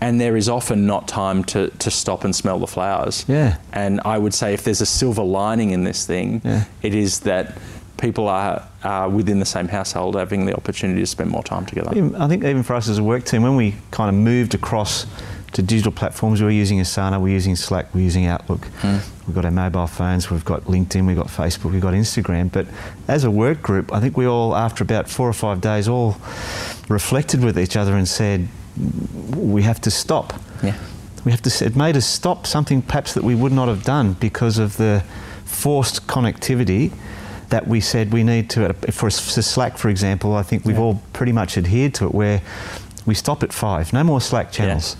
And 0.00 0.20
there 0.20 0.36
is 0.36 0.48
often 0.48 0.86
not 0.86 1.08
time 1.08 1.42
to, 1.44 1.68
to 1.68 1.90
stop 1.90 2.22
and 2.22 2.34
smell 2.34 2.60
the 2.60 2.68
flowers. 2.68 3.24
Yeah. 3.26 3.58
And 3.72 4.00
I 4.04 4.18
would 4.18 4.32
say 4.32 4.54
if 4.54 4.62
there's 4.62 4.80
a 4.80 4.86
silver 4.86 5.24
lining 5.24 5.72
in 5.72 5.82
this 5.82 6.06
thing, 6.06 6.40
Yeah. 6.44 6.64
it 6.82 6.94
is 6.94 7.20
that 7.20 7.58
people 7.96 8.28
are, 8.28 8.62
are 8.84 9.08
within 9.08 9.40
the 9.40 9.44
same 9.44 9.66
household 9.66 10.14
having 10.14 10.46
the 10.46 10.54
opportunity 10.54 11.00
to 11.00 11.06
spend 11.06 11.30
more 11.30 11.42
time 11.42 11.66
together. 11.66 11.90
I 12.16 12.28
think 12.28 12.44
even 12.44 12.62
for 12.62 12.74
us 12.74 12.88
as 12.88 12.98
a 12.98 13.02
work 13.02 13.24
team, 13.24 13.42
when 13.42 13.56
we 13.56 13.74
kind 13.90 14.08
of 14.08 14.14
moved 14.14 14.54
across 14.54 15.06
to 15.52 15.62
digital 15.62 15.92
platforms, 15.92 16.40
we 16.40 16.44
were 16.44 16.50
using 16.50 16.78
Asana, 16.78 17.20
we're 17.20 17.32
using 17.32 17.56
Slack, 17.56 17.94
we're 17.94 18.02
using 18.02 18.26
Outlook. 18.26 18.64
Hmm. 18.80 18.98
We've 19.26 19.34
got 19.34 19.44
our 19.44 19.50
mobile 19.50 19.86
phones, 19.86 20.30
we've 20.30 20.44
got 20.44 20.62
LinkedIn, 20.64 21.06
we've 21.06 21.16
got 21.16 21.28
Facebook, 21.28 21.72
we've 21.72 21.80
got 21.80 21.94
Instagram. 21.94 22.50
But 22.52 22.66
as 23.08 23.24
a 23.24 23.30
work 23.30 23.62
group, 23.62 23.92
I 23.92 24.00
think 24.00 24.16
we 24.16 24.26
all, 24.26 24.54
after 24.54 24.82
about 24.84 25.08
four 25.08 25.28
or 25.28 25.32
five 25.32 25.60
days, 25.60 25.88
all 25.88 26.16
reflected 26.88 27.42
with 27.42 27.58
each 27.58 27.76
other 27.76 27.96
and 27.96 28.06
said, 28.06 28.48
we 29.34 29.62
have 29.62 29.80
to 29.82 29.90
stop. 29.90 30.32
Yeah. 30.62 30.76
We 31.24 31.32
have 31.32 31.42
to. 31.42 31.64
It 31.64 31.74
made 31.76 31.96
us 31.96 32.06
stop 32.06 32.46
something 32.46 32.80
perhaps 32.80 33.14
that 33.14 33.24
we 33.24 33.34
would 33.34 33.52
not 33.52 33.68
have 33.68 33.82
done 33.82 34.12
because 34.14 34.56
of 34.58 34.76
the 34.76 35.02
forced 35.44 36.06
connectivity 36.06 36.92
that 37.48 37.66
we 37.66 37.80
said 37.80 38.12
we 38.12 38.22
need 38.22 38.48
to. 38.50 38.72
For 38.92 39.10
Slack, 39.10 39.76
for 39.78 39.88
example, 39.88 40.34
I 40.34 40.42
think 40.42 40.64
we've 40.64 40.76
Yeah. 40.76 40.82
all 40.82 41.02
pretty 41.12 41.32
much 41.32 41.58
adhered 41.58 41.92
to 41.94 42.04
it, 42.06 42.14
where 42.14 42.40
we 43.04 43.14
stop 43.14 43.42
at 43.42 43.52
five. 43.52 43.92
No 43.92 44.04
more 44.04 44.20
Slack 44.20 44.52
channels. 44.52 44.96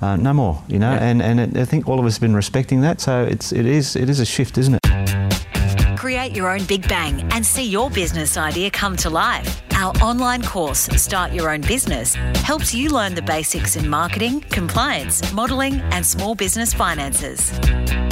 Uh, 0.00 0.16
no 0.16 0.32
more. 0.32 0.62
You 0.68 0.78
know, 0.78 0.92
Yeah. 0.92 1.04
and 1.08 1.22
and 1.22 1.40
it, 1.40 1.56
I 1.56 1.64
think 1.64 1.88
all 1.88 1.98
of 1.98 2.06
us 2.06 2.14
have 2.14 2.20
been 2.20 2.36
respecting 2.36 2.80
that. 2.82 3.00
So 3.00 3.22
it's 3.24 3.52
it 3.52 3.66
is 3.66 3.96
it 3.96 4.08
is 4.08 4.20
a 4.20 4.24
shift, 4.26 4.56
isn't 4.58 4.74
it? 4.74 5.98
Create 5.98 6.34
your 6.36 6.48
own 6.48 6.64
Big 6.64 6.86
Bang 6.88 7.20
and 7.32 7.44
see 7.44 7.64
your 7.68 7.90
business 7.90 8.36
idea 8.36 8.70
come 8.70 8.96
to 8.96 9.10
life. 9.10 9.62
Our 9.78 9.94
online 10.02 10.42
course, 10.42 10.88
Start 11.00 11.32
Your 11.32 11.50
Own 11.50 11.60
Business, 11.60 12.16
helps 12.42 12.74
you 12.74 12.88
learn 12.88 13.14
the 13.14 13.22
basics 13.22 13.76
in 13.76 13.88
marketing, 13.88 14.40
compliance, 14.40 15.32
modelling, 15.32 15.74
and 15.92 16.04
small 16.04 16.34
business 16.34 16.74
finances. 16.74 17.52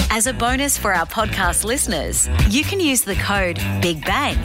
As 0.09 0.29
a 0.29 0.33
bonus 0.33 0.79
for 0.79 0.95
our 0.95 1.07
podcast 1.07 1.65
listeners, 1.65 2.29
you 2.49 2.63
can 2.63 2.79
use 2.79 3.01
the 3.01 3.17
code 3.17 3.61
Big 3.83 4.05
Bang 4.05 4.37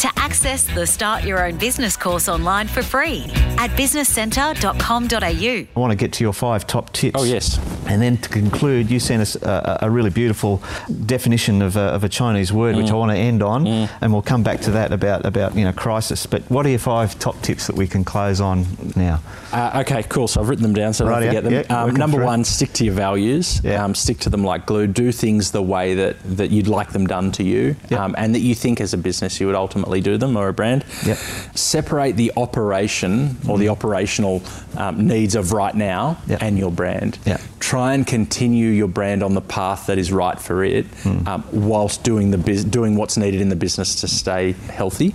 to 0.00 0.10
access 0.16 0.64
the 0.64 0.86
Start 0.86 1.24
Your 1.24 1.46
Own 1.46 1.58
Business 1.58 1.94
course 1.94 2.26
online 2.26 2.66
for 2.66 2.82
free 2.82 3.24
at 3.58 3.68
businesscentre.com.au. 3.72 5.20
I 5.20 5.78
want 5.78 5.90
to 5.90 5.96
get 5.96 6.14
to 6.14 6.24
your 6.24 6.32
five 6.32 6.66
top 6.66 6.90
tips. 6.94 7.20
Oh, 7.20 7.24
yes. 7.24 7.58
And 7.86 8.00
then 8.00 8.16
to 8.16 8.28
conclude, 8.30 8.90
you 8.90 8.98
sent 8.98 9.20
us 9.20 9.36
a, 9.36 9.80
a 9.82 9.90
really 9.90 10.08
beautiful 10.08 10.62
definition 11.04 11.60
of 11.60 11.76
a, 11.76 11.80
of 11.80 12.02
a 12.02 12.08
Chinese 12.08 12.50
word, 12.50 12.76
which 12.76 12.86
mm. 12.86 12.92
I 12.92 12.94
want 12.94 13.12
to 13.12 13.18
end 13.18 13.42
on, 13.42 13.66
mm. 13.66 13.90
and 14.00 14.12
we'll 14.12 14.22
come 14.22 14.42
back 14.42 14.60
to 14.62 14.70
that 14.70 14.92
about 14.92 15.26
about 15.26 15.54
you 15.54 15.64
know 15.64 15.72
crisis. 15.72 16.24
But 16.24 16.42
what 16.50 16.64
are 16.64 16.69
your 16.70 16.78
five 16.78 17.18
top 17.18 17.40
tips 17.42 17.66
that 17.66 17.76
we 17.76 17.86
can 17.86 18.04
close 18.04 18.40
on 18.40 18.66
now? 18.96 19.20
Uh, 19.52 19.82
okay, 19.84 20.02
cool. 20.04 20.28
So 20.28 20.40
I've 20.40 20.48
written 20.48 20.62
them 20.62 20.72
down 20.74 20.92
so 20.94 21.06
I 21.06 21.18
don't 21.20 21.28
forget 21.28 21.44
them. 21.44 21.52
Yeah, 21.52 21.82
um, 21.82 21.94
number 21.96 22.24
one, 22.24 22.44
stick 22.44 22.72
to 22.74 22.84
your 22.84 22.94
values. 22.94 23.60
Yeah. 23.64 23.84
Um, 23.84 23.94
stick 23.94 24.18
to 24.20 24.30
them 24.30 24.44
like 24.44 24.64
glue. 24.66 24.86
Do 24.86 25.10
things 25.12 25.50
the 25.50 25.62
way 25.62 25.94
that, 25.94 26.16
that 26.36 26.50
you'd 26.50 26.68
like 26.68 26.92
them 26.92 27.06
done 27.06 27.32
to 27.32 27.42
you 27.42 27.74
um, 27.96 28.14
and 28.16 28.34
that 28.34 28.40
you 28.40 28.54
think 28.54 28.80
as 28.80 28.94
a 28.94 28.98
business 28.98 29.40
you 29.40 29.46
would 29.46 29.56
ultimately 29.56 30.00
do 30.00 30.16
them 30.16 30.36
or 30.36 30.48
a 30.48 30.52
brand. 30.52 30.84
Yep. 31.04 31.18
Separate 31.54 32.16
the 32.16 32.32
operation 32.36 33.36
or 33.48 33.58
the 33.58 33.68
operational 33.70 34.42
um, 34.76 35.06
needs 35.06 35.34
of 35.34 35.52
right 35.52 35.74
now 35.74 36.16
and 36.40 36.58
your 36.58 36.70
brand. 36.70 37.18
Yeah. 37.26 37.38
Try 37.58 37.94
and 37.94 38.06
continue 38.06 38.68
your 38.70 38.88
brand 38.88 39.22
on 39.22 39.34
the 39.34 39.40
path 39.40 39.86
that 39.86 39.98
is 39.98 40.12
right 40.12 40.40
for 40.40 40.62
it 40.64 40.86
Hmm. 41.02 41.26
um, 41.28 41.44
whilst 41.52 42.02
doing, 42.04 42.30
the 42.30 42.38
bus- 42.38 42.64
doing 42.64 42.94
what's 42.96 43.16
needed 43.16 43.40
in 43.40 43.48
the 43.48 43.56
business 43.56 44.00
to 44.02 44.08
stay 44.08 44.52
healthy. 44.52 45.14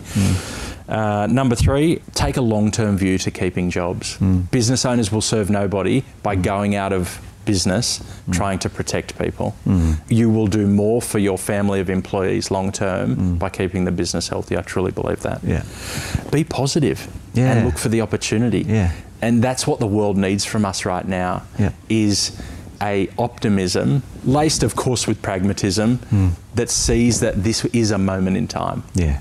Uh, 0.87 1.27
number 1.29 1.55
three, 1.55 2.01
take 2.13 2.37
a 2.37 2.41
long 2.41 2.71
term 2.71 2.97
view 2.97 3.17
to 3.19 3.31
keeping 3.31 3.69
jobs. 3.69 4.15
Hmm. 4.17 4.41
Business 4.41 4.85
owners 4.85 5.11
will 5.11 5.21
serve 5.21 5.49
nobody 5.49 6.03
by 6.23 6.35
hmm. 6.35 6.41
going 6.41 6.75
out 6.75 6.93
of 6.93 7.19
business 7.45 7.97
hmm. 7.97 8.31
trying 8.31 8.59
to 8.59 8.69
protect 8.69 9.17
people. 9.19 9.55
You 10.09 10.29
will 10.29 10.47
do 10.47 10.67
more 10.67 11.01
for 11.01 11.19
your 11.19 11.37
family 11.37 11.79
of 11.79 11.89
employees 11.89 12.51
long 12.51 12.71
term 12.71 13.37
by 13.37 13.49
keeping 13.49 13.85
the 13.85 13.91
business 13.91 14.27
healthy. 14.27 14.57
I 14.57 14.61
truly 14.61 14.91
believe 14.91 15.21
that. 15.21 15.43
Yeah. 15.43 15.63
Be 16.31 16.43
positive 16.43 17.07
Yeah. 17.33 17.51
and 17.51 17.65
look 17.65 17.77
for 17.77 17.89
the 17.89 18.01
opportunity. 18.01 18.63
Yeah. 18.67 18.91
And 19.21 19.43
that's 19.43 19.65
what 19.65 19.79
the 19.79 19.87
world 19.87 20.17
needs 20.17 20.43
from 20.45 20.65
us 20.65 20.85
right 20.85 21.07
now 21.07 21.43
Yeah. 21.57 21.71
is 21.87 22.31
a 22.81 23.09
optimism 23.17 24.03
laced 24.25 24.61
of 24.61 24.75
course 24.75 25.07
with 25.07 25.21
pragmatism 25.21 25.99
that 26.55 26.69
sees 26.69 27.21
that 27.21 27.41
this 27.41 27.63
is 27.65 27.91
a 27.91 27.97
moment 27.97 28.35
in 28.35 28.47
time 28.47 28.83
Yeah. 28.93 29.19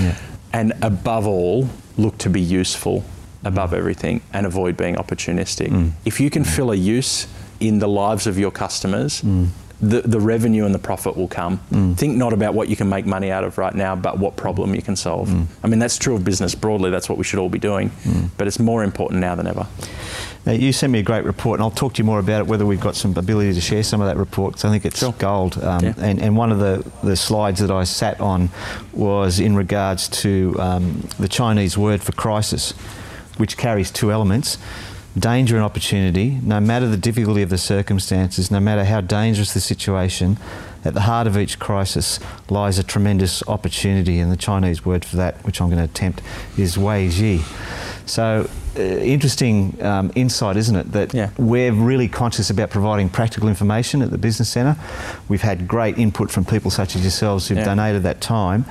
Yeah. 0.00 0.16
And 0.52 0.72
above 0.82 1.26
all, 1.26 1.68
look 1.96 2.18
to 2.18 2.30
be 2.30 2.40
useful 2.40 3.04
above 3.44 3.72
everything 3.72 4.20
and 4.32 4.46
avoid 4.46 4.76
being 4.76 4.96
opportunistic. 4.96 5.68
Mm. 5.68 5.92
If 6.04 6.20
you 6.20 6.30
can 6.30 6.44
fill 6.44 6.70
a 6.72 6.76
use 6.76 7.26
in 7.60 7.78
the 7.78 7.88
lives 7.88 8.26
of 8.26 8.38
your 8.38 8.50
customers, 8.50 9.22
Mm. 9.22 9.48
the, 9.80 10.00
the 10.02 10.18
revenue 10.20 10.64
and 10.64 10.74
the 10.74 10.78
profit 10.78 11.16
will 11.16 11.28
come. 11.28 11.58
Think 11.96 12.16
not 12.16 12.32
about 12.32 12.52
what 12.54 12.68
you 12.68 12.74
can 12.76 12.88
make 12.88 13.06
money 13.06 13.30
out 13.30 13.44
of 13.44 13.58
right 13.58 13.74
now, 13.74 13.94
but 13.94 14.18
what 14.18 14.34
problem 14.36 14.74
you 14.74 14.82
can 14.82 14.96
solve. 14.96 15.28
Mm. 15.28 15.46
I 15.62 15.68
mean, 15.68 15.78
that's 15.78 15.98
true 15.98 16.16
of 16.16 16.24
business 16.24 16.54
broadly, 16.56 16.90
that's 16.90 17.08
what 17.08 17.16
we 17.18 17.24
should 17.24 17.38
all 17.38 17.48
be 17.48 17.60
doing, 17.60 17.90
but 18.36 18.46
it's 18.48 18.58
more 18.58 18.82
important 18.82 19.20
now 19.20 19.34
than 19.36 19.46
ever. 19.46 19.66
Now, 20.48 20.54
you 20.54 20.72
sent 20.72 20.90
me 20.94 21.00
a 21.00 21.02
great 21.02 21.24
report, 21.24 21.60
and 21.60 21.62
I'll 21.62 21.70
talk 21.70 21.92
to 21.92 21.98
you 21.98 22.04
more 22.06 22.18
about 22.18 22.40
it, 22.40 22.46
whether 22.46 22.64
we've 22.64 22.80
got 22.80 22.96
some 22.96 23.14
ability 23.18 23.52
to 23.52 23.60
share 23.60 23.82
some 23.82 24.00
of 24.00 24.06
that 24.06 24.16
report 24.16 24.52
because 24.54 24.64
I 24.64 24.70
think 24.70 24.86
it's 24.86 24.98
Sure. 24.98 25.12
gold. 25.18 25.62
Um, 25.62 25.84
Yeah. 25.84 25.92
and, 25.98 26.18
and 26.22 26.38
one 26.38 26.50
of 26.50 26.58
the, 26.58 26.90
the 27.02 27.16
slides 27.16 27.60
that 27.60 27.70
I 27.70 27.84
sat 27.84 28.18
on 28.18 28.48
was 28.94 29.40
in 29.40 29.54
regards 29.56 30.08
to 30.22 30.56
um, 30.58 31.06
the 31.18 31.28
Chinese 31.28 31.76
word 31.76 32.02
for 32.02 32.12
crisis, 32.12 32.70
which 33.36 33.58
carries 33.58 33.90
two 33.90 34.10
elements 34.10 34.56
danger 35.18 35.56
and 35.56 35.64
opportunity. 35.64 36.38
No 36.42 36.60
matter 36.60 36.86
the 36.88 36.96
difficulty 36.96 37.42
of 37.42 37.50
the 37.50 37.58
circumstances, 37.58 38.50
no 38.50 38.60
matter 38.60 38.84
how 38.84 39.00
dangerous 39.02 39.52
the 39.52 39.60
situation, 39.60 40.38
at 40.84 40.94
the 40.94 41.00
heart 41.02 41.26
of 41.26 41.36
each 41.36 41.58
crisis 41.58 42.20
lies 42.48 42.78
a 42.78 42.82
tremendous 42.82 43.42
opportunity, 43.48 44.18
and 44.18 44.30
the 44.32 44.36
Chinese 44.36 44.86
word 44.86 45.04
for 45.04 45.16
that, 45.16 45.44
which 45.44 45.60
I'm 45.60 45.68
going 45.68 45.78
to 45.78 45.84
attempt, 45.84 46.22
is 46.56 46.78
Wei 46.78 47.08
Ji. 47.10 47.42
So, 48.08 48.48
uh, 48.76 48.80
interesting 48.80 49.76
um, 49.82 50.10
insight, 50.14 50.56
isn't 50.56 50.74
it? 50.76 50.92
That 50.92 51.12
Yeah. 51.14 51.30
we're 51.36 51.72
really 51.72 52.08
conscious 52.08 52.48
about 52.50 52.70
providing 52.70 53.08
practical 53.10 53.48
information 53.48 54.02
at 54.02 54.10
the 54.10 54.18
Business 54.18 54.48
Centre. 54.48 54.76
We've 55.28 55.42
had 55.42 55.68
great 55.68 55.98
input 55.98 56.30
from 56.30 56.44
people 56.44 56.70
such 56.70 56.96
as 56.96 57.02
yourselves 57.02 57.48
who've 57.48 57.58
Yeah. 57.58 57.64
donated 57.64 58.02
that 58.04 58.20
time, 58.20 58.64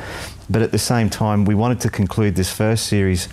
but 0.49 0.61
at 0.61 0.71
the 0.71 0.79
same 0.79 1.09
time, 1.09 1.45
we 1.45 1.53
wanted 1.55 1.79
to 1.81 1.89
conclude 1.89 2.35
this 2.35 2.49
first 2.51 2.87
series 2.87 3.27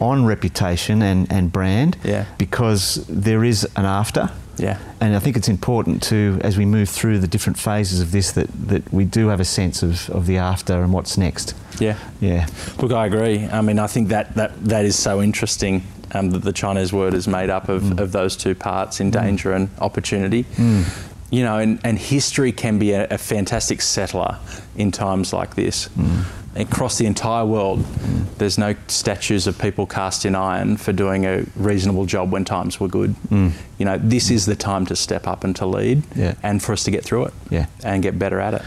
on 0.00 0.24
reputation 0.26 1.02
and, 1.02 1.30
and 1.30 1.52
brand 1.52 1.96
Yeah. 2.02 2.24
because 2.36 3.04
there 3.08 3.44
is 3.44 3.66
an 3.76 3.84
after. 3.84 4.30
Yeah. 4.58 4.78
And 5.00 5.14
I 5.14 5.20
think 5.20 5.36
it's 5.36 5.48
important 5.48 6.02
to, 6.04 6.38
as 6.42 6.58
we 6.58 6.64
move 6.66 6.88
through 6.88 7.20
the 7.20 7.28
different 7.28 7.58
phases 7.58 8.00
of 8.00 8.10
this, 8.10 8.32
that, 8.32 8.48
that 8.68 8.92
we 8.92 9.04
do 9.04 9.28
have 9.28 9.38
a 9.40 9.44
sense 9.44 9.82
of, 9.84 10.10
of 10.10 10.26
the 10.26 10.36
after 10.38 10.82
and 10.82 10.92
what's 10.92 11.16
next. 11.16 11.54
Yeah. 11.82 11.98
Yeah. 12.20 12.46
Look, 12.80 12.92
I 12.92 13.06
agree. 13.06 13.46
I 13.46 13.60
mean, 13.60 13.78
I 13.78 13.88
think 13.88 14.08
that 14.08 14.34
that, 14.36 14.64
that 14.64 14.84
is 14.84 14.96
so 14.96 15.20
interesting 15.20 15.82
um, 16.12 16.30
that 16.30 16.42
the 16.42 16.52
Chinese 16.52 16.92
word 16.92 17.14
is 17.14 17.26
made 17.26 17.50
up 17.50 17.68
of, 17.68 17.82
mm. 17.82 17.98
of 17.98 18.12
those 18.12 18.36
two 18.36 18.54
parts 18.54 19.00
in 19.00 19.10
mm. 19.10 19.14
danger 19.14 19.52
and 19.52 19.68
opportunity. 19.78 20.44
Mm. 20.44 21.08
You 21.30 21.42
know, 21.42 21.58
and, 21.58 21.80
and 21.82 21.98
history 21.98 22.52
can 22.52 22.78
be 22.78 22.92
a, 22.92 23.08
a 23.08 23.18
fantastic 23.18 23.80
settler 23.80 24.38
in 24.76 24.92
times 24.92 25.32
like 25.32 25.54
this. 25.56 25.88
Across 26.54 26.98
the 26.98 27.06
entire 27.06 27.46
world, 27.46 27.82
there's 28.36 28.58
no 28.58 28.74
statues 28.86 29.46
of 29.46 29.58
people 29.58 29.86
cast 29.86 30.26
in 30.26 30.34
iron 30.34 30.76
for 30.76 30.92
doing 30.92 31.24
a 31.24 31.46
reasonable 31.56 32.04
job 32.04 32.30
when 32.30 32.44
times 32.44 32.78
were 32.78 32.88
good. 32.88 33.14
You 33.30 33.86
know, 33.86 33.96
this 33.96 34.30
is 34.30 34.44
the 34.44 34.54
time 34.54 34.84
to 34.86 34.94
step 34.94 35.26
up 35.26 35.42
and 35.42 35.56
to 35.56 35.64
lead 35.64 36.02
Yeah. 36.14 36.34
and 36.42 36.62
for 36.62 36.74
us 36.74 36.84
to 36.84 36.90
get 36.90 37.02
through 37.02 37.24
it 37.24 37.34
Yeah. 37.48 37.66
and 37.82 38.02
get 38.02 38.18
better 38.18 38.38
at 38.38 38.52
it. 38.52 38.62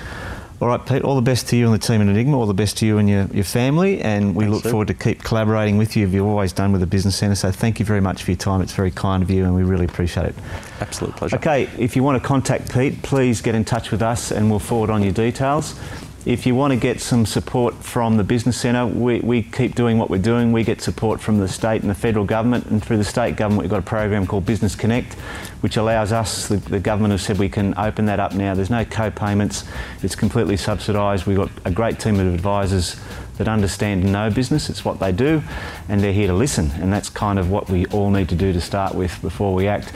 All 0.66 0.72
right, 0.72 0.84
Pete, 0.84 1.04
all 1.04 1.16
the 1.16 1.22
best 1.22 1.48
to 1.50 1.56
you 1.56 1.66
and 1.66 1.76
the 1.76 1.78
team 1.78 2.02
at 2.02 2.08
Enigma, 2.08 2.40
all 2.40 2.48
the 2.48 2.54
best 2.56 2.80
to 2.80 2.88
you 2.88 2.98
and 2.98 3.08
your, 3.08 3.28
your 3.28 3.44
family, 3.44 4.02
and 4.02 4.34
we 4.36 4.46
Thanks, 4.46 4.52
look 4.52 4.60
Steve. 4.62 4.72
forward 4.72 4.88
to 4.88 4.96
keep 4.96 5.22
collaborating 5.22 5.78
with 5.78 5.96
you 5.96 6.08
you've 6.08 6.26
always 6.26 6.54
done 6.54 6.72
with 6.72 6.82
the 6.82 6.88
Business 6.88 7.16
Centre. 7.16 7.36
So 7.36 7.52
thank 7.52 7.80
you 7.80 7.86
very 7.86 8.02
much 8.02 8.24
for 8.24 8.32
your 8.32 8.38
time. 8.38 8.62
It's 8.62 8.72
very 8.72 8.90
kind 8.90 9.22
of 9.22 9.30
you 9.30 9.44
and 9.46 9.54
we 9.54 9.62
really 9.62 9.86
appreciate 9.86 10.26
it. 10.26 10.36
Absolute 10.80 11.16
pleasure. 11.18 11.36
Okay, 11.36 11.70
if 11.78 11.96
you 11.96 12.02
want 12.02 12.20
to 12.20 12.28
contact 12.28 12.74
Pete, 12.74 13.00
please 13.04 13.42
get 13.42 13.54
in 13.54 13.64
touch 13.64 13.92
with 13.92 14.02
us 14.02 14.32
and 14.32 14.50
we'll 14.50 14.58
forward 14.58 14.90
on 14.90 15.04
your 15.04 15.12
details. 15.12 15.80
If 16.26 16.48
you 16.48 16.56
want 16.56 16.74
to 16.74 16.80
get 16.80 17.02
some 17.02 17.28
support 17.28 17.76
from 17.76 18.18
the 18.18 18.24
Business 18.24 18.60
Centre, 18.60 18.88
we, 18.88 19.20
we 19.20 19.44
keep 19.44 19.76
doing 19.76 20.00
what 20.00 20.10
we're 20.10 20.18
doing. 20.18 20.52
We 20.52 20.64
get 20.64 20.82
support 20.82 21.22
from 21.22 21.38
the 21.38 21.48
state 21.48 21.82
and 21.82 21.90
the 21.90 21.96
federal 21.96 22.26
government, 22.26 22.66
and 22.66 22.84
through 22.84 22.98
the 22.98 23.04
state 23.04 23.36
government, 23.36 23.62
we've 23.62 23.70
got 23.70 23.78
a 23.78 23.84
program 23.84 24.26
called 24.26 24.44
Business 24.44 24.76
Connect, 24.76 25.14
which 25.62 25.78
allows 25.78 26.12
us, 26.12 26.48
the, 26.48 26.58
the 26.58 26.80
government 26.80 27.12
has 27.12 27.22
said 27.22 27.38
we 27.38 27.48
can 27.48 27.78
open 27.78 28.08
that 28.08 28.20
up 28.20 28.34
now. 28.34 28.56
There's 28.56 28.72
no 28.72 28.84
co 28.84 29.12
payments, 29.12 29.66
it's 30.02 30.16
completely 30.16 30.58
subsidised. 30.58 31.28
We've 31.28 31.38
got 31.38 31.52
a 31.64 31.70
great 31.70 32.00
team 32.00 32.20
of 32.20 32.34
advisors 32.34 33.00
that 33.38 33.48
understand 33.48 34.02
and 34.02 34.12
know 34.12 34.32
business, 34.32 34.68
it's 34.68 34.84
what 34.84 35.00
they 35.00 35.12
do, 35.12 35.44
and 35.90 36.02
they're 36.02 36.12
here 36.12 36.28
to 36.28 36.34
listen, 36.34 36.72
and 36.82 36.92
that's 36.92 37.10
kind 37.10 37.38
of 37.38 37.52
what 37.52 37.70
we 37.70 37.86
all 37.88 38.10
need 38.10 38.30
to 38.30 38.36
do 38.36 38.52
to 38.52 38.62
start 38.62 38.96
with 38.96 39.22
before 39.22 39.54
we 39.54 39.68
act. 39.68 39.94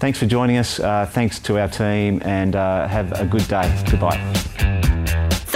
Thanks 0.00 0.18
for 0.18 0.26
joining 0.26 0.56
us, 0.56 0.80
uh, 0.80 1.06
thanks 1.06 1.38
to 1.40 1.60
our 1.60 1.68
team, 1.68 2.20
and 2.24 2.56
uh, 2.56 2.88
have 2.88 3.12
a 3.12 3.24
good 3.24 3.46
day. 3.46 3.80
Goodbye. 3.88 4.87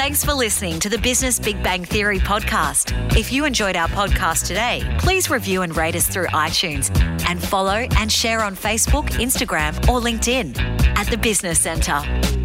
Thanks 0.03 0.25
for 0.25 0.35
listening 0.35 0.81
to 0.81 0.89
the 0.89 0.99
Business 0.99 1.39
Big 1.39 1.63
Bang 1.63 1.85
Theory 1.85 2.19
podcast. 2.19 3.17
If 3.17 3.31
you 3.33 3.45
enjoyed 3.45 3.77
our 3.77 3.87
podcast 3.87 4.49
today, 4.49 4.83
please 4.99 5.31
review 5.31 5.63
and 5.63 5.77
rate 5.77 5.95
us 5.95 6.09
through 6.09 6.27
iTunes 6.27 6.91
and 7.29 7.41
follow 7.41 7.87
and 7.97 8.11
share 8.11 8.43
on 8.43 8.57
Facebook, 8.57 9.11
Instagram, 9.11 9.77
or 9.89 10.01
LinkedIn 10.01 10.59
at 10.97 11.07
the 11.07 11.17
Business 11.17 11.61
Centre. 11.61 12.42